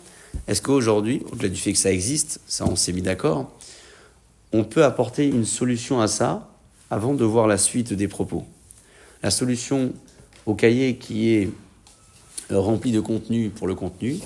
est-ce 0.48 0.62
qu'aujourd'hui, 0.62 1.22
au-delà 1.33 1.48
du 1.48 1.61
fait 1.61 1.72
que 1.72 1.79
ça 1.79 1.92
existe, 1.92 2.40
ça 2.46 2.64
on 2.66 2.76
s'est 2.76 2.92
mis 2.92 3.02
d'accord, 3.02 3.52
on 4.52 4.64
peut 4.64 4.85
apporter 4.85 5.26
une 5.26 5.44
solution 5.44 6.00
à 6.00 6.09
ça 6.09 6.48
avant 6.90 7.14
de 7.14 7.24
voir 7.24 7.46
la 7.46 7.59
suite 7.59 7.92
des 7.92 8.09
propos? 8.09 8.44
La 9.22 9.31
solution 9.31 9.92
au 10.46 10.54
cahier 10.54 10.96
qui 10.96 11.30
est 11.35 11.50
euh, 12.52 12.59
rempli 12.59 12.92
de 12.92 13.00
contenu 13.00 13.50
pour 13.50 13.66
le 13.66 13.74
contenu, 13.74 14.18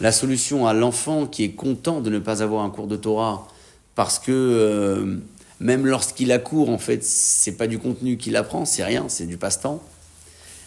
la 0.00 0.12
solution 0.12 0.66
à 0.66 0.72
l'enfant 0.72 1.26
qui 1.26 1.44
est 1.44 1.52
content 1.52 2.00
de 2.00 2.10
ne 2.10 2.18
pas 2.18 2.42
avoir 2.42 2.64
un 2.64 2.70
cours 2.70 2.86
de 2.86 2.96
Torah 2.96 3.46
parce 3.94 4.18
que 4.18 4.32
euh, 4.32 5.18
même 5.60 5.86
lorsqu'il 5.86 6.32
a 6.32 6.38
cours, 6.38 6.70
en 6.70 6.78
fait, 6.78 7.04
c'est 7.04 7.52
pas 7.52 7.66
du 7.66 7.78
contenu 7.78 8.16
qu'il 8.16 8.34
apprend, 8.36 8.64
c'est 8.64 8.82
rien, 8.82 9.08
c'est 9.08 9.26
du 9.26 9.36
passe-temps. 9.36 9.82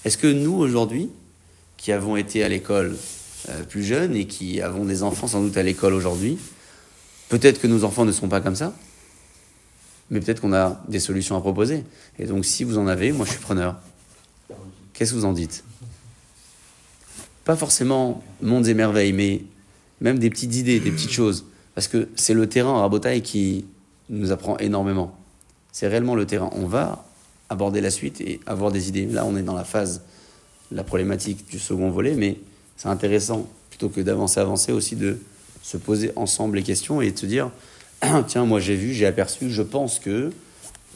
Est-ce 0.06 0.19
que 0.19 0.27
nous 0.27 0.53
aujourd'hui, 0.53 1.10
qui 1.77 1.91
avons 1.91 2.15
été 2.15 2.43
à 2.43 2.49
l'école 2.49 2.95
euh, 3.49 3.63
plus 3.63 3.84
jeunes 3.84 4.15
et 4.15 4.27
qui 4.27 4.62
avons 4.62 4.86
des 4.86 5.01
enfants 5.01 5.27
sans 5.27 5.41
doute 5.41 5.58
à 5.58 5.63
l'école 5.63 5.93
aujourd'hui, 5.93 6.38
peut-être 7.29 7.60
que 7.60 7.67
nos 7.67 7.84
enfants 7.84 8.06
ne 8.06 8.12
sont 8.12 8.29
pas 8.29 8.39
comme 8.39 8.56
ça, 8.56 8.73
mais 10.12 10.19
peut-être 10.19 10.41
qu'on 10.41 10.53
a 10.53 10.79
des 10.88 10.99
solutions 10.99 11.36
à 11.36 11.39
proposer. 11.39 11.84
Et 12.19 12.27
donc, 12.27 12.45
si 12.45 12.63
vous 12.63 12.77
en 12.77 12.86
avez, 12.86 13.12
moi 13.12 13.25
je 13.25 13.32
suis 13.32 13.41
preneur. 13.41 13.75
Qu'est-ce 14.93 15.12
que 15.12 15.17
vous 15.17 15.25
en 15.25 15.34
dites? 15.34 15.63
Pas 17.45 17.56
forcément 17.56 18.23
mondes 18.41 18.67
et 18.67 18.73
merveilles, 18.73 19.13
mais 19.13 19.41
même 20.01 20.19
des 20.19 20.29
petites 20.29 20.56
idées, 20.56 20.79
des 20.79 20.91
petites 20.91 21.12
choses. 21.12 21.45
Parce 21.75 21.88
que 21.88 22.08
c'est 22.15 22.34
le 22.34 22.47
terrain, 22.47 22.79
Rabotaille, 22.79 23.21
qui 23.21 23.65
nous 24.10 24.32
apprend 24.32 24.58
énormément. 24.58 25.17
C'est 25.71 25.88
réellement 25.88 26.15
le 26.15 26.25
terrain. 26.25 26.49
On 26.53 26.67
va 26.67 27.06
aborder 27.49 27.82
la 27.82 27.89
suite 27.89 28.21
et 28.21 28.39
avoir 28.45 28.71
des 28.71 28.88
idées. 28.89 29.06
Là, 29.06 29.25
on 29.25 29.36
est 29.36 29.41
dans 29.41 29.56
la 29.56 29.63
phase, 29.63 30.03
la 30.71 30.84
problématique 30.84 31.49
du 31.49 31.60
second 31.60 31.89
volet, 31.89 32.13
mais 32.15 32.38
c'est 32.77 32.89
intéressant, 32.89 33.47
plutôt 33.69 33.89
que 33.89 34.01
d'avancer, 34.01 34.39
avancer, 34.39 34.71
aussi 34.71 34.95
de 34.95 35.19
se 35.62 35.77
poser 35.77 36.12
ensemble 36.15 36.58
les 36.58 36.63
questions 36.63 37.01
et 37.01 37.12
de 37.12 37.17
se 37.17 37.25
dire, 37.25 37.49
tiens, 38.27 38.45
moi 38.45 38.60
j'ai 38.60 38.75
vu, 38.75 38.93
j'ai 38.93 39.06
aperçu, 39.06 39.49
je 39.49 39.62
pense 39.62 39.99
que... 39.99 40.32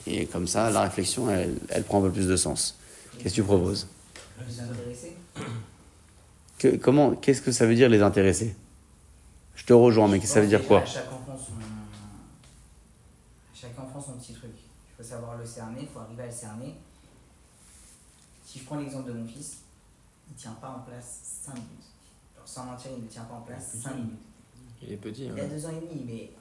Et 0.05 0.25
comme 0.25 0.47
ça, 0.47 0.69
la 0.69 0.81
réflexion, 0.83 1.29
elle, 1.29 1.55
elle 1.69 1.83
prend 1.83 1.99
un 1.99 2.03
peu 2.03 2.12
plus 2.12 2.27
de 2.27 2.36
sens. 2.38 2.77
Qu'est-ce 3.19 3.36
que 3.36 3.41
tu 3.41 3.43
proposes 3.43 3.88
Les 4.47 4.60
intéressés 4.60 5.17
Que- 6.58 6.75
comment, 6.77 7.15
qu'est-ce 7.15 7.41
que 7.41 7.51
ça 7.51 7.65
veut 7.65 7.75
dire 7.75 7.89
les 7.89 8.01
intéressés? 8.01 8.56
Je 9.56 9.65
te 9.65 9.73
rejoins, 9.73 10.08
mais 10.08 10.19
Je 10.21 10.25
ça 10.27 10.41
veut 10.41 10.47
dire 10.47 10.65
quoi? 10.67 10.82
à 10.82 10.86
Chaque 10.86 11.12
enfant 11.12 11.38
son, 11.38 11.53
chaque 13.53 13.77
enfant 13.80 13.99
son 13.99 14.13
petit 14.13 14.34
truc. 14.34 14.51
Il 14.56 15.03
faut 15.03 15.10
savoir 15.10 15.38
le 15.38 15.45
cerner, 15.45 15.82
il 15.82 15.88
faut 15.88 15.99
arriver 15.99 16.23
à 16.23 16.27
le 16.27 16.32
cerner. 16.32 16.75
Si 18.45 18.60
je 18.60 18.65
prends 18.65 18.77
l'exemple 18.77 19.10
de 19.12 19.13
mon 19.17 19.27
fils, 19.27 19.58
il 20.30 20.34
ne 20.34 20.38
tient 20.39 20.51
pas 20.53 20.69
en 20.69 20.80
place 20.80 21.19
5 21.45 21.53
minutes. 21.56 21.67
Alors, 22.36 22.47
sans 22.47 22.65
mentir, 22.65 22.91
il 22.97 23.03
ne 23.03 23.10
tient 23.10 23.23
pas 23.23 23.36
en 23.36 23.41
place 23.41 23.75
5 23.84 23.95
minutes. 23.95 24.19
Il 24.82 24.93
est 24.93 24.97
petit. 24.97 25.25
Il 25.25 25.39
a 25.39 25.45
2 25.47 25.65
ans 25.65 25.69
et 25.71 25.86
demi, 25.88 26.03
mais 26.06 26.32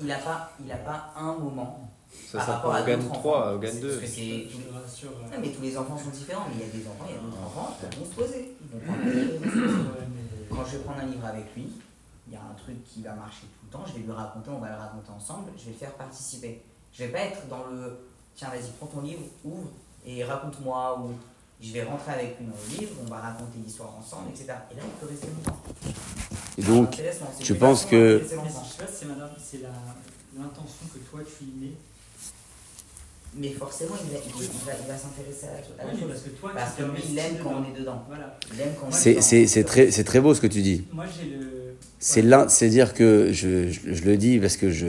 il 0.00 0.06
n'a 0.06 0.18
pas, 0.18 0.52
il 0.64 0.70
a 0.70 0.76
pas 0.76 1.12
un 1.16 1.34
moment 1.38 1.90
Ça, 2.30 2.38
par 2.38 2.46
ça 2.46 2.52
rapport 2.56 2.74
à 2.74 2.82
au 2.82 2.86
GAN 2.86 2.96
d'autres 2.98 3.12
3, 3.12 3.38
enfants. 3.40 3.54
au 3.54 3.58
GAN 3.58 3.68
C'est- 3.72 3.80
2. 3.80 3.98
Parce 3.98 4.10
que 4.12 5.06
euh, 5.06 5.08
Ah, 5.32 5.36
mais 5.40 5.48
tous 5.50 5.62
les 5.62 5.76
enfants 5.78 5.98
sont 5.98 6.10
différents, 6.10 6.46
mais 6.48 6.54
il 6.64 6.66
y 6.66 6.70
a 6.70 6.72
des 6.72 6.86
enfants, 6.88 7.06
il 7.08 7.14
y 7.14 7.18
a 7.18 7.20
d'autres 7.22 7.42
enfants, 7.42 7.76
ils 7.92 7.98
vont 7.98 8.04
se 8.06 8.14
poser. 8.14 8.54
Ils 8.60 8.68
vont 8.72 8.80
prendre 8.86 9.02
un 9.02 9.10
livre, 9.10 9.32
ils 9.34 9.38
vont 9.38 9.50
se 9.50 9.58
poser. 9.60 9.74
ouais, 9.74 10.08
mais- 10.14 10.56
Quand 10.56 10.64
je 10.66 10.76
vais 10.76 10.82
prendre 10.84 11.00
un 11.00 11.06
livre 11.06 11.24
avec 11.26 11.46
lui, 11.56 11.66
il 12.28 12.32
y 12.32 12.36
a 12.36 12.40
un 12.40 12.54
truc 12.54 12.82
qui 12.84 13.02
va 13.02 13.14
marcher 13.14 13.42
tout 13.42 13.66
le 13.66 13.70
temps, 13.72 13.84
je 13.86 13.92
vais 13.94 14.00
lui 14.06 14.12
raconter, 14.12 14.50
on 14.50 14.58
va 14.58 14.68
le 14.70 14.76
raconter 14.76 15.10
ensemble, 15.10 15.50
je 15.58 15.64
vais 15.66 15.72
le 15.72 15.76
faire 15.78 15.92
participer. 15.94 16.62
Je 16.92 17.04
vais 17.04 17.10
pas 17.12 17.20
être 17.20 17.46
dans 17.48 17.64
le 17.70 17.98
tiens, 18.36 18.48
vas-y, 18.50 18.70
prends 18.78 18.86
ton 18.86 19.00
livre, 19.02 19.22
ouvre 19.44 19.68
et 20.06 20.22
raconte-moi, 20.24 21.00
ou 21.00 21.10
je 21.60 21.72
vais 21.72 21.82
rentrer 21.84 22.12
avec 22.12 22.38
lui 22.38 22.46
dans 22.46 22.52
le 22.56 22.78
livre, 22.80 22.92
on 23.04 23.08
va 23.10 23.18
raconter 23.20 23.58
l'histoire 23.64 23.94
ensemble, 23.98 24.28
etc. 24.30 24.52
Et 24.70 24.74
là, 24.76 24.82
il 24.84 24.90
peut 25.00 25.06
rester 25.06 25.26
longtemps. 25.28 25.60
Et 26.58 26.62
donc, 26.62 26.90
tu 27.40 27.54
penses 27.56 27.84
que- 27.84 28.20
je 28.22 28.28
sais 28.28 28.36
pas 28.36 28.86
si 28.86 29.04
c'est 29.38 29.58
l'intention 30.36 30.86
que 30.92 30.98
toi 31.10 31.20
tu 31.24 31.44
y 31.44 31.64
mets. 31.64 31.72
Mais 33.36 33.50
forcément, 33.50 33.94
il 34.04 34.12
va, 34.12 34.18
il 34.24 34.32
va, 34.32 34.72
il 34.80 34.86
va- 34.88 34.96
s'intéresser 34.96 35.46
à 35.46 35.84
la, 35.84 35.92
Oui, 35.92 35.98
chose. 36.00 36.08
parce 36.08 36.20
que 36.22 36.28
toi, 36.30 36.52
Parce 36.54 36.74
que 36.76 36.82
lui, 36.84 37.02
il 37.10 37.18
aime 37.18 37.36
quand 37.42 37.54
on 37.60 37.64
est 37.74 37.78
dedans. 37.78 38.04
Voilà. 38.06 38.38
Il 38.54 38.60
aime 38.60 38.74
quand 38.78 38.86
on 38.86 38.90
est 38.90 38.92
c'est, 38.92 39.10
dedans. 39.14 39.22
c'est, 39.22 39.46
c'est 39.48 39.64
très, 39.64 39.90
c'est 39.90 40.04
très 40.04 40.20
beau 40.20 40.34
ce 40.34 40.40
que 40.40 40.46
tu 40.46 40.62
dis. 40.62 40.84
Moi 40.92 41.04
j'ai 41.06 41.28
le. 41.30 41.74
C'est 41.98 42.22
ouais. 42.22 42.28
là, 42.28 42.46
c'est 42.48 42.68
dire 42.68 42.94
que 42.94 43.32
je, 43.32 43.68
je, 43.70 43.92
je 43.92 44.04
le 44.04 44.16
dis 44.16 44.38
parce 44.38 44.56
que 44.56 44.70
je, 44.70 44.86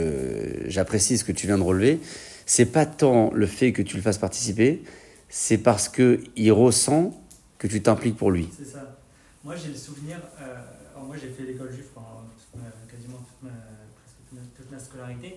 j'apprécie 0.67 1.17
ce 1.17 1.23
que 1.23 1.31
tu 1.31 1.47
viens 1.47 1.57
de 1.57 1.63
relever. 1.63 1.99
C'est 2.45 2.65
pas 2.65 2.85
tant 2.85 3.31
le 3.33 3.47
fait 3.47 3.71
que 3.73 3.81
tu 3.81 3.95
le 3.95 4.03
fasses 4.03 4.19
participer, 4.19 4.83
c'est 5.29 5.57
parce 5.57 5.89
que 5.89 6.19
il 6.35 6.51
ressent 6.51 7.19
que 7.57 7.65
tu 7.67 7.81
t'impliques 7.81 8.17
pour 8.17 8.29
lui. 8.31 8.47
C'est 8.55 8.65
ça. 8.71 8.99
Moi 9.43 9.55
j'ai 9.55 9.69
le 9.69 9.75
souvenir. 9.75 10.17
euh, 10.41 10.53
alors 10.93 11.07
moi 11.07 11.15
j'ai 11.19 11.29
fait 11.29 11.43
l'école 11.51 11.71
juive 11.71 11.85
pendant 11.95 12.21
toute 12.37 12.61
ma- 12.61 12.69
quasiment 12.91 13.17
toute 13.17 13.41
ma, 13.43 13.49
presque 13.49 14.17
toute, 14.29 14.53
toute 14.55 14.71
ma 14.71 14.77
scolarité. 14.79 15.35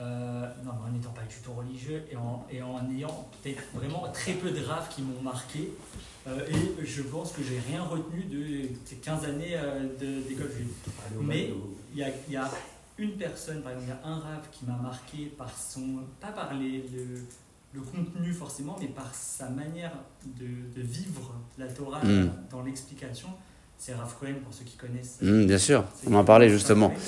Euh, 0.00 0.46
non, 0.64 0.72
mais 0.80 0.88
en 0.90 0.92
n'étant 0.92 1.10
pas 1.10 1.22
du 1.22 1.34
tout 1.44 1.52
religieux 1.52 2.04
et 2.10 2.16
en, 2.16 2.46
et 2.50 2.62
en 2.62 2.88
ayant 2.90 3.28
peut-être 3.42 3.62
vraiment 3.74 4.06
très 4.12 4.34
peu 4.34 4.50
de 4.52 4.64
raves 4.64 4.88
qui 4.90 5.02
m'ont 5.02 5.20
marqué. 5.22 5.72
Euh, 6.28 6.46
et 6.48 6.86
je 6.86 7.02
pense 7.02 7.32
que 7.32 7.42
j'ai 7.42 7.58
rien 7.58 7.82
retenu 7.82 8.22
de 8.24 8.68
ces 8.84 8.96
15 8.96 9.24
années 9.24 9.56
euh, 9.56 9.80
de- 9.98 10.22
d'école 10.28 10.52
juive. 10.56 10.68
Mais 11.22 11.52
il 11.92 11.98
y 11.98 12.04
a, 12.04 12.08
il 12.28 12.32
y 12.34 12.36
a 12.36 12.48
une 12.98 13.12
personne, 13.16 13.60
par 13.62 13.72
exemple, 13.72 13.88
il 13.88 14.08
y 14.08 14.08
a 14.08 14.08
un 14.08 14.18
rave 14.20 14.46
qui 14.52 14.66
m'a 14.66 14.76
marqué 14.76 15.26
par 15.36 15.50
son. 15.56 16.00
pas 16.20 16.30
par 16.32 16.54
les- 16.54 16.84
le, 16.94 17.24
le 17.72 17.80
contenu 17.80 18.32
forcément, 18.32 18.76
mais 18.80 18.86
par 18.88 19.12
sa 19.14 19.48
manière 19.50 19.92
de, 20.24 20.46
de 20.80 20.82
vivre 20.86 21.34
la 21.58 21.66
Torah 21.66 22.04
Mm. 22.04 22.30
dans 22.50 22.62
l'explication. 22.62 23.28
C'est 23.78 23.94
Rav 23.94 24.14
Cohen, 24.18 24.34
pour 24.44 24.52
ceux 24.52 24.64
qui 24.64 24.76
connaissent. 24.76 25.18
Hum, 25.22 25.46
bien 25.46 25.58
sûr, 25.58 25.84
on 26.06 26.14
en 26.14 26.24
parlait 26.24 26.48
justement. 26.50 26.90
Cohen, 26.90 26.98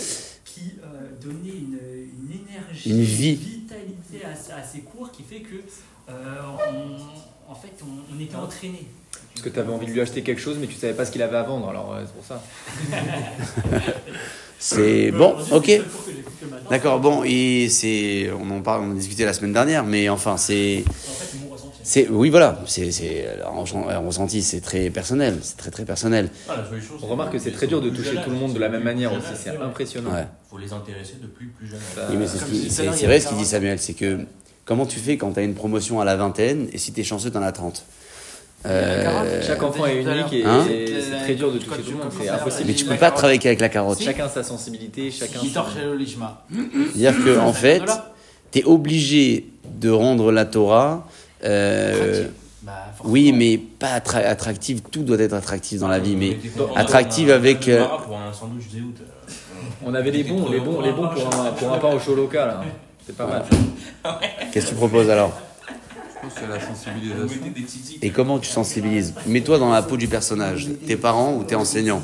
Qui 0.44 0.78
euh, 0.82 1.10
donnait 1.22 1.56
une, 1.58 1.78
une 1.78 2.32
énergie, 2.46 2.90
Une 2.90 3.02
vie. 3.02 3.34
vitalité 3.34 4.24
à, 4.24 4.58
à 4.58 4.62
ses 4.62 4.80
cours 4.80 5.10
qui 5.12 5.22
fait 5.22 5.40
que, 5.40 5.56
euh, 6.08 6.40
on- 6.68 7.50
en 7.52 7.54
fait, 7.54 7.72
on, 7.82 8.14
on 8.16 8.20
était 8.20 8.36
entraîné. 8.36 8.86
Parce 9.34 9.42
que 9.42 9.48
tu 9.48 9.58
avais 9.58 9.72
envie 9.72 9.86
de 9.86 9.90
lui 9.92 10.00
acheter 10.00 10.22
quelque 10.22 10.40
chose, 10.40 10.56
mais 10.60 10.66
tu 10.66 10.74
savais 10.74 10.92
pas 10.94 11.04
ce 11.04 11.10
qu'il 11.10 11.22
avait 11.22 11.36
à 11.36 11.42
vendre, 11.42 11.68
alors 11.68 11.94
euh, 11.94 12.04
c'est 12.06 12.14
pour 12.14 12.24
ça. 12.24 12.42
C'est 14.58 15.10
bon, 15.12 15.36
ok. 15.52 15.80
D'accord, 16.68 17.00
bon, 17.00 17.22
et 17.24 17.68
c'est, 17.70 18.30
on 18.38 18.50
en 18.50 18.60
parle, 18.60 18.82
on 18.82 18.88
en 18.88 18.90
a 18.92 18.94
discuté 18.94 19.24
la 19.24 19.32
semaine 19.32 19.52
dernière, 19.54 19.84
mais 19.84 20.08
enfin, 20.10 20.36
c'est, 20.36 20.84
En 20.86 20.90
fait, 20.92 21.36
c'est 21.82 22.08
oui, 22.08 22.30
voilà, 22.30 22.60
c'est, 22.66 22.90
c'est, 22.92 23.26
un 23.44 23.98
ressenti, 23.98 24.42
c'est 24.42 24.60
très 24.60 24.90
personnel, 24.90 25.38
c'est 25.42 25.56
très 25.56 25.70
très 25.70 25.84
personnel. 25.84 26.28
Ah, 26.48 26.56
la 26.56 26.78
On 27.02 27.06
remarque 27.06 27.32
que 27.32 27.38
c'est 27.38 27.52
très 27.52 27.66
dur 27.66 27.80
de 27.80 27.90
toucher 27.90 28.16
tout 28.22 28.30
le 28.30 28.36
monde 28.36 28.52
de 28.54 28.58
la 28.58 28.68
même 28.68 28.82
manière 28.82 29.12
aussi, 29.12 29.32
c'est 29.34 29.56
impressionnant. 29.56 30.10
Ouais. 30.10 30.26
Il 30.46 30.50
faut 30.50 30.58
les 30.58 30.72
intéresser 30.72 31.14
depuis 31.22 31.46
plus 31.46 31.66
jeune. 31.68 31.80
Oui, 32.10 32.16
mais 32.18 32.26
c'est, 32.26 32.38
ce 32.38 32.44
qui- 32.44 32.70
c'est, 32.70 32.86
vrai 33.06 33.20
ce 33.20 33.28
qu'il 33.28 33.36
dit. 33.36 33.44
Samuel, 33.44 33.78
c'est 33.78 33.94
que 33.94 34.20
comment 34.64 34.86
tu 34.86 34.98
fais 34.98 35.16
quand 35.16 35.32
tu 35.32 35.40
as 35.40 35.42
une 35.42 35.54
promotion 35.54 36.00
à 36.00 36.04
la 36.04 36.16
vingtaine 36.16 36.68
et 36.72 36.78
si 36.78 36.92
tu 36.92 37.00
es 37.00 37.04
chanceux, 37.04 37.30
tu 37.30 37.36
en 37.36 37.42
as 37.42 37.52
30 37.52 37.84
Euh, 38.66 39.40
Chaque 39.46 39.62
enfant 39.62 39.86
est 39.86 40.02
unique 40.02 40.32
et, 40.34 40.44
Hein 40.44 40.66
et 40.70 40.86
c'est 41.00 41.16
très 41.24 41.34
dur 41.34 41.50
de 41.50 41.58
toucher 41.58 41.80
tout 41.80 41.92
le 41.92 41.96
monde, 41.96 42.12
c'est 42.20 42.28
impossible. 42.28 42.68
mais 42.68 42.74
tu 42.74 42.84
peux 42.84 42.96
pas 42.96 43.10
travailler 43.10 43.38
qu'avec 43.38 43.60
la 43.60 43.70
carotte. 43.70 44.02
Chacun 44.02 44.28
sa 44.28 44.42
sensibilité, 44.42 45.10
chacun. 45.10 45.40
C'est-à-dire 45.40 47.24
que 47.24 47.38
en 47.38 47.52
fait, 47.54 47.82
tu 48.52 48.58
es 48.58 48.64
obligé 48.64 49.46
de 49.64 49.90
rendre 49.90 50.30
la 50.30 50.44
Torah. 50.44 51.08
Euh, 51.44 52.26
Bah, 52.62 52.72
oui, 53.04 53.32
mais 53.32 53.56
pas 53.58 53.98
attra- 53.98 54.18
attractive. 54.26 54.82
Tout 54.90 55.02
doit 55.02 55.18
être 55.18 55.32
attractif 55.34 55.80
dans 55.80 55.88
la 55.88 55.98
vie, 55.98 56.16
mais 56.16 56.36
attractive 56.76 57.30
avec, 57.30 57.68
euh, 57.68 57.86
Zéout. 58.70 58.94
On 59.84 59.94
avait 59.94 60.10
les 60.10 60.24
bons, 60.24 60.48
les 60.50 60.60
bons, 60.60 60.80
les 60.80 60.92
bons 60.92 61.08
pour 61.08 61.26
un, 61.34 61.52
pour 61.52 61.72
un 61.72 61.78
pain 61.78 61.88
au 61.88 61.98
chaud 61.98 62.14
local. 62.14 62.50
hein. 62.50 62.64
C'est 63.06 63.16
pas 63.16 63.26
mal. 63.26 63.44
qu'est-ce 64.52 64.66
que 64.66 64.70
tu 64.70 64.74
proposes 64.76 65.08
alors? 65.10 65.32
Je 65.68 66.26
pense 66.28 66.34
que 66.34 66.40
c'est 66.40 66.48
la 66.48 66.60
sensibilisation. 66.60 67.46
des. 67.54 68.06
Et 68.06 68.10
comment 68.10 68.38
tu 68.38 68.48
sensibilises? 68.50 69.14
Mets-toi 69.26 69.58
dans 69.58 69.70
la 69.70 69.82
peau 69.82 69.96
du 69.96 70.06
personnage, 70.06 70.68
tes 70.86 70.96
parents 70.96 71.34
ou 71.34 71.44
tes 71.44 71.54
enseignants. 71.54 72.02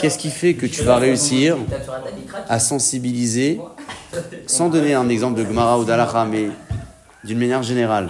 Qu'est-ce 0.00 0.18
qui 0.18 0.30
fait 0.30 0.54
que 0.54 0.66
tu 0.66 0.82
vas 0.82 0.96
réussir 0.98 1.56
à 2.48 2.58
sensibiliser, 2.58 3.60
sans 4.46 4.68
donner 4.68 4.94
un 4.94 5.08
exemple 5.08 5.38
de 5.40 5.44
Gemara 5.46 5.78
ou 5.78 5.84
d'Alaha, 5.84 6.24
mais 6.24 6.48
d'une 7.24 7.38
manière 7.38 7.62
générale? 7.62 8.08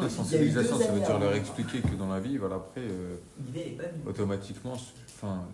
La 0.00 0.08
sensibilisation, 0.08 0.78
ça 0.78 0.92
veut 0.92 1.00
dire 1.00 1.18
leur 1.18 1.34
expliquer 1.34 1.80
que 1.80 1.94
dans 1.94 2.08
la 2.08 2.20
vie, 2.20 2.36
voilà, 2.36 2.56
après, 2.56 2.82
euh, 2.82 3.16
automatiquement, 4.06 4.74
enfin, 5.14 5.44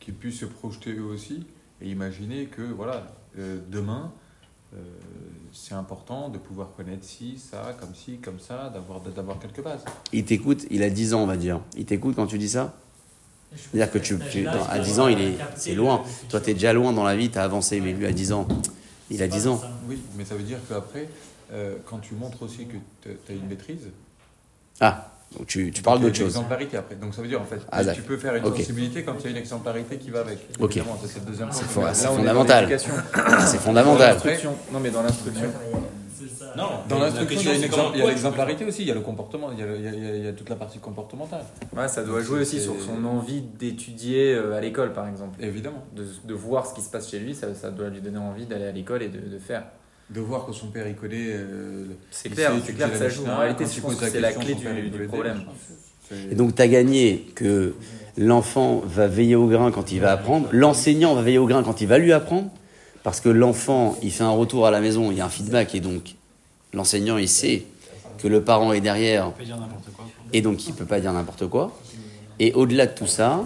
qu'ils 0.00 0.14
puissent 0.14 0.40
se 0.40 0.46
projeter 0.46 0.92
eux 0.94 1.04
aussi 1.04 1.46
et 1.80 1.88
imaginer 1.90 2.46
que, 2.46 2.62
voilà, 2.62 3.06
euh, 3.38 3.58
demain, 3.70 4.12
euh, 4.74 4.78
c'est 5.52 5.74
important 5.74 6.28
de 6.30 6.38
pouvoir 6.38 6.70
connaître 6.76 7.04
ci, 7.04 7.38
ça, 7.38 7.76
comme 7.78 7.94
ci, 7.94 8.18
comme 8.18 8.38
ça, 8.40 8.70
d'avoir 8.70 9.00
d'avoir 9.00 9.38
quelques 9.38 9.62
bases. 9.62 9.84
Il 10.12 10.24
t'écoute, 10.24 10.64
il 10.70 10.82
a 10.82 10.90
10 10.90 11.14
ans, 11.14 11.22
on 11.22 11.26
va 11.26 11.36
dire. 11.36 11.60
Il 11.76 11.84
t'écoute 11.84 12.14
quand 12.16 12.26
tu 12.26 12.38
dis 12.38 12.48
ça? 12.48 12.74
C'est-à-dire 13.54 13.92
que 13.92 13.98
tu, 13.98 14.18
tu- 14.30 14.44
non, 14.44 14.62
à 14.70 14.78
10 14.78 14.98
ans, 15.00 15.08
il 15.08 15.20
est, 15.20 15.34
c'est 15.56 15.74
loin. 15.74 16.02
Toi, 16.30 16.40
tu 16.40 16.50
es 16.50 16.54
déjà 16.54 16.72
loin 16.72 16.94
dans 16.94 17.04
la 17.04 17.14
vie, 17.16 17.30
tu 17.30 17.36
as 17.38 17.42
avancé, 17.44 17.80
mais 17.82 17.92
lui, 17.92 18.06
à 18.06 18.12
10 18.12 18.32
ans, 18.32 18.48
il 19.10 19.22
a 19.22 19.28
10 19.28 19.46
ans. 19.46 19.60
Oui, 19.86 20.00
mais 20.16 20.24
ça 20.24 20.34
veut 20.36 20.42
dire 20.42 20.58
qu'après, 20.66 21.06
euh, 21.52 21.76
quand 21.86 21.98
tu 21.98 22.14
montres 22.14 22.42
aussi 22.42 22.66
que 22.66 22.76
tu 23.02 23.10
as 23.28 23.34
une 23.34 23.46
maîtrise, 23.48 23.88
Ah, 24.80 25.08
donc 25.36 25.46
tu, 25.46 25.70
tu 25.70 25.82
parles 25.82 26.00
d'autre 26.00 26.16
chose. 26.16 26.26
exemplarité 26.28 26.76
après. 26.76 26.94
Donc 26.96 27.14
ça 27.14 27.22
veut 27.22 27.28
dire 27.28 27.40
en 27.40 27.44
fait, 27.44 27.60
Ah, 27.70 27.84
tu 27.84 28.02
peux 28.02 28.16
faire 28.16 28.34
une 28.36 28.44
Ok. 28.44 28.56
sensibilité 28.58 29.02
quand 29.02 29.14
il 29.20 29.24
y 29.24 29.26
a 29.28 29.30
une 29.30 29.36
exemplarité 29.36 29.96
qui 29.98 30.10
va 30.10 30.20
avec. 30.20 30.38
Ok. 30.60 30.80
C'est 31.06 31.20
le 31.20 31.26
deuxième 31.26 31.48
C'est 31.52 31.64
fondamental. 31.64 32.68
C'est 33.46 33.58
fondamental. 33.58 34.18
Non, 34.72 34.80
mais 34.80 34.90
dans 34.90 35.02
l'instruction. 35.02 35.50
Non, 36.56 36.68
Dans 36.88 36.98
l'instruction, 36.98 37.50
il 37.94 37.98
y 38.00 38.02
a 38.02 38.06
l'exemplarité 38.06 38.64
aussi, 38.66 38.82
il 38.82 38.88
y 38.88 38.90
a 38.90 38.94
le 38.94 39.00
comportement, 39.00 39.50
il 39.52 39.58
y 39.58 39.62
a, 39.62 39.66
le- 39.66 39.76
il 39.78 39.84
y 39.84 39.88
a- 39.88 39.92
il 39.92 40.04
y 40.04 40.10
a- 40.10 40.16
il 40.16 40.24
y 40.24 40.28
a 40.28 40.32
toute 40.32 40.50
la 40.50 40.56
partie 40.56 40.78
comportementale. 40.78 41.44
Ouais, 41.74 41.88
ça 41.88 42.04
doit 42.04 42.20
jouer 42.20 42.40
aussi 42.40 42.60
sur 42.60 42.74
son 42.80 43.02
envie 43.06 43.40
d'étudier 43.40 44.34
euh, 44.34 44.54
à 44.56 44.60
l'école, 44.60 44.92
par 44.92 45.08
exemple. 45.08 45.42
Évidemment. 45.42 45.82
De, 45.96 46.04
de 46.24 46.34
voir 46.34 46.66
ce 46.66 46.74
qui 46.74 46.82
se 46.82 46.90
passe 46.90 47.08
chez 47.10 47.18
lui, 47.20 47.34
ça, 47.34 47.54
ça 47.54 47.70
doit 47.70 47.88
lui 47.88 48.02
donner 48.02 48.18
envie 48.18 48.44
d'aller 48.44 48.66
à 48.66 48.72
l'école 48.72 49.02
et 49.02 49.08
de, 49.08 49.18
de 49.18 49.38
faire. 49.38 49.64
De 50.12 50.20
voir 50.20 50.46
que 50.46 50.52
son 50.52 50.66
père 50.66 50.86
il 50.86 50.94
connaît. 50.94 51.28
euh, 51.28 51.86
C'est 52.10 52.28
clair, 52.28 52.52
c'est 52.64 52.74
clair 52.74 52.88
que 52.88 52.94
la 52.94 52.98
ça 52.98 53.08
joue. 53.08 53.24
En 53.26 53.38
réalité, 53.38 53.64
je 53.72 53.80
pense 53.80 53.94
que 53.94 54.08
c'est 54.08 54.20
la 54.20 54.32
clé 54.32 54.54
du, 54.54 55.06
problème. 55.06 55.42
Et 56.30 56.34
donc, 56.34 56.54
tu 56.54 56.62
as 56.62 56.68
gagné 56.68 57.26
que 57.34 57.74
l'enfant 58.18 58.82
va 58.84 59.06
veiller 59.06 59.36
au 59.36 59.46
grain 59.46 59.70
quand 59.70 59.92
il 59.92 60.00
va 60.00 60.12
apprendre, 60.12 60.48
l'enseignant 60.52 61.14
va 61.14 61.22
veiller 61.22 61.38
au 61.38 61.46
grain 61.46 61.62
quand 61.62 61.80
il 61.80 61.86
va 61.86 61.98
lui 61.98 62.12
apprendre, 62.12 62.50
parce 63.02 63.20
que 63.20 63.30
l'enfant, 63.30 63.96
il 64.02 64.12
fait 64.12 64.24
un 64.24 64.30
retour 64.30 64.66
à 64.66 64.70
la 64.70 64.80
maison, 64.80 65.10
il 65.10 65.16
y 65.16 65.20
a 65.20 65.24
un 65.24 65.30
feedback, 65.30 65.74
et 65.74 65.80
donc 65.80 66.14
l'enseignant, 66.74 67.16
il 67.16 67.28
sait 67.28 67.64
que 68.18 68.28
le 68.28 68.42
parent 68.42 68.72
est 68.72 68.80
derrière, 68.80 69.28
On 69.28 69.30
peut 69.30 69.44
dire 69.44 69.58
n'importe 69.58 69.90
quoi. 69.96 70.06
et 70.32 70.42
donc 70.42 70.68
il 70.68 70.74
peut 70.74 70.84
pas 70.84 71.00
dire 71.00 71.12
n'importe 71.12 71.46
quoi. 71.48 71.72
Et 72.38 72.52
au-delà 72.52 72.86
de 72.86 72.94
tout 72.94 73.06
ça, 73.06 73.44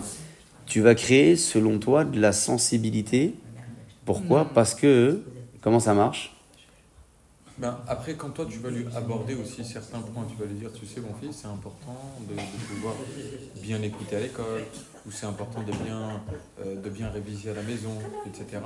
tu 0.67 0.81
vas 0.81 0.95
créer, 0.95 1.37
selon 1.37 1.79
toi, 1.79 2.05
de 2.05 2.21
la 2.21 2.33
sensibilité. 2.33 3.35
Pourquoi? 4.05 4.47
Parce 4.53 4.75
que, 4.75 5.23
comment 5.61 5.81
ça 5.81 5.95
marche? 5.95 6.36
Ben, 7.59 7.78
après, 7.88 8.14
quand 8.14 8.28
toi 8.30 8.46
tu 8.50 8.59
vas 8.59 8.68
lui 8.68 8.86
aborder 8.94 9.34
aussi 9.34 9.64
certains 9.64 10.00
points, 10.00 10.26
tu 10.28 10.36
vas 10.36 10.44
lui 10.46 10.59
dire, 10.59 10.70
tu 10.78 10.84
sais 10.86 11.00
mon 11.00 11.14
fils, 11.14 11.40
c'est 11.40 11.46
important 11.48 11.98
de, 12.28 12.34
de 12.34 12.40
pouvoir 12.74 12.94
bien 13.62 13.80
écouter 13.82 14.16
à 14.16 14.20
l'école, 14.20 14.62
ou 15.07 15.11
c'est 15.11 15.24
important 15.26 15.62
de 15.62 15.72
bien, 15.84 16.20
euh, 16.64 16.76
de 16.76 16.90
bien 16.90 17.09
réviser 17.09 17.50
à 17.50 17.54
la 17.54 17.62
maison, 17.62 17.92
etc. 18.26 18.61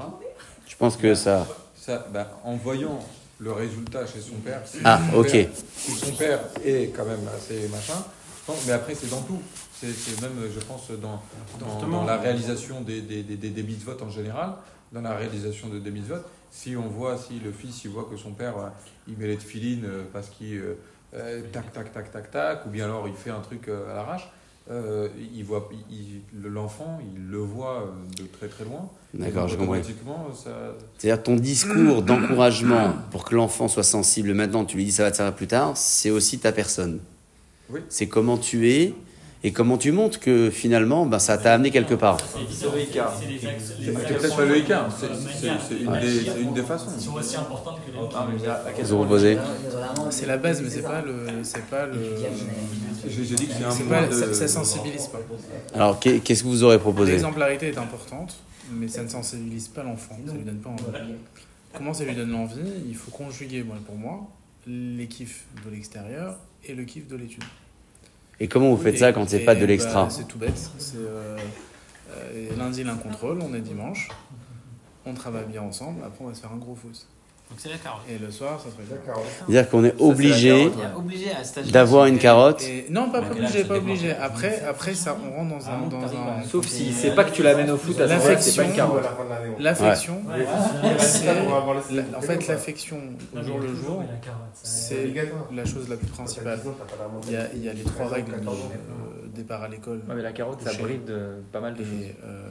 Je 0.66 0.74
pense 0.76 0.97
que 0.97 1.14
ça... 1.14 1.47
Ça, 1.76 2.07
ben, 2.12 2.26
en 2.45 2.57
voyant 2.57 2.99
le 3.38 3.53
résultat 3.53 4.07
chez 4.07 4.20
son 4.20 4.36
père, 4.36 4.62
si 4.66 4.78
Ah, 4.84 5.01
son 5.12 5.18
ok. 5.18 5.30
père- 5.30 5.49
si 5.76 5.93
son 5.93 6.12
père 6.12 6.41
est 6.64 6.88
quand 6.95 7.07
même 7.07 7.26
assez 7.34 7.68
machin, 7.68 7.95
je 8.41 8.53
pense- 8.53 8.66
mais 8.66 8.72
après 8.72 8.95
c'est 8.95 9.09
dans 9.09 9.22
tout. 9.22 9.41
C'est 9.80 9.93
c'est 9.93 10.20
même, 10.20 10.32
je 10.55 10.61
pense, 10.61 10.91
dans, 10.91 11.22
dans, 11.59 11.86
dans 11.88 12.05
la 12.05 12.18
réalisation 12.18 12.82
des, 12.82 13.01
des, 13.01 13.22
des, 13.22 13.36
des, 13.36 13.49
des 13.49 13.62
mitzvot 13.62 13.97
en 14.03 14.11
général, 14.11 14.55
dans 14.93 15.01
la 15.01 15.14
réalisation 15.16 15.68
de 15.68 15.78
des 15.78 15.91
mitzvot, 15.91 16.16
si 16.51 16.77
on 16.77 16.89
voit, 16.89 17.17
si 17.17 17.39
le 17.41 17.53
fils 17.53 17.85
il 17.85 17.91
voit 17.91 18.09
que 18.11 18.17
son 18.17 18.33
père, 18.33 18.59
euh, 18.59 18.69
il 19.09 19.17
met 19.17 19.27
les 19.27 19.37
tefilines 19.37 19.85
euh, 19.85 20.03
parce 20.13 20.29
qu'il 20.31 20.63
euh, 21.15 21.43
tac, 21.53 21.73
tac, 21.73 21.93
tac, 21.93 22.11
tac, 22.13 22.31
tac, 22.31 22.67
ou 22.67 22.71
bien 22.71 22.85
alors 22.85 23.09
il 23.09 23.15
fait 23.15 23.31
un 23.31 23.41
truc 23.41 23.69
à 23.69 23.95
l'arrache, 23.95 24.29
euh, 24.71 25.09
il 25.35 25.43
voit, 25.45 25.69
il- 25.91 26.21
l'enfant, 26.49 27.01
il 27.15 27.29
le 27.29 27.39
voit 27.39 27.93
de 28.19 28.25
très 28.25 28.47
très 28.49 28.65
loin. 28.65 28.89
D'accord, 29.15 29.49
je 29.49 29.57
comprends. 29.57 29.83
Ça, 30.35 30.77
C'est-à-dire 30.99 31.23
ton 31.23 31.35
discours 31.35 32.03
d'encouragement 32.03 32.93
pour 33.11 33.25
que 33.25 33.35
l'enfant 33.35 33.67
soit 33.67 33.83
sensible 33.83 34.33
maintenant, 34.35 34.65
tu 34.65 34.77
lui 34.77 34.85
dis 34.85 34.93
ça 34.93 35.03
va 35.03 35.11
te 35.11 35.17
servir 35.17 35.35
plus 35.35 35.49
tard, 35.49 35.77
c'est 35.77 36.11
aussi 36.11 36.39
ta 36.39 36.53
personne. 36.53 37.01
Oui. 37.71 37.81
C'est 37.89 38.07
comment 38.07 38.37
tu 38.39 38.69
es 38.71 38.95
et 39.43 39.53
comment 39.53 39.78
tu 39.78 39.91
montres 39.93 40.20
que 40.20 40.51
finalement 40.51 41.07
ben, 41.07 41.18
ça 41.18 41.38
t'a 41.38 41.55
amené 41.55 41.70
quelque 41.70 41.95
part. 41.95 42.18
C'est 42.51 42.66
le 42.66 42.80
Icar. 42.82 43.14
c'est 43.18 43.84
C'est 43.84 43.93
peut-être 43.93 44.36
pas 44.36 44.45
le 44.45 44.57
écart, 44.59 44.88
c'est- 44.99 45.07
c'est 45.07 45.49
c'est 45.68 45.76
une, 45.82 46.53
des- 46.53 46.61
c'est 46.61 46.62
façons. 46.66 46.91
Sont 46.99 47.14
aussi 47.14 47.36
importantes 47.36 47.78
que 47.86 47.91
les 47.91 47.99
Ah, 48.14 50.11
C'est 50.11 50.26
la 50.26 50.36
base, 50.36 50.61
mais 50.62 50.68
c'est 50.70 50.82
pas 50.82 51.01
le. 51.03 51.26
C'est 51.43 51.64
pas 51.66 51.86
le. 51.86 51.95
J'ai 53.09 53.34
dit 53.34 53.47
que 53.47 53.53
c'est 53.55 53.64
un 53.64 53.70
C'est 53.70 53.84
pas, 53.84 54.07
de... 54.07 54.12
ça, 54.12 54.34
ça 54.34 54.49
sensibilise 54.49 55.07
pas. 55.07 55.20
Alors 55.74 55.99
qu'est- 55.99 56.20
qu'est-ce 56.20 56.43
que 56.43 56.49
vous 56.49 56.62
aurez 56.62 56.78
proposé 56.78 57.12
L'exemplarité 57.12 57.68
est 57.68 57.78
importante, 57.78 58.36
mais 58.72 58.88
ça 58.88 59.03
ne 59.03 59.09
sensibilise 59.09 59.68
pas 59.68 59.82
l'enfant. 59.82 60.16
Ça 60.26 60.34
lui 60.34 60.45
donne 60.45 60.59
pas 60.59 60.70
envie. 60.70 60.82
Comment 61.72 61.95
ça 61.95 62.05
lui 62.05 62.14
donne 62.14 62.30
l'envie? 62.32 62.61
Il 62.88 62.95
faut 62.97 63.11
conjuguer, 63.11 63.64
pour 63.86 63.97
moi, 63.97 64.28
les 64.66 65.07
kiffs 65.07 65.45
de 65.64 65.70
l'extérieur 65.70 66.36
et 66.64 66.74
le 66.74 66.84
kiff 66.84 67.07
de 67.09 67.16
l'étude. 67.16 67.45
Et 68.41 68.49
comment 68.49 68.74
vous 68.74 68.82
faites 68.82 68.99
ça 68.99 69.12
quand 69.12 69.28
c'est 69.28 69.41
pas 69.41 69.55
de 69.55 69.66
l'extra 69.66 70.05
bah, 70.05 70.11
C'est 70.11 70.26
tout 70.26 70.38
bête. 70.38 70.70
C'est, 70.78 70.97
euh, 70.97 71.36
euh, 72.11 72.57
lundi, 72.57 72.82
l'un 72.82 72.97
contrôle, 72.97 73.38
on 73.43 73.55
est 73.55 73.61
dimanche, 73.61 74.09
on 75.05 75.12
travaille 75.12 75.45
bien 75.45 75.62
ensemble, 75.62 76.03
après 76.05 76.24
on 76.24 76.28
va 76.28 76.34
se 76.34 76.41
faire 76.41 76.53
un 76.53 76.57
gros 76.57 76.74
foot. 76.74 77.07
Donc 77.51 77.59
c'est 77.59 77.69
la 77.69 77.79
carotte. 77.79 78.03
Et 78.09 78.17
le 78.19 78.31
soir, 78.31 78.61
ça 78.61 78.71
serait 78.71 78.85
le 78.89 79.05
carotte. 79.05 79.25
C'est-à-dire 79.39 79.69
qu'on 79.69 79.85
est 79.85 79.95
obligé 80.01 80.71
d'avoir 81.73 82.07
une 82.07 82.19
carotte. 82.19 82.63
Et 82.63 82.87
non, 82.91 83.11
pas 83.11 83.19
obligé, 83.19 83.41
là, 83.63 83.65
pas 83.69 83.75
dépend. 83.75 83.75
obligé. 83.87 84.13
Après, 84.13 84.63
après 84.69 84.95
ça, 84.95 85.17
on 85.21 85.37
rentre 85.37 85.59
dans 85.59 85.69
un, 85.69 85.89
dans 85.89 86.07
un, 86.07 86.43
Sauf 86.49 86.67
si 86.67 86.93
c'est 86.93 87.13
pas 87.15 87.25
que 87.25 87.33
tu 87.33 87.43
l'amènes 87.43 87.71
au 87.71 87.77
foot 87.77 88.01
à 88.01 88.07
ce 88.09 88.15
moment-là, 88.15 88.41
c'est 88.41 88.57
pas 88.57 88.65
une 88.69 88.73
carotte. 88.75 89.05
l'affection. 89.59 90.23
Ouais, 90.29 90.47
c'est- 90.99 91.05
c'est- 91.05 91.95
la- 91.95 92.19
en 92.19 92.21
fait, 92.21 92.47
l'affection 92.47 92.99
au 93.37 93.43
jour 93.43 93.59
le 93.59 93.75
jour, 93.75 94.03
la 94.03 94.31
c'est 94.63 95.13
la 95.53 95.65
chose 95.65 95.89
la 95.89 95.97
plus 95.97 96.07
principale. 96.07 96.61
Il 97.27 97.33
y 97.33 97.37
a, 97.37 97.47
il 97.55 97.65
y 97.65 97.69
a 97.69 97.73
les 97.73 97.83
trois 97.83 98.07
règles 98.09 98.31
de 98.33 98.47
euh, 98.47 99.29
départ 99.35 99.63
à 99.63 99.69
l'école. 99.69 100.01
Ouais, 100.09 100.15
mais 100.15 100.23
la 100.23 100.33
carotte, 100.33 100.63
ça 100.63 100.73
bride 100.81 101.09
euh, 101.11 101.41
pas 101.53 101.61
mal 101.61 101.75
de 101.75 101.83
choses. 101.85 101.93
Et, 102.03 102.15
euh, 102.25 102.43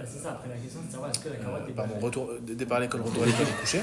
Ah, 0.00 0.04
c'est 0.06 0.22
ça, 0.22 0.30
après 0.32 0.48
la 0.48 0.54
question, 0.56 0.80
c'est 0.82 0.88
de 0.88 0.92
savoir 0.92 1.10
est-ce 1.10 1.18
que 1.18 1.28
la 1.28 1.36
carotte 1.36 1.62
euh, 1.66 1.70
est 1.70 1.72
pardon, 1.74 1.94
bonne. 1.94 2.04
retour, 2.04 2.30
euh, 2.30 2.54
départ 2.54 2.78
à 2.78 2.80
l'école, 2.80 3.00
retour 3.02 3.22
à 3.22 3.26
l'école 3.26 3.46
et 3.56 3.60
coucher. 3.60 3.80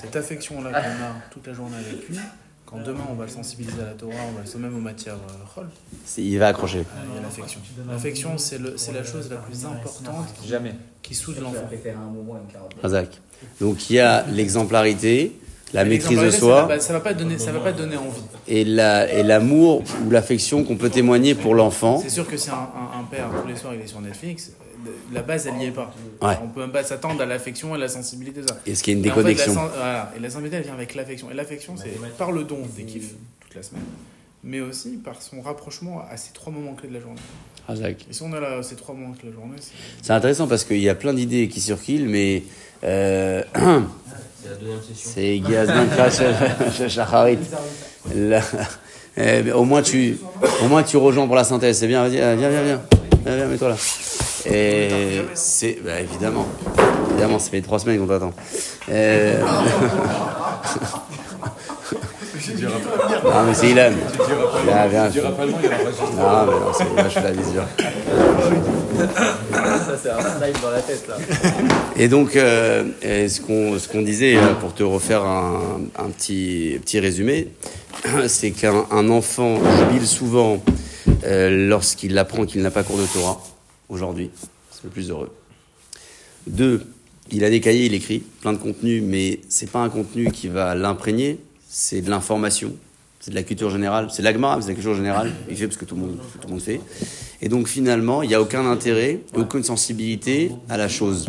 Cette 0.00 0.16
affection-là 0.16 0.70
qu'on 0.70 0.76
a 0.78 1.12
toute 1.30 1.46
la 1.46 1.52
journée 1.52 1.76
avec 1.76 2.08
lui, 2.08 2.18
quand 2.66 2.78
demain 2.84 3.04
on 3.10 3.14
va 3.14 3.24
le 3.24 3.30
sensibiliser 3.30 3.80
à 3.82 3.86
la 3.86 3.92
Torah, 3.92 4.12
on 4.28 4.32
va 4.38 4.42
le 4.52 4.60
même 4.60 4.76
aux 4.76 4.80
matières 4.80 5.14
euh, 5.58 5.62
Il 6.18 6.38
va 6.38 6.48
accrocher. 6.48 6.80
euh, 6.80 6.82
il 7.10 7.16
y 7.16 7.18
a 7.18 7.22
l'affection. 7.22 7.60
L'affection, 7.90 8.38
c'est 8.38 8.58
le- 8.58 8.76
c'est 8.76 8.92
la 8.92 9.02
chose 9.04 9.28
la 9.30 9.36
plus 9.36 9.64
importante 9.64 10.26
Jamais. 10.46 10.74
qui 11.02 11.14
soude 11.14 11.38
l'enfant. 11.40 11.68
Razak. 12.82 13.20
Donc 13.60 13.88
il 13.90 13.94
y 13.96 14.00
a 14.00 14.24
l'exemplarité, 14.30 15.32
la 15.72 15.84
maîtrise 15.84 16.18
de 16.20 16.30
soi 16.30 16.62
Ça 16.62 16.66
va, 16.66 16.80
ça 16.80 16.92
va 16.92 17.00
pas 17.00 17.14
donner, 17.14 17.38
ça 17.38 17.52
va 17.52 17.60
pas 17.60 17.72
donner 17.72 17.96
envie. 17.96 18.20
et 18.46 18.64
la- 18.64 19.10
et 19.12 19.22
l'amour 19.22 19.82
ou 20.06 20.10
l'affection 20.10 20.64
qu'on 20.64 20.76
peut 20.76 20.90
témoigner 20.90 21.34
pour 21.34 21.54
l'enfant. 21.54 21.98
C'est 22.02 22.08
sûr 22.10 22.26
que 22.28 22.36
si 22.36 22.50
un, 22.50 22.54
un- 22.54 23.00
un 23.00 23.04
père 23.10 23.28
tous 23.42 23.48
les 23.48 23.56
soirs 23.56 23.74
il 23.74 23.80
est 23.80 23.86
sur 23.86 24.00
Netflix, 24.00 24.52
la 25.12 25.22
base 25.22 25.46
elle 25.46 25.60
y 25.62 25.66
est 25.66 25.70
pas. 25.70 25.92
Ouais. 26.22 26.34
On 26.42 26.48
peut 26.48 26.60
même 26.60 26.72
pas 26.72 26.84
s'attendre 26.84 27.20
à 27.22 27.26
l'affection 27.26 27.72
et 27.72 27.74
à 27.74 27.78
la 27.78 27.88
sensibilité 27.88 28.42
de 28.42 28.48
ça. 28.48 28.58
Est-ce 28.66 28.82
qu'il 28.82 28.94
y 28.94 28.96
a 28.96 28.98
une 28.98 29.06
Et 29.06 29.10
en 29.10 29.14
fait, 29.14 29.22
la 29.22 29.28
déconnexion 29.28 29.68
voilà. 29.76 30.12
Et 30.16 30.20
la 30.20 30.28
sensibilité 30.28 30.56
elle 30.56 30.64
vient 30.64 30.74
avec 30.74 30.94
l'affection. 30.94 31.30
Et 31.30 31.34
l'affection 31.34 31.74
c'est 31.76 31.98
par 32.16 32.32
le 32.32 32.44
don 32.44 32.60
des 32.76 32.84
kiffs 32.84 33.14
toute 33.40 33.54
la 33.54 33.62
semaine, 33.62 33.82
mais 34.44 34.60
aussi 34.60 34.96
par 34.96 35.20
son 35.22 35.40
rapprochement 35.40 36.02
à 36.10 36.16
ces 36.16 36.32
trois 36.32 36.52
moments 36.52 36.74
clés 36.74 36.88
de 36.88 36.94
la 36.94 37.00
journée. 37.00 37.20
Razak. 37.66 38.06
Et 38.08 38.12
si 38.12 38.22
on 38.22 38.32
a 38.32 38.40
là, 38.40 38.62
ces 38.62 38.76
trois 38.76 38.94
moments 38.94 39.12
clés 39.12 39.28
de 39.28 39.34
la 39.34 39.40
journée, 39.40 39.56
c'est 39.60 39.72
C'est 40.02 40.12
intéressant 40.12 40.46
parce 40.48 40.64
qu'il 40.64 40.78
y 40.80 40.88
a 40.88 40.94
plein 40.94 41.12
d'idées 41.12 41.48
qui 41.48 41.60
circulent, 41.60 42.08
mais 42.08 42.42
euh, 42.84 43.42
C'est 44.42 44.48
la 44.48 44.56
deuxième 44.56 44.82
session. 44.82 45.10
c'est 48.14 48.48
eh, 49.16 49.52
Au 49.52 49.64
moins 49.64 49.82
tu, 49.82 50.16
au 50.62 50.68
moins 50.68 50.82
tu 50.82 50.96
rejoins 50.96 51.26
pour 51.26 51.36
la 51.36 51.44
synthèse. 51.44 51.78
C'est 51.78 51.88
bien. 51.88 52.04
Euh, 52.04 52.08
viens, 52.08 52.36
viens, 52.36 52.48
viens, 52.50 52.62
viens, 52.62 52.82
viens, 53.36 53.46
mets-toi 53.46 53.68
là. 53.70 53.76
Et 54.46 55.22
c'est, 55.34 55.78
bah, 55.84 56.00
évidemment, 56.00 56.46
évidemment, 57.10 57.38
ça 57.38 57.50
fait 57.50 57.60
trois 57.60 57.78
semaines 57.78 57.98
qu'on 57.98 58.06
t'attend. 58.06 58.32
Euh, 58.90 59.40
Non, 63.24 63.44
mais 63.46 63.54
c'est 63.54 63.70
Ilan. 63.70 63.90
Tu 65.12 65.20
diras 65.20 65.30
pas 65.32 65.44
le 65.44 65.50
nom, 65.52 65.58
il 65.62 65.66
y 65.66 65.68
aura 65.68 65.78
pas. 65.78 66.46
Non, 66.46 66.52
mais 66.52 66.60
non, 66.60 66.72
c'est 66.76 66.92
moi, 66.92 67.02
je 67.04 67.08
fais 67.10 67.22
la 67.22 67.30
vision. 67.32 67.62
Ça, 69.52 69.98
c'est 70.02 70.10
un 70.10 70.62
dans 70.62 70.70
la 70.70 70.80
tête, 70.80 71.06
là. 71.08 71.16
Et 71.96 72.08
donc, 72.08 72.36
euh, 72.36 72.84
et 73.02 73.28
ce 73.28 73.40
qu'on 73.40 73.78
ce 73.78 73.88
qu'on 73.88 74.02
disait, 74.02 74.36
euh, 74.36 74.54
pour 74.60 74.74
te 74.74 74.82
refaire 74.82 75.22
un, 75.24 75.60
un 75.98 76.08
petit, 76.10 76.78
petit 76.84 77.00
résumé, 77.00 77.48
c'est 78.28 78.50
qu'un 78.50 78.84
un 78.90 79.08
enfant 79.10 79.56
jubile 79.78 80.06
souvent 80.06 80.58
euh, 81.28 81.68
lorsqu'il 81.68 82.16
apprend 82.16 82.46
qu'il 82.46 82.62
n'a 82.62 82.70
pas 82.70 82.82
cours 82.82 82.98
de 82.98 83.06
Torah, 83.06 83.40
aujourd'hui. 83.88 84.30
C'est 84.70 84.84
le 84.84 84.90
plus 84.90 85.10
heureux. 85.10 85.30
Deux, 86.46 86.86
il 87.30 87.44
a 87.44 87.50
des 87.50 87.60
cahiers, 87.60 87.86
il 87.86 87.94
écrit 87.94 88.20
plein 88.20 88.52
de 88.52 88.58
contenu, 88.58 89.00
mais 89.00 89.40
c'est 89.48 89.70
pas 89.70 89.80
un 89.80 89.90
contenu 89.90 90.30
qui 90.30 90.48
va 90.48 90.74
l'imprégner, 90.74 91.38
c'est 91.68 92.00
de 92.00 92.08
l'information, 92.08 92.72
c'est 93.20 93.30
de 93.30 93.34
la 93.34 93.42
culture 93.42 93.70
générale, 93.70 94.08
c'est 94.10 94.22
de 94.22 94.24
l'agma, 94.24 94.56
c'est 94.60 94.66
de 94.66 94.70
la 94.70 94.74
culture 94.74 94.94
générale, 94.94 95.32
il 95.50 95.56
fait 95.56 95.66
parce 95.66 95.76
que 95.76 95.84
tout 95.84 95.94
le 95.94 96.00
monde, 96.00 96.18
tout 96.40 96.46
le 96.46 96.52
monde 96.54 96.62
fait. 96.62 96.80
Et 97.42 97.48
donc 97.48 97.68
finalement, 97.68 98.22
il 98.22 98.28
n'y 98.28 98.34
a 98.34 98.40
aucun 98.40 98.64
intérêt, 98.66 99.20
aucune 99.34 99.62
sensibilité 99.62 100.50
à 100.70 100.78
la 100.78 100.88
chose. 100.88 101.28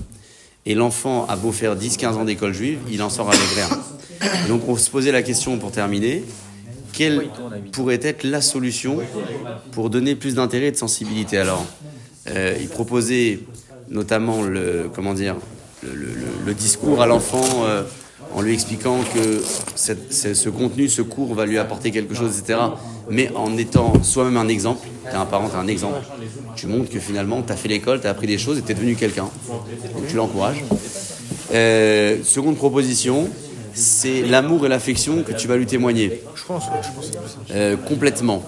Et 0.65 0.75
l'enfant 0.75 1.25
a 1.27 1.35
beau 1.35 1.51
faire 1.51 1.75
10-15 1.75 2.07
ans 2.13 2.25
d'école 2.25 2.53
juive, 2.53 2.79
il 2.89 3.01
en 3.01 3.09
sort 3.09 3.29
avec 3.29 3.41
rien. 3.41 3.69
Donc 4.47 4.67
on 4.67 4.77
se 4.77 4.89
posait 4.89 5.11
la 5.11 5.23
question 5.23 5.57
pour 5.57 5.71
terminer, 5.71 6.23
quelle 6.93 7.27
pourrait 7.71 7.99
être 8.01 8.23
la 8.23 8.41
solution 8.41 8.97
pour 9.71 9.89
donner 9.89 10.15
plus 10.15 10.35
d'intérêt 10.35 10.67
et 10.67 10.71
de 10.71 10.77
sensibilité 10.77 11.37
Alors, 11.37 11.65
euh, 12.27 12.55
il 12.59 12.67
proposait 12.67 13.39
notamment 13.89 14.43
le, 14.43 14.89
comment 14.93 15.13
dire, 15.13 15.35
le, 15.83 15.89
le- 15.93 16.05
le- 16.07 16.45
le 16.45 16.53
discours 16.53 17.01
à 17.01 17.07
l'enfant 17.07 17.45
euh, 17.63 17.83
en 18.35 18.41
lui 18.41 18.53
expliquant 18.53 18.97
que 19.13 19.41
cette- 19.75 20.13
ce, 20.13 20.49
contenu, 20.49 20.87
ce 20.89 21.01
cours 21.01 21.33
va 21.33 21.45
lui 21.45 21.57
apporter 21.57 21.89
quelque 21.91 22.13
chose, 22.13 22.37
etc. 22.37 22.59
Mais 23.09 23.31
en 23.35 23.57
étant 23.57 24.03
soi-même 24.03 24.37
un 24.37 24.47
exemple, 24.47 24.87
tu 25.09 25.11
es 25.15 25.15
un 25.17 25.25
parent, 25.25 25.49
tu 25.49 25.55
un 25.55 25.67
exemple. 25.67 25.97
Tu 26.55 26.67
montres 26.67 26.89
que 26.91 26.99
finalement, 26.99 27.41
tu 27.41 27.51
as 27.51 27.55
fait 27.55 27.69
l'école, 27.69 28.01
tu 28.01 28.07
as 28.07 28.11
appris 28.11 28.27
des 28.27 28.37
choses 28.37 28.59
et 28.59 28.61
tu 28.61 28.71
es 28.71 28.75
devenu 28.75 28.95
quelqu'un. 28.95 29.29
Donc 29.47 30.07
tu 30.07 30.15
l'encourages. 30.15 30.63
Euh, 31.53 32.17
seconde 32.23 32.57
proposition, 32.57 33.27
c'est 33.73 34.21
l'amour 34.21 34.65
et 34.65 34.69
l'affection 34.69 35.23
que 35.23 35.31
tu 35.31 35.47
vas 35.47 35.57
lui 35.57 35.65
témoigner. 35.65 36.21
Je 36.49 36.93
pense. 36.93 37.11
Euh, 37.51 37.77
complètement. 37.77 38.43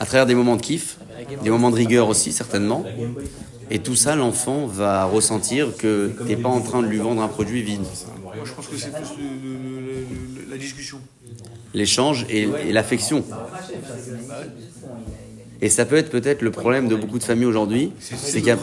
À 0.00 0.06
travers 0.06 0.26
des 0.26 0.34
moments 0.34 0.56
de 0.56 0.60
kiff, 0.62 0.98
des 1.42 1.50
moments 1.50 1.70
de 1.70 1.76
rigueur 1.76 2.08
aussi, 2.08 2.32
certainement. 2.32 2.84
Et 3.70 3.78
tout 3.78 3.94
ça, 3.94 4.16
l'enfant 4.16 4.66
va 4.66 5.04
ressentir 5.04 5.76
que 5.76 6.12
tu 6.18 6.24
n'es 6.24 6.36
pas 6.36 6.48
en 6.48 6.60
train 6.60 6.82
de 6.82 6.86
lui 6.88 6.98
vendre 6.98 7.22
un 7.22 7.28
produit 7.28 7.62
vide. 7.62 7.80
Moi, 8.22 8.34
je 8.44 8.52
pense 8.52 8.66
que 8.66 8.76
c'est 8.76 8.92
plus 8.92 9.08
le- 9.18 9.24
le- 9.24 9.80
le- 9.80 10.44
le- 10.46 10.50
la 10.50 10.56
discussion. 10.58 10.98
L'échange 11.72 12.26
et, 12.28 12.42
et 12.66 12.72
l'affection. 12.72 13.24
Et 15.62 15.70
ça 15.70 15.84
peut 15.86 15.96
être 15.96 16.10
peut-être 16.10 16.42
le 16.42 16.50
problème 16.50 16.88
de 16.88 16.96
beaucoup 16.96 17.18
de 17.18 17.24
familles 17.24 17.46
aujourd'hui, 17.46 17.92
c'est 18.00 18.42
qu'il 18.42 18.44
n'y 18.44 18.50
a, 18.50 18.56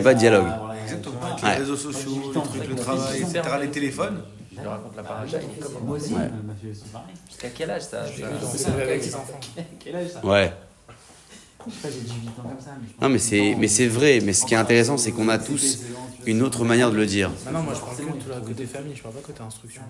pas 0.00 0.14
de 0.14 0.18
dialogue. 0.18 0.46
Exactement. 0.84 1.14
Avec 1.32 1.44
Ouais. 1.44 1.50
les 1.54 1.58
réseaux 1.58 1.76
sociaux, 1.76 2.10
les 2.34 2.40
trucs, 2.40 2.68
le 2.68 2.74
travail, 2.76 3.18
etc., 3.20 3.40
les 3.60 3.68
téléphones. 3.68 4.18
Je 4.58 4.62
lui 4.62 4.68
raconte 4.68 4.96
la 4.96 5.02
paracha. 5.02 5.38
Moi 5.84 5.96
aussi. 5.96 6.14
Jusqu'à 7.28 7.48
quel 7.54 7.70
âge 7.70 7.82
ça 7.82 8.04
C'est 8.56 8.66
avec 8.68 9.04
les 9.04 9.14
enfants? 9.14 9.40
Quel 9.78 9.96
âge 9.96 10.08
ça? 10.10 10.24
Ouais. 10.26 10.52
Je 11.66 11.72
sais 11.74 11.80
pas, 11.82 11.88
j'ai 11.90 12.00
18 12.00 12.28
ans 12.28 12.32
comme 12.36 12.60
ça. 12.60 12.70
Mais 12.80 12.86
je 12.88 12.92
pense 12.94 13.02
Non, 13.02 13.08
mais 13.08 13.16
que 13.18 13.22
c'est, 13.22 13.54
mais 13.58 13.68
c'est 13.68 13.86
vrai. 13.88 14.20
Mais 14.24 14.32
ce 14.32 14.46
qui 14.46 14.54
est 14.54 14.56
intéressant, 14.58 14.96
c'est 14.96 15.12
qu'on 15.12 15.28
a 15.28 15.38
tous 15.38 15.80
une 16.26 16.42
autre 16.42 16.64
manière 16.64 16.90
de 16.90 16.96
le 16.96 17.06
dire. 17.06 17.30
Ah 17.46 17.50
non, 17.52 17.62
moi 17.62 17.74
je 17.74 17.80
parle 17.80 17.96
que 17.96 18.02
de 18.02 18.22
tout 18.22 18.28
le 18.34 18.46
côté 18.46 18.66
famille, 18.66 18.96
je 18.96 19.02
parle 19.02 19.14
pas 19.14 19.20
côté 19.20 19.42
instruction. 19.42 19.82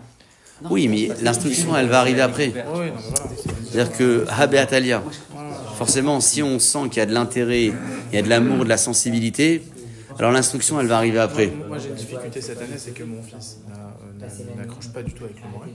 Oui, 0.70 0.88
mais 0.88 1.08
l'instruction, 1.22 1.76
elle 1.76 1.86
va 1.86 2.00
arriver 2.00 2.20
après. 2.20 2.52
C'est-à-dire 3.70 3.96
que 3.96 4.26
Habé 4.28 4.58
Atalia, 4.58 5.02
forcément, 5.76 6.20
si 6.20 6.42
on 6.42 6.58
sent 6.58 6.88
qu'il 6.90 6.96
y 6.96 7.00
a 7.00 7.06
de 7.06 7.14
l'intérêt, 7.14 7.66
il 7.66 8.14
y 8.14 8.18
a 8.18 8.22
de 8.22 8.28
l'amour, 8.28 8.64
de 8.64 8.68
la 8.68 8.76
sensibilité, 8.78 9.62
alors 10.18 10.32
l'instruction, 10.32 10.80
elle 10.80 10.88
va 10.88 10.96
arriver 10.96 11.20
après. 11.20 11.46
Moi 11.68 11.78
j'ai 11.78 11.90
une 11.90 11.94
difficulté 11.94 12.40
cette 12.40 12.58
année, 12.60 12.74
c'est 12.76 12.90
que 12.92 13.04
mon 13.04 13.22
fils 13.22 13.58
euh, 13.70 13.74
n'accroche 14.56 14.88
pas 14.88 15.02
du 15.02 15.12
tout 15.12 15.24
avec 15.24 15.36
le 15.42 15.50
morel. 15.50 15.70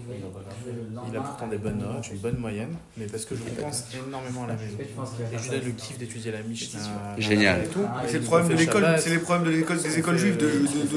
Il 1.12 1.18
a 1.18 1.22
pourtant 1.22 1.48
des 1.48 1.58
bonnes 1.58 1.78
notes, 1.80 2.10
une 2.12 2.18
bonne 2.20 2.38
moyenne, 2.38 2.76
mais 2.98 3.06
parce 3.06 3.26
que 3.26 3.36
je 3.36 3.42
pense 3.62 3.86
énormément 4.08 4.44
à 4.46 4.48
la 4.48 4.54
maison. 4.56 4.78
Et 4.80 5.38
je 5.38 5.44
lui 5.44 5.50
donne 5.50 5.66
le 5.66 5.72
kiff 5.72 5.98
d'étudier 5.98 6.32
la 6.32 6.42
Mishnah. 6.44 6.80
Génial. 7.18 7.62
C'est 8.08 8.20
le 8.20 8.24
problème 8.24 8.50
de 8.50 8.56
l'école, 8.56 8.86
c'est 9.00 9.10
les 9.10 9.18
problèmes 9.20 9.46
de 9.52 9.52
l'école, 9.58 9.82
des 9.82 10.00
écoles 10.00 10.18
juives 10.18 10.38
de, 10.38 10.50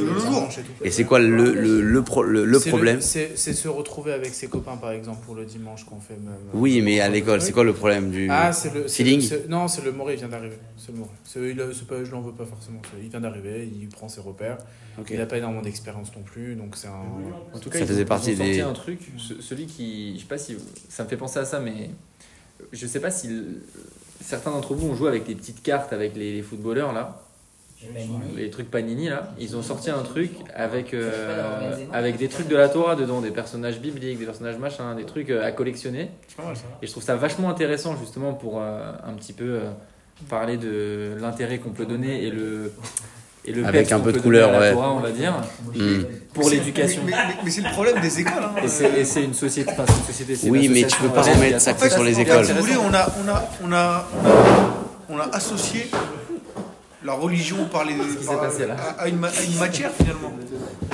nos 0.03 0.19
jours. 0.19 0.49
et 0.83 0.91
c'est 0.91 1.05
quoi 1.05 1.19
le, 1.19 1.53
le, 1.53 1.81
le, 1.83 2.03
pro- 2.03 2.23
le- 2.23 2.59
problème 2.61 3.01
C'est 3.01 3.37
se 3.37 3.69
retrouver 3.69 4.13
avec 4.13 4.35
ses 4.35 4.49
copains 4.49 4.77
par 4.77 4.91
exemple 4.93 5.25
pour 5.25 5.35
le 5.35 5.45
dimanche 5.45 5.85
qu'on 5.85 6.01
fait 6.01 6.15
même. 6.15 6.29
euh, 6.33 6.51
Oui, 6.55 6.81
mais 6.83 7.01
à 7.01 7.09
l'école, 7.09 7.41
c'est 7.41 7.53
quoi 7.53 7.65
le 7.65 7.73
problème 7.73 8.11
du 8.11 8.29
Ah, 8.31 8.53
c'est 8.53 8.73
le 8.75 8.89
c'est 8.89 9.05
feeling 9.05 9.29
Non, 9.49 9.69
c'est 9.69 9.85
le 9.85 9.93
Moré, 9.93 10.15
il 10.15 10.19
vient 10.19 10.29
d'arriver. 10.29 10.59
C'est 10.77 10.93
le 10.93 10.99
Moré. 10.99 11.11
Je 12.05 12.11
l'en 12.11 12.21
veux 12.21 12.33
pas 12.33 12.45
forcément. 12.45 12.81
Il 13.03 13.09
vient 13.09 13.21
d'arriver, 13.21 13.71
il 13.81 13.89
prend 13.89 14.09
ses 14.09 14.21
repères. 14.21 14.59
Il 15.11 15.19
n'a 15.19 15.27
pas 15.27 15.39
énormément 15.39 15.63
d'expérience 15.63 16.11
non 16.17 16.23
plus, 16.23 16.55
donc 16.55 16.77
c'est 16.77 16.89
un. 16.89 16.93
En 17.55 17.59
tout 17.59 17.71
Ça 17.71 17.79
cas, 17.79 17.85
ils 17.85 17.87
faisait 17.87 18.03
ont- 18.03 18.07
partie 18.07 18.31
ils 18.33 18.35
ont 18.35 18.45
sorti 18.45 18.53
des- 18.53 18.61
un 18.63 18.73
truc, 18.73 19.01
ce- 19.19 19.41
celui 19.41 19.67
qui, 19.67 20.15
je 20.17 20.21
sais 20.23 20.27
pas 20.29 20.39
si 20.39 20.57
ça 20.89 21.05
me 21.05 21.09
fait 21.09 21.17
penser 21.17 21.39
à 21.39 21.45
ça, 21.45 21.61
mais 21.61 21.91
je 22.73 22.87
sais 22.87 23.01
pas 23.01 23.11
si 23.11 23.29
le- 23.29 23.63
certains 24.21 24.51
d'entre 24.51 24.75
vous 24.75 24.89
ont 24.89 24.95
joué 24.95 25.09
avec 25.09 25.25
des 25.27 25.35
petites 25.35 25.63
cartes 25.63 25.93
avec 25.93 26.17
les, 26.17 26.33
les 26.33 26.43
footballeurs 26.43 26.93
là, 26.93 27.23
les 28.37 28.49
trucs 28.51 28.71
Panini 28.71 29.09
là. 29.11 29.35
Ils 29.39 29.55
ont 29.57 29.63
sorti 29.63 29.91
un 29.91 30.03
truc 30.03 30.31
avec 30.55 30.95
euh, 30.95 31.73
avec 31.93 32.17
des 32.17 32.29
trucs 32.29 32.49
de 32.49 32.57
la 32.57 32.69
Torah 32.71 32.97
dedans, 32.97 33.21
des 33.21 33.31
personnages 33.31 33.81
bibliques, 33.81 34.19
des 34.19 34.25
personnages 34.25 34.59
machin, 34.59 34.95
des 34.95 35.05
trucs 35.05 35.29
euh, 35.31 35.45
à 35.45 35.53
collectionner. 35.53 36.11
Et 36.83 36.87
je 36.87 36.91
trouve 36.91 37.03
ça 37.03 37.17
vachement 37.17 37.51
intéressant 37.51 37.97
justement 37.97 38.33
pour 38.33 38.61
euh, 38.63 38.93
un 39.05 39.13
petit 39.13 39.35
peu 39.35 39.45
euh, 39.45 39.71
parler 40.31 40.57
de 40.57 41.17
l'intérêt 41.21 41.59
qu'on 41.59 41.71
peut 41.73 41.85
donner 41.87 42.25
et 42.25 42.31
le 42.31 42.73
et 43.47 43.53
le 43.53 43.65
Avec 43.65 43.83
peps 43.83 43.93
un 43.93 44.01
peu 44.01 44.13
de 44.13 44.19
couleur, 44.19 44.51
la 44.53 44.59
ouais. 44.61 44.73
Torah, 44.73 44.93
on 44.93 45.01
va 45.01 45.11
dire, 45.11 45.35
Hmm. 45.75 46.03
pour 46.35 46.51
l'éducation. 46.51 47.03
Mais, 47.07 47.13
mais- 47.13 47.35
mais 47.45 47.51
c'est 47.51 47.61
le 47.63 47.71
problème 47.71 48.01
des 48.01 48.21
écoles. 48.21 48.35
Hein. 48.43 48.61
Et 48.65 48.69
c'est, 48.69 49.23
une 49.25 49.35
société, 49.35 49.71
enfin, 49.71 49.85
une 49.87 50.13
société. 50.15 50.49
Oui, 50.51 50.69
mais 50.69 50.81
tu 50.81 50.87
association 50.87 51.09
peux 51.09 51.15
pas 51.15 51.23
remettre 51.23 51.57
a 51.57 51.61
ça 51.61 51.73
que 51.75 51.89
sur 51.89 52.05
les 52.05 52.21
écoles. 52.21 52.45
Si 52.47 52.53
vous 52.53 52.61
voulez, 52.61 52.77
on 52.77 52.93
a, 52.95 53.07
on 53.25 53.29
a, 53.29 53.49
on 53.65 53.73
a, 53.73 54.09
on 55.09 55.19
a 55.19 55.29
associé 55.35 55.87
la 57.05 57.13
religion 57.13 57.67
par 57.71 57.85
les, 57.85 57.95
par- 58.27 58.43
à, 58.43 59.03
à 59.03 59.09
une, 59.09 59.17
ma- 59.19 59.29
à 59.29 59.43
une 59.45 59.59
matière 59.59 59.93
finalement. 59.97 60.33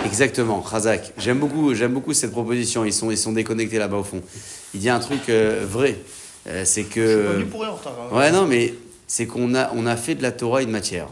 Exactement, 0.05 0.61
Razak. 0.61 1.13
J'aime 1.17 1.39
beaucoup, 1.39 1.75
j'aime 1.75 1.93
beaucoup 1.93 2.13
cette 2.13 2.33
proposition. 2.33 2.85
Ils 2.85 2.93
sont, 2.93 3.11
ils 3.11 3.17
sont 3.17 3.33
déconnectés 3.33 3.79
là-bas 3.79 3.97
au 3.99 4.05
fond. 4.05 4.21
Il 4.75 4.81
dit 4.81 4.91
un 4.91 4.99
truc 5.01 5.21
euh, 5.31 5.65
vrai. 5.67 5.97
Euh, 6.49 6.65
c'est 6.67 6.83
Je 6.83 6.87
suis 6.91 7.01
pas 7.01 7.07
que. 7.07 7.33
venu 7.35 7.45
pour 7.47 7.61
rien 7.63 7.71
en 7.71 7.77
retard. 7.77 7.95
hein. 8.13 8.15
Ouais, 8.17 8.31
non, 8.31 8.45
mais 8.47 8.75
c'est 9.07 9.27
qu'on 9.27 9.55
a, 9.55 9.71
on 9.75 9.87
a 9.87 9.97
fait 9.97 10.15
de 10.15 10.23
la 10.23 10.33
Torah 10.33 10.61
une 10.63 10.71
matière. 10.71 11.07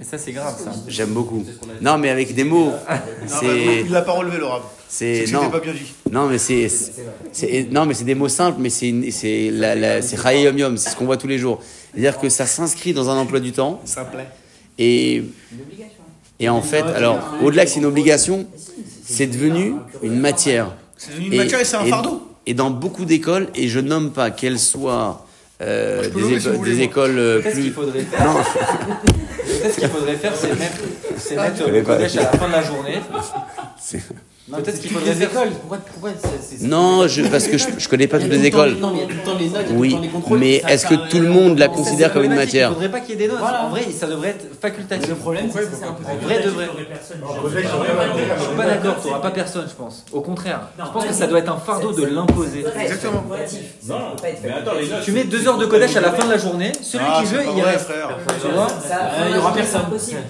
Mais 0.00 0.06
ça, 0.06 0.16
c'est 0.16 0.32
grave, 0.32 0.56
ça. 0.58 0.72
J'aime 0.88 1.10
beaucoup. 1.10 1.44
Non, 1.82 1.98
mais 1.98 2.08
avec 2.08 2.34
des 2.34 2.42
mots. 2.44 2.70
Non, 2.70 2.72
bah, 2.88 2.96
C'est. 3.28 3.80
il 3.84 3.90
l'a 3.92 4.00
pas 4.00 4.12
relevé 4.12 4.38
le 4.38 4.46
rap. 4.46 4.62
C'est. 4.88 5.26
Non. 5.30 5.50
pas 5.50 5.60
bien 5.60 5.74
dit. 5.74 5.92
Non, 6.10 6.26
mais 6.26 6.38
c'est. 6.38 6.70
c'est- 7.32 7.70
Non, 7.70 7.84
mais 7.84 7.92
c'est 7.92 8.04
des 8.04 8.14
mots 8.14 8.28
simples, 8.28 8.56
mais 8.60 8.70
c'est 8.70 8.88
une- 8.88 9.10
c'est 9.12 9.50
la, 9.52 9.74
la, 9.74 10.00
c'est 10.02 10.16
Chaye 10.20 10.44
Yom 10.44 10.56
Yom, 10.58 10.76
c'est 10.78 10.88
ce 10.90 10.96
qu'on 10.96 11.04
voit 11.04 11.18
tous 11.18 11.26
les 11.28 11.36
jours. 11.38 11.60
C'est-à-dire 11.92 12.18
que 12.18 12.30
ça 12.30 12.46
s'inscrit 12.46 12.94
dans 12.94 13.10
un 13.10 13.16
emploi 13.18 13.40
du 13.40 13.52
temps. 13.52 13.78
Ça 13.84 14.04
plaît. 14.06 14.26
Et, 14.78 15.22
et 16.40 16.48
en 16.48 16.62
fait, 16.62 16.80
alors, 16.82 17.18
au-delà 17.42 17.66
que 17.66 17.70
c'est 17.70 17.80
une 17.80 17.84
obligation, 17.84 18.46
c'est 19.04 19.26
devenu 19.26 19.74
une 20.02 20.18
matière. 20.18 20.74
C'est 20.96 21.10
devenu 21.10 21.26
une 21.26 21.36
matière 21.36 21.60
et 21.60 21.64
c'est 21.66 21.76
un 21.76 21.84
fardeau. 21.84 22.22
Et 22.46 22.54
dans 22.54 22.70
beaucoup 22.70 23.04
d'écoles, 23.04 23.48
et 23.54 23.68
je 23.68 23.80
nomme 23.80 24.12
pas 24.12 24.30
qu'elles 24.30 24.58
soient 24.58 25.26
euh, 25.62 26.08
des, 26.08 26.40
si 26.40 26.48
des 26.58 26.80
écoles 26.80 27.18
euh, 27.18 27.40
plus. 27.40 27.52
qu'il 27.52 27.72
faudrait 27.72 28.00
faire. 28.00 28.24
Non, 28.24 28.34
Peut-être 28.34 29.74
ce 29.74 29.80
qu'il 29.80 29.88
faudrait 29.88 30.16
faire, 30.16 30.32
c'est 30.34 30.58
mettre, 30.58 30.78
c'est 31.16 31.36
Ah, 31.36 31.50
mettre 31.50 31.68
le 31.70 31.82
collège 31.82 32.16
à 32.16 32.22
la 32.22 32.32
fin 32.32 32.48
de 32.48 32.52
la 32.52 32.62
journée. 32.62 32.98
Peut-être 34.56 34.80
qu'il 34.80 34.90
faudrait 34.90 35.14
les 35.14 35.22
écoles, 35.22 35.48
pourquoi, 35.60 35.78
pourquoi 35.78 36.10
c'est- 36.20 36.56
c'est- 36.58 36.66
non 36.66 37.06
je, 37.06 37.22
parce 37.22 37.46
que 37.46 37.56
je, 37.58 37.66
je 37.78 37.88
connais 37.88 38.06
pas 38.06 38.18
toutes 38.18 38.28
tout 38.28 38.32
les 38.34 38.46
écoles. 38.46 38.76
Non, 38.80 38.90
mais 38.92 38.98
il 38.98 39.00
y 39.00 39.04
a 39.04 39.06
tout 39.06 39.14
le 39.16 39.22
temps 39.32 39.38
les 39.38 39.48
notes, 39.48 39.54
il 39.54 39.54
y 39.54 39.58
a 39.58 39.62
tout 39.64 39.72
le 39.74 39.78
Oui, 39.78 39.92
temps 39.94 40.00
les 40.00 40.08
contrôles. 40.08 40.38
mais 40.38 40.54
est-ce 40.68 40.86
que 40.86 40.94
tout 41.08 41.18
le 41.20 41.28
monde 41.28 41.58
la 41.58 41.68
considère 41.68 42.12
comme 42.12 42.24
une 42.24 42.34
matière 42.34 42.70
Il 42.70 42.74
faudrait 42.74 42.90
pas 42.90 43.00
qu'il 43.00 43.10
y 43.10 43.12
ait 43.12 43.16
des 43.26 43.28
notes. 43.28 43.38
Voilà. 43.40 43.64
En 43.64 43.68
vrai, 43.70 43.82
ça 43.98 44.06
devrait 44.06 44.30
être 44.30 44.46
facultatif. 44.60 45.08
Le 45.08 45.14
problème, 45.14 45.48
c'est 45.52 45.58
que 45.60 45.66
c'est 45.78 45.84
un 45.84 45.96
vrai 46.26 46.42
de 46.42 46.48
vrai. 46.50 46.68
Je 46.74 48.42
suis 48.44 48.56
pas 48.56 48.66
d'accord, 48.66 48.96
tu 49.00 49.08
n'auras 49.08 49.20
pas 49.20 49.30
personne, 49.30 49.66
je 49.68 49.74
pense. 49.74 50.04
Au 50.12 50.20
contraire, 50.20 50.60
je 50.78 50.90
pense 50.92 51.04
que 51.06 51.12
ça 51.14 51.26
doit 51.26 51.38
être 51.38 51.52
un 51.52 51.58
fardeau 51.58 51.92
de 51.92 52.04
l'imposer. 52.06 52.64
Exactement. 52.80 53.24
Tu 55.04 55.12
mets 55.12 55.24
deux 55.24 55.46
heures 55.48 55.58
de 55.58 55.66
codage 55.66 55.96
à 55.96 56.00
la 56.00 56.12
fin 56.12 56.26
de 56.26 56.30
la 56.32 56.38
journée, 56.38 56.72
celui 56.82 57.04
Ah, 57.08 57.20
qui 57.20 57.28
c'est 57.28 57.34
veut, 57.36 57.42
il 57.56 57.62
reste. 57.62 57.88
Tu 58.40 58.48
vois 58.48 58.66
il 59.28 59.36
y 59.36 59.38
aura 59.38 59.52
personne. 59.54 59.82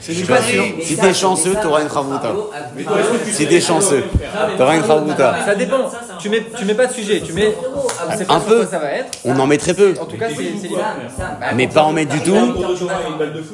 Je 0.06 0.12
suis 0.12 0.24
pas 0.24 0.42
sûr. 0.42 0.62
Si 0.82 0.96
t'es 0.96 1.14
chanceux, 1.14 1.54
t'auras 1.62 1.82
une 1.82 1.88
chavouta. 1.90 2.32
Si 3.32 3.46
t'es 3.46 3.60
chanceux, 3.60 4.04
t'auras 4.56 4.76
une. 4.76 4.82
Ça 4.82 5.54
dépend. 5.54 5.76
Tu 6.18 6.28
mets, 6.28 6.42
tu 6.56 6.64
mets 6.64 6.74
pas 6.74 6.86
de 6.86 6.92
sujet, 6.92 7.20
tu 7.20 7.32
mets. 7.32 7.54
Un 8.28 8.40
peu. 8.40 8.56
quoi 8.58 8.66
ça 8.66 8.78
va 8.78 8.92
être. 8.92 9.10
On 9.24 9.38
en 9.38 9.46
met 9.46 9.58
très 9.58 9.74
peu. 9.74 9.94
En 10.00 10.04
tout 10.06 10.16
cas, 10.16 10.26
c'est. 10.28 11.54
Mais 11.56 11.66
pas 11.68 11.82
en 11.82 11.92
mettre 11.92 12.12
du 12.12 12.20
tout. 12.20 12.36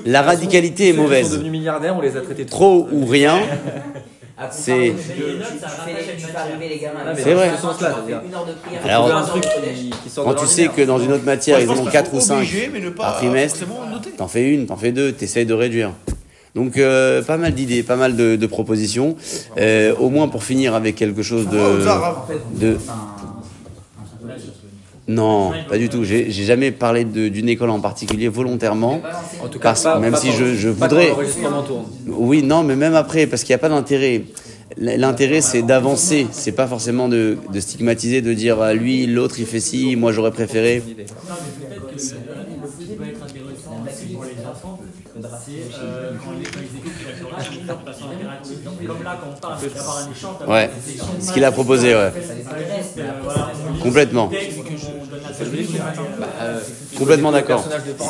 La 0.05 0.23
radicalité 0.23 0.89
est 0.89 0.93
sont 0.95 1.03
mauvaise. 1.03 1.31
devenus 1.33 1.53
milliardaires, 1.53 1.97
on 1.97 2.01
les 2.01 2.17
a 2.17 2.21
traités 2.21 2.47
trop. 2.47 2.57
Trop 2.57 2.89
ou 2.93 3.07
rien. 3.07 3.39
C'est- 4.51 4.93
C'est 7.17 7.33
vrai. 7.35 7.51
Alors, 8.85 9.11
Quand 10.15 10.35
tu 10.35 10.47
sais 10.47 10.69
que 10.69 10.83
dans 10.83 10.99
une 10.99 11.13
autre 11.13 11.25
matière, 11.25 11.59
ils 11.61 11.71
en 11.71 11.79
ont 11.79 11.87
4 11.87 12.13
ou 12.15 12.21
5 12.21 12.37
Obligé, 12.39 12.71
mais 12.73 12.81
ne 12.81 12.91
pas 12.91 13.05
par 13.05 13.17
trimestre, 13.17 13.61
t'en 14.19 14.29
fais 14.29 14.51
une, 14.51 14.67
t'en 14.67 14.77
fais 14.77 14.93
deux, 14.93 15.13
t'essayes 15.13 15.47
de 15.47 15.55
réduire. 15.55 15.93
Donc 16.57 16.79
euh, 16.79 17.23
pas 17.23 17.37
mal 17.37 17.55
d'idées, 17.55 17.83
pas 17.85 17.95
mal 17.97 18.17
de, 18.17 18.35
de 18.35 18.47
propositions. 18.47 19.15
Euh, 19.59 19.95
au 20.01 20.11
moins 20.11 20.27
pour 20.29 20.43
finir 20.43 20.75
avec 20.75 20.97
quelque 20.97 21.23
chose 21.23 21.49
de... 21.49 21.59
Oh, 21.59 21.79
de... 22.59 22.77
Non, 25.09 25.53
pas 25.69 25.79
du 25.79 25.89
tout. 25.89 26.03
J'ai 26.03 26.29
jamais 26.33 26.73
parlé 26.73 27.05
d'une 27.05 27.49
école 27.49 27.71
en 27.71 27.79
particulier 27.79 28.27
volontairement. 28.29 29.01
En 29.45 29.49
tout 29.49 29.61
cas, 29.61 29.69
Parce- 29.71 29.85
pas- 29.85 30.01
même 30.01 30.11
pas 30.13 30.19
si 30.19 30.33
je, 30.33 30.69
voudrais... 30.69 31.13
Oui, 32.09 32.43
non, 32.43 32.65
mais 32.65 32.75
même 32.75 32.97
après, 32.97 33.29
parce 33.29 33.45
qu'il 33.45 33.53
n'y 33.53 33.57
a 33.57 33.59
pas 33.59 33.69
d'intérêt. 33.69 34.25
L'intérêt, 34.79 35.41
c'est 35.43 35.63
d'avancer. 35.63 36.27
C'est 36.33 36.51
pas 36.53 36.67
forcément 36.67 37.09
de, 37.09 37.39
de 37.53 37.61
stigmatiser, 37.61 38.21
de 38.21 38.33
dire 38.35 38.61
ah, 38.61 38.75
lui, 38.75 39.07
l'autre, 39.07 39.37
il 39.39 39.47
fait 39.47 39.61
ci, 39.61 39.95
moi, 39.95 40.11
j'aurais 40.11 40.33
préféré. 40.33 40.83
Non, 40.83 40.95
mais 40.97 41.05
peut-être 41.69 41.87
que 43.33 43.39
le, 45.79 46.03
le 46.03 46.06
Comme 47.67 49.03
là, 49.03 49.19
quand 49.21 49.29
on 49.37 49.41
parle 49.41 49.61
d'avoir 49.75 49.99
un 49.99 50.11
échange, 50.11 50.37
t'as 50.39 50.47
Ouais, 50.47 50.71
ce 51.21 51.33
qu'il 51.33 51.45
a 51.45 51.53
proposé, 51.53 51.95
ouais. 51.95 52.13
Euh, 52.99 53.03
Complètement. 53.83 54.29
matins. 54.29 54.39
Euh, 56.41 56.61
Complètement 56.99 57.33
d'accord. 57.33 57.65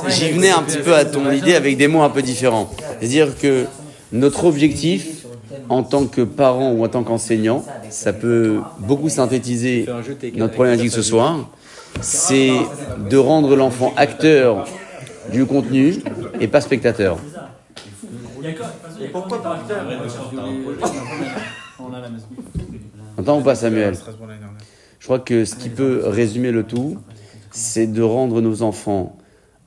J'y 0.09 0.30
venais 0.32 0.50
un 0.50 0.62
petit 0.62 0.78
peu 0.78 0.94
à 0.94 1.04
ton 1.04 1.30
idée 1.30 1.54
avec 1.54 1.76
des 1.76 1.88
mots 1.88 2.02
un 2.02 2.11
peu 2.11 2.22
différents. 2.22 2.70
C'est-à-dire 2.98 3.38
que 3.38 3.66
notre 4.12 4.44
objectif, 4.44 5.24
en 5.68 5.82
tant 5.82 6.07
que 6.07 6.22
parent 6.22 6.72
ou 6.72 6.84
en 6.84 6.88
tant 6.88 7.02
qu'enseignant, 7.02 7.64
ça 7.90 8.12
peut 8.12 8.61
beaucoup 8.78 9.09
synthétiser 9.09 9.86
notre 10.34 10.54
problématique 10.54 10.90
ce 10.90 11.02
soir, 11.02 11.48
c'est 12.00 12.52
de 13.11 13.16
rendre 13.16 13.57
l'enfant 13.57 13.92
acteur 13.96 14.66
du 15.32 15.46
contenu 15.46 15.96
et 16.40 16.46
pas 16.48 16.61
spectateur. 16.61 17.18
A 19.05 19.09
Pourquoi 19.12 19.38
quoi- 19.38 19.42
pas 19.42 19.64
On 21.78 21.92
a 21.92 22.01
la 22.01 22.09
maison. 22.09 22.26
Entends 23.18 23.40
ou 23.40 23.42
pas 23.42 23.55
Samuel. 23.55 23.97
Je 24.99 25.05
crois 25.05 25.18
que 25.18 25.44
ce 25.44 25.55
qui 25.55 25.68
peut 25.68 26.03
résumer 26.05 26.51
le 26.51 26.64
tout, 26.64 26.97
c'est 27.51 27.86
de 27.86 28.03
rendre 28.03 28.40
nos 28.40 28.62
enfants 28.62 29.16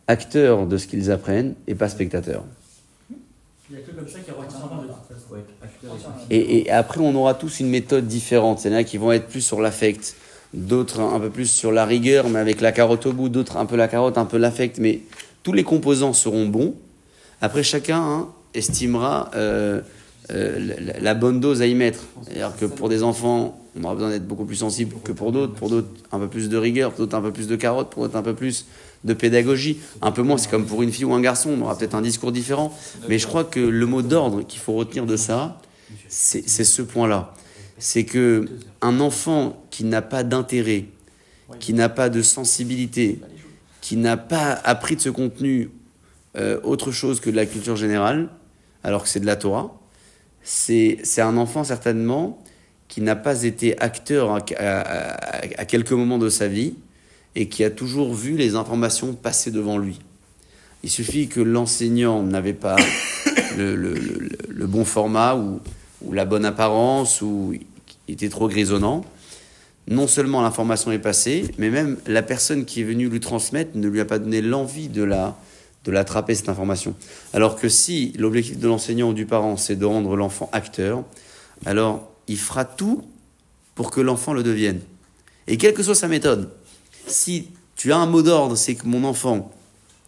acteurs 0.07 0.65
de 0.65 0.77
ce 0.77 0.88
qu'ils 0.88 1.11
apprennent 1.11 1.55
et 1.67 1.75
pas 1.75 1.89
spectateurs. 1.89 2.43
Il 3.71 3.75
y 3.77 3.80
a 3.80 3.82
que 3.84 3.91
comme 3.91 4.07
ça 4.07 4.19
qui 4.19 4.32
retiendra 4.32 4.82
de 4.82 4.88
toute 4.88 4.95
façon. 5.07 6.15
Et, 6.32 6.61
et 6.61 6.71
après, 6.71 6.99
on 7.01 7.13
aura 7.15 7.36
tous 7.36 7.59
une 7.59 7.69
méthode 7.69 8.07
différente. 8.07 8.65
Il 8.65 8.71
y 8.71 8.75
en 8.75 8.77
a 8.80 8.84
qui 8.84 8.97
vont 8.97 9.11
être 9.11 9.27
plus 9.27 9.41
sur 9.41 9.61
l'affect, 9.61 10.15
d'autres 10.55 10.99
un 11.01 11.19
peu 11.19 11.30
plus 11.30 11.45
sur 11.49 11.71
la 11.71 11.86
rigueur, 11.86 12.30
mais 12.30 12.39
avec 12.39 12.61
la 12.61 12.71
carotte 12.71 13.05
au 13.05 13.13
bout, 13.13 13.30
d'autres 13.30 13.57
un 13.57 13.67
peu 13.67 13.75
la 13.75 13.88
carotte, 13.88 14.17
un 14.17 14.25
peu 14.25 14.38
l'affect. 14.38 14.80
Mais 14.80 15.01
tous 15.43 15.53
les 15.53 15.63
composants 15.63 16.13
seront 16.13 16.47
bons. 16.47 16.73
Après, 17.41 17.61
chacun 17.61 18.01
hein, 18.01 18.27
estimera 18.53 19.31
euh, 19.35 19.81
euh, 20.31 20.75
la, 21.01 21.13
bonne 21.15 21.39
dose 21.39 21.61
à 21.61 21.65
y 21.65 21.75
mettre. 21.75 22.01
C'est-à-dire 22.23 22.53
que 22.55 22.65
pour 22.65 22.89
des 22.89 23.03
enfants, 23.03 23.59
on 23.75 23.83
aura 23.83 23.95
besoin 23.95 24.09
d'être 24.09 24.27
beaucoup 24.27 24.45
plus 24.45 24.57
sensible 24.57 24.95
que 25.03 25.11
pour 25.11 25.31
d'autres. 25.31 25.53
Pour 25.53 25.69
d'autres, 25.69 25.89
un 26.11 26.19
peu 26.19 26.27
plus 26.27 26.49
de 26.49 26.57
rigueur, 26.57 26.91
pour 26.91 26.99
d'autres, 26.99 27.17
un 27.17 27.21
peu 27.21 27.31
plus 27.31 27.47
de 27.47 27.55
carotte, 27.55 27.89
pour 27.89 28.03
d'autres, 28.03 28.15
un 28.15 28.21
peu 28.21 28.35
plus 28.35 28.65
de 29.03 29.13
pédagogie. 29.13 29.77
Un 30.01 30.11
peu 30.11 30.21
moins, 30.21 30.37
c'est 30.37 30.49
comme 30.49 30.65
pour 30.65 30.83
une 30.83 30.91
fille 30.91 31.05
ou 31.05 31.13
un 31.13 31.21
garçon, 31.21 31.51
on 31.57 31.61
aura 31.61 31.77
peut-être 31.77 31.95
un 31.95 32.01
discours 32.01 32.31
différent. 32.31 32.75
Mais 33.07 33.17
je 33.17 33.27
crois 33.27 33.43
que 33.43 33.59
le 33.59 33.85
mot 33.85 34.01
d'ordre 34.01 34.43
qu'il 34.43 34.59
faut 34.59 34.73
retenir 34.73 35.05
de 35.05 35.15
ça, 35.15 35.61
c'est 36.07 36.47
c'est 36.47 36.63
ce 36.63 36.81
point-là. 36.81 37.33
C'est 37.79 38.03
que 38.03 38.45
un 38.81 38.99
enfant 38.99 39.63
qui 39.71 39.83
n'a 39.83 40.01
pas 40.01 40.23
d'intérêt, 40.23 40.85
qui 41.59 41.73
n'a 41.73 41.89
pas 41.89 42.09
de 42.09 42.21
sensibilité, 42.21 43.19
qui 43.81 43.95
n'a 43.95 44.17
pas 44.17 44.51
appris 44.63 44.95
de 44.95 45.01
ce 45.01 45.09
contenu 45.09 45.71
euh, 46.37 46.59
autre 46.63 46.91
chose 46.91 47.19
que 47.19 47.29
de 47.29 47.35
la 47.35 47.45
culture 47.45 47.75
générale, 47.75 48.29
alors 48.84 49.03
que 49.03 49.09
c'est 49.09 49.19
de 49.19 49.25
la 49.25 49.36
Torah, 49.36 49.75
c'est 50.43 50.97
un 51.19 51.38
enfant 51.38 51.63
certainement 51.63 52.41
qui 52.88 53.01
n'a 53.01 53.15
pas 53.15 53.43
été 53.43 53.80
acteur 53.80 54.32
à, 54.32 54.39
à- 54.57 55.65
quelques 55.65 55.91
moments 55.91 56.17
de 56.17 56.30
sa 56.30 56.47
vie 56.47 56.73
et 57.36 57.47
qui 57.49 57.63
a 57.63 57.69
toujours 57.69 58.13
vu 58.15 58.36
les 58.36 58.55
informations 58.55 59.13
passer 59.13 59.51
devant 59.51 59.77
lui. 59.77 59.99
Il 60.84 60.89
suffit 60.89 61.27
que 61.27 61.39
l'enseignant 61.41 62.23
n'avait 62.23 62.53
pas 62.53 62.77
le, 63.57 63.75
le- 63.75 63.93
le- 63.93 64.30
le 64.47 64.67
bon 64.67 64.86
format 64.86 65.36
ou, 65.36 65.59
ou 66.01 66.13
la 66.13 66.25
bonne 66.25 66.45
apparence 66.45 67.21
ou 67.21 67.53
il 68.07 68.13
était 68.13 68.30
trop 68.30 68.47
grisonnant. 68.47 69.03
Non 69.88 70.07
seulement 70.07 70.41
l'information 70.41 70.91
est 70.91 70.99
passée, 70.99 71.45
mais 71.57 71.69
même 71.69 71.97
la 72.07 72.21
personne 72.23 72.65
qui 72.65 72.82
est 72.82 72.86
venue 72.86 73.09
lui 73.09 73.19
transmettre 73.19 73.71
ne 73.75 73.88
lui 73.88 73.99
a 73.99 74.05
pas 74.05 74.19
donné 74.19 74.41
l'envie 74.41 74.88
de 74.88 75.03
la 75.03 75.36
de 75.86 75.91
l'attraper 75.91 76.36
cette 76.36 76.49
information. 76.49 76.95
Alors 77.34 77.55
que 77.55 77.69
si 77.69 78.13
l'objectif 78.17 78.57
de 78.57 78.67
l'enseignant 78.67 79.09
ou 79.09 79.13
du 79.13 79.25
parent 79.25 79.57
c'est 79.57 79.75
de 79.75 79.86
rendre 79.86 80.15
l'enfant 80.15 80.49
acteur, 80.51 81.03
alors 81.65 82.09
il 82.27 82.38
fera 82.38 82.65
tout 82.65 83.03
pour 83.75 83.91
que 83.91 84.01
l'enfant 84.01 84.34
le 84.34 84.43
devienne. 84.43 84.82
Et 85.47 85.57
quelle 85.57 85.73
que 85.73 85.84
soit 85.84 85.95
sa 85.95 86.07
méthode, 86.07 86.51
si 87.07 87.47
tu 87.75 87.91
as 87.91 87.97
un 87.97 88.05
mot 88.05 88.21
d'ordre, 88.21 88.55
c'est 88.55 88.75
que 88.75 88.86
mon 88.86 89.03
enfant, 89.03 89.51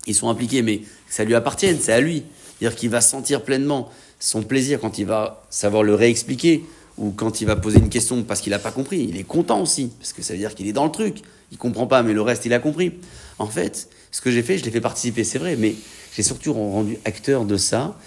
ils 0.05 0.13
sont 0.13 0.29
impliqués, 0.29 0.61
mais 0.61 0.81
ça 1.09 1.23
lui 1.23 1.35
appartienne, 1.35 1.77
c'est 1.79 1.93
à 1.93 2.01
lui. 2.01 2.23
C'est-à-dire 2.59 2.77
qu'il 2.77 2.89
va 2.89 3.01
sentir 3.01 3.43
pleinement 3.43 3.89
son 4.19 4.43
plaisir 4.43 4.79
quand 4.79 4.99
il 4.99 5.05
va 5.05 5.43
savoir 5.49 5.83
le 5.83 5.95
réexpliquer 5.95 6.63
ou 6.97 7.11
quand 7.11 7.41
il 7.41 7.45
va 7.45 7.55
poser 7.55 7.79
une 7.79 7.89
question 7.89 8.21
parce 8.23 8.41
qu'il 8.41 8.51
n'a 8.51 8.59
pas 8.59 8.71
compris. 8.71 9.07
Il 9.09 9.17
est 9.17 9.23
content 9.23 9.61
aussi, 9.61 9.91
parce 9.97 10.13
que 10.13 10.21
ça 10.21 10.33
veut 10.33 10.39
dire 10.39 10.53
qu'il 10.53 10.67
est 10.67 10.73
dans 10.73 10.85
le 10.85 10.91
truc. 10.91 11.21
Il 11.51 11.57
comprend 11.57 11.87
pas, 11.87 12.03
mais 12.03 12.13
le 12.13 12.21
reste, 12.21 12.45
il 12.45 12.53
a 12.53 12.59
compris. 12.59 12.93
En 13.39 13.47
fait, 13.47 13.89
ce 14.11 14.21
que 14.21 14.29
j'ai 14.29 14.43
fait, 14.43 14.57
je 14.57 14.65
l'ai 14.65 14.71
fait 14.71 14.81
participer, 14.81 15.23
c'est 15.23 15.39
vrai, 15.39 15.55
mais 15.55 15.75
j'ai 16.13 16.23
surtout 16.23 16.53
rendu 16.53 16.97
acteur 17.05 17.45
de 17.45 17.57
ça. 17.57 17.97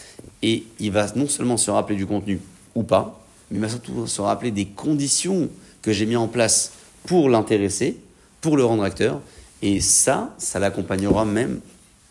Et 0.43 0.65
il 0.79 0.93
va 0.93 1.07
non 1.17 1.29
seulement 1.29 1.57
se 1.57 1.71
rappeler 1.71 1.97
du 1.97 2.07
contenu 2.07 2.41
ou 2.75 2.83
pas, 2.83 3.25
mais 3.51 3.59
il 3.59 3.61
va 3.61 3.69
surtout 3.69 4.07
se 4.07 4.21
rappeler 4.21 4.51
des 4.51 4.67
conditions 4.67 5.49
que 5.83 5.93
j'ai 5.93 6.07
mis 6.07 6.17
en 6.17 6.29
place 6.29 6.73
pour 7.07 7.29
l'intéresser, 7.29 7.97
pour 8.41 8.57
le 8.57 8.65
rendre 8.65 8.83
acteur. 8.83 9.21
Et 9.63 9.81
ça, 9.81 10.35
ça 10.39 10.59
l'accompagnera 10.59 11.25
même 11.25 11.61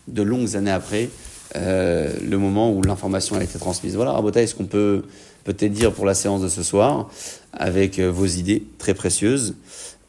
de 0.08 0.22
longues 0.22 0.56
années 0.56 0.70
après 0.70 1.10
le 1.54 2.36
moment 2.36 2.72
où 2.72 2.82
l'information 2.82 3.36
a 3.36 3.44
été 3.44 3.58
transmise. 3.58 3.94
Voilà, 3.94 4.12
Rabota, 4.12 4.42
est-ce 4.42 4.56
qu'on 4.56 4.66
peut 4.66 5.04
peut-être 5.44 5.72
dire 5.72 5.92
pour 5.92 6.06
la 6.06 6.14
séance 6.14 6.40
de 6.40 6.48
ce 6.48 6.62
soir, 6.62 7.08
avec 7.52 8.00
vos 8.00 8.26
idées 8.26 8.64
très 8.78 8.94
précieuses. 8.94 9.54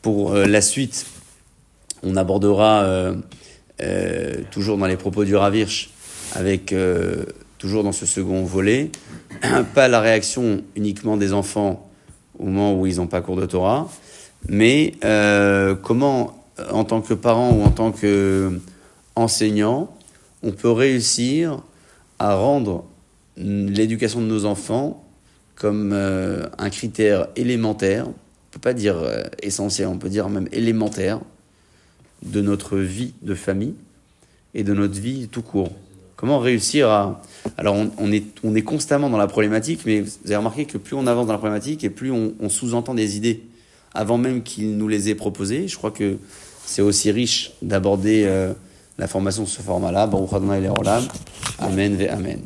Pour 0.02 0.34
la 0.34 0.62
suite, 0.62 1.06
on 2.04 2.16
abordera 2.16 3.14
toujours 4.52 4.78
dans 4.78 4.88
les 4.88 4.98
propos 4.98 5.26
du 5.26 5.36
Ravirch, 5.36 5.90
avec 6.34 6.74
toujours 7.58 7.84
dans 7.84 7.92
ce 7.92 8.06
second 8.06 8.44
volet, 8.44 8.92
pas 9.74 9.88
la 9.88 10.00
réaction 10.00 10.64
uniquement 10.76 11.18
des 11.18 11.34
enfants 11.34 11.90
au 12.38 12.46
moment 12.46 12.80
où 12.80 12.86
ils 12.86 12.98
n'ont 12.98 13.08
pas 13.08 13.22
cours 13.22 13.38
de 13.38 13.46
Torah, 13.46 13.90
mais 14.48 14.94
euh, 15.04 15.76
comment, 15.76 16.46
en 16.72 16.84
tant 16.84 17.02
que 17.02 17.14
parent 17.14 17.52
ou 17.52 17.64
en 17.64 17.72
tant 17.72 17.92
qu'enseignant, 17.92 19.96
on 20.44 20.52
peut 20.52 20.72
réussir 20.72 21.62
à 22.20 22.36
rendre 22.36 22.86
l'éducation 23.38 24.22
de 24.22 24.28
nos 24.28 24.46
enfants 24.46 25.04
comme 25.56 25.92
euh, 25.94 26.46
un 26.58 26.70
critère 26.70 27.28
élémentaire, 27.36 28.06
on 28.06 28.10
ne 28.10 28.52
peut 28.52 28.60
pas 28.60 28.74
dire 28.74 28.98
euh, 28.98 29.24
essentiel, 29.42 29.88
on 29.88 29.98
peut 29.98 30.10
dire 30.10 30.30
même 30.30 30.48
élémentaire 30.52 31.22
de 32.26 32.42
notre 32.42 32.78
vie 32.78 33.14
de 33.22 33.36
famille 33.36 33.76
et 34.54 34.64
de 34.64 34.74
notre 34.74 35.00
vie 35.00 35.28
tout 35.28 35.42
court. 35.42 35.72
Comment 36.16 36.40
réussir 36.40 36.90
à... 36.90 37.22
Alors 37.58 37.76
on, 37.98 38.12
est, 38.12 38.24
on 38.44 38.56
est 38.56 38.62
constamment 38.62 39.10
dans 39.10 39.18
la 39.18 39.28
problématique, 39.28 39.82
mais 39.86 40.02
vous 40.02 40.12
avez 40.26 40.38
remarqué 40.38 40.66
que 40.66 40.78
plus 40.78 40.96
on 40.96 41.08
avance 41.08 41.28
dans 41.28 41.34
la 41.34 41.38
problématique 41.40 41.84
et 41.84 41.90
plus 41.90 42.12
on, 42.12 42.50
sous-entend 42.50 42.94
des 42.94 43.18
idées 43.18 43.44
avant 43.94 44.18
même 44.18 44.42
qu'il 44.44 44.78
nous 44.78 44.88
les 44.88 45.10
ait 45.10 45.16
proposées. 45.16 45.68
Je 45.68 45.78
crois 45.78 45.92
que 45.92 46.18
c'est 46.66 46.82
aussi 46.82 47.12
riche 47.12 47.52
d'aborder 47.62 48.24
euh, 48.26 48.54
la 48.98 49.08
formation 49.08 49.44
de 49.44 49.48
ce 49.48 49.62
format-là. 49.62 50.08
Baruch 50.08 50.34
Adonai 50.34 50.68
Amen 51.60 51.96
ve 51.96 52.10
Amen. 52.10 52.40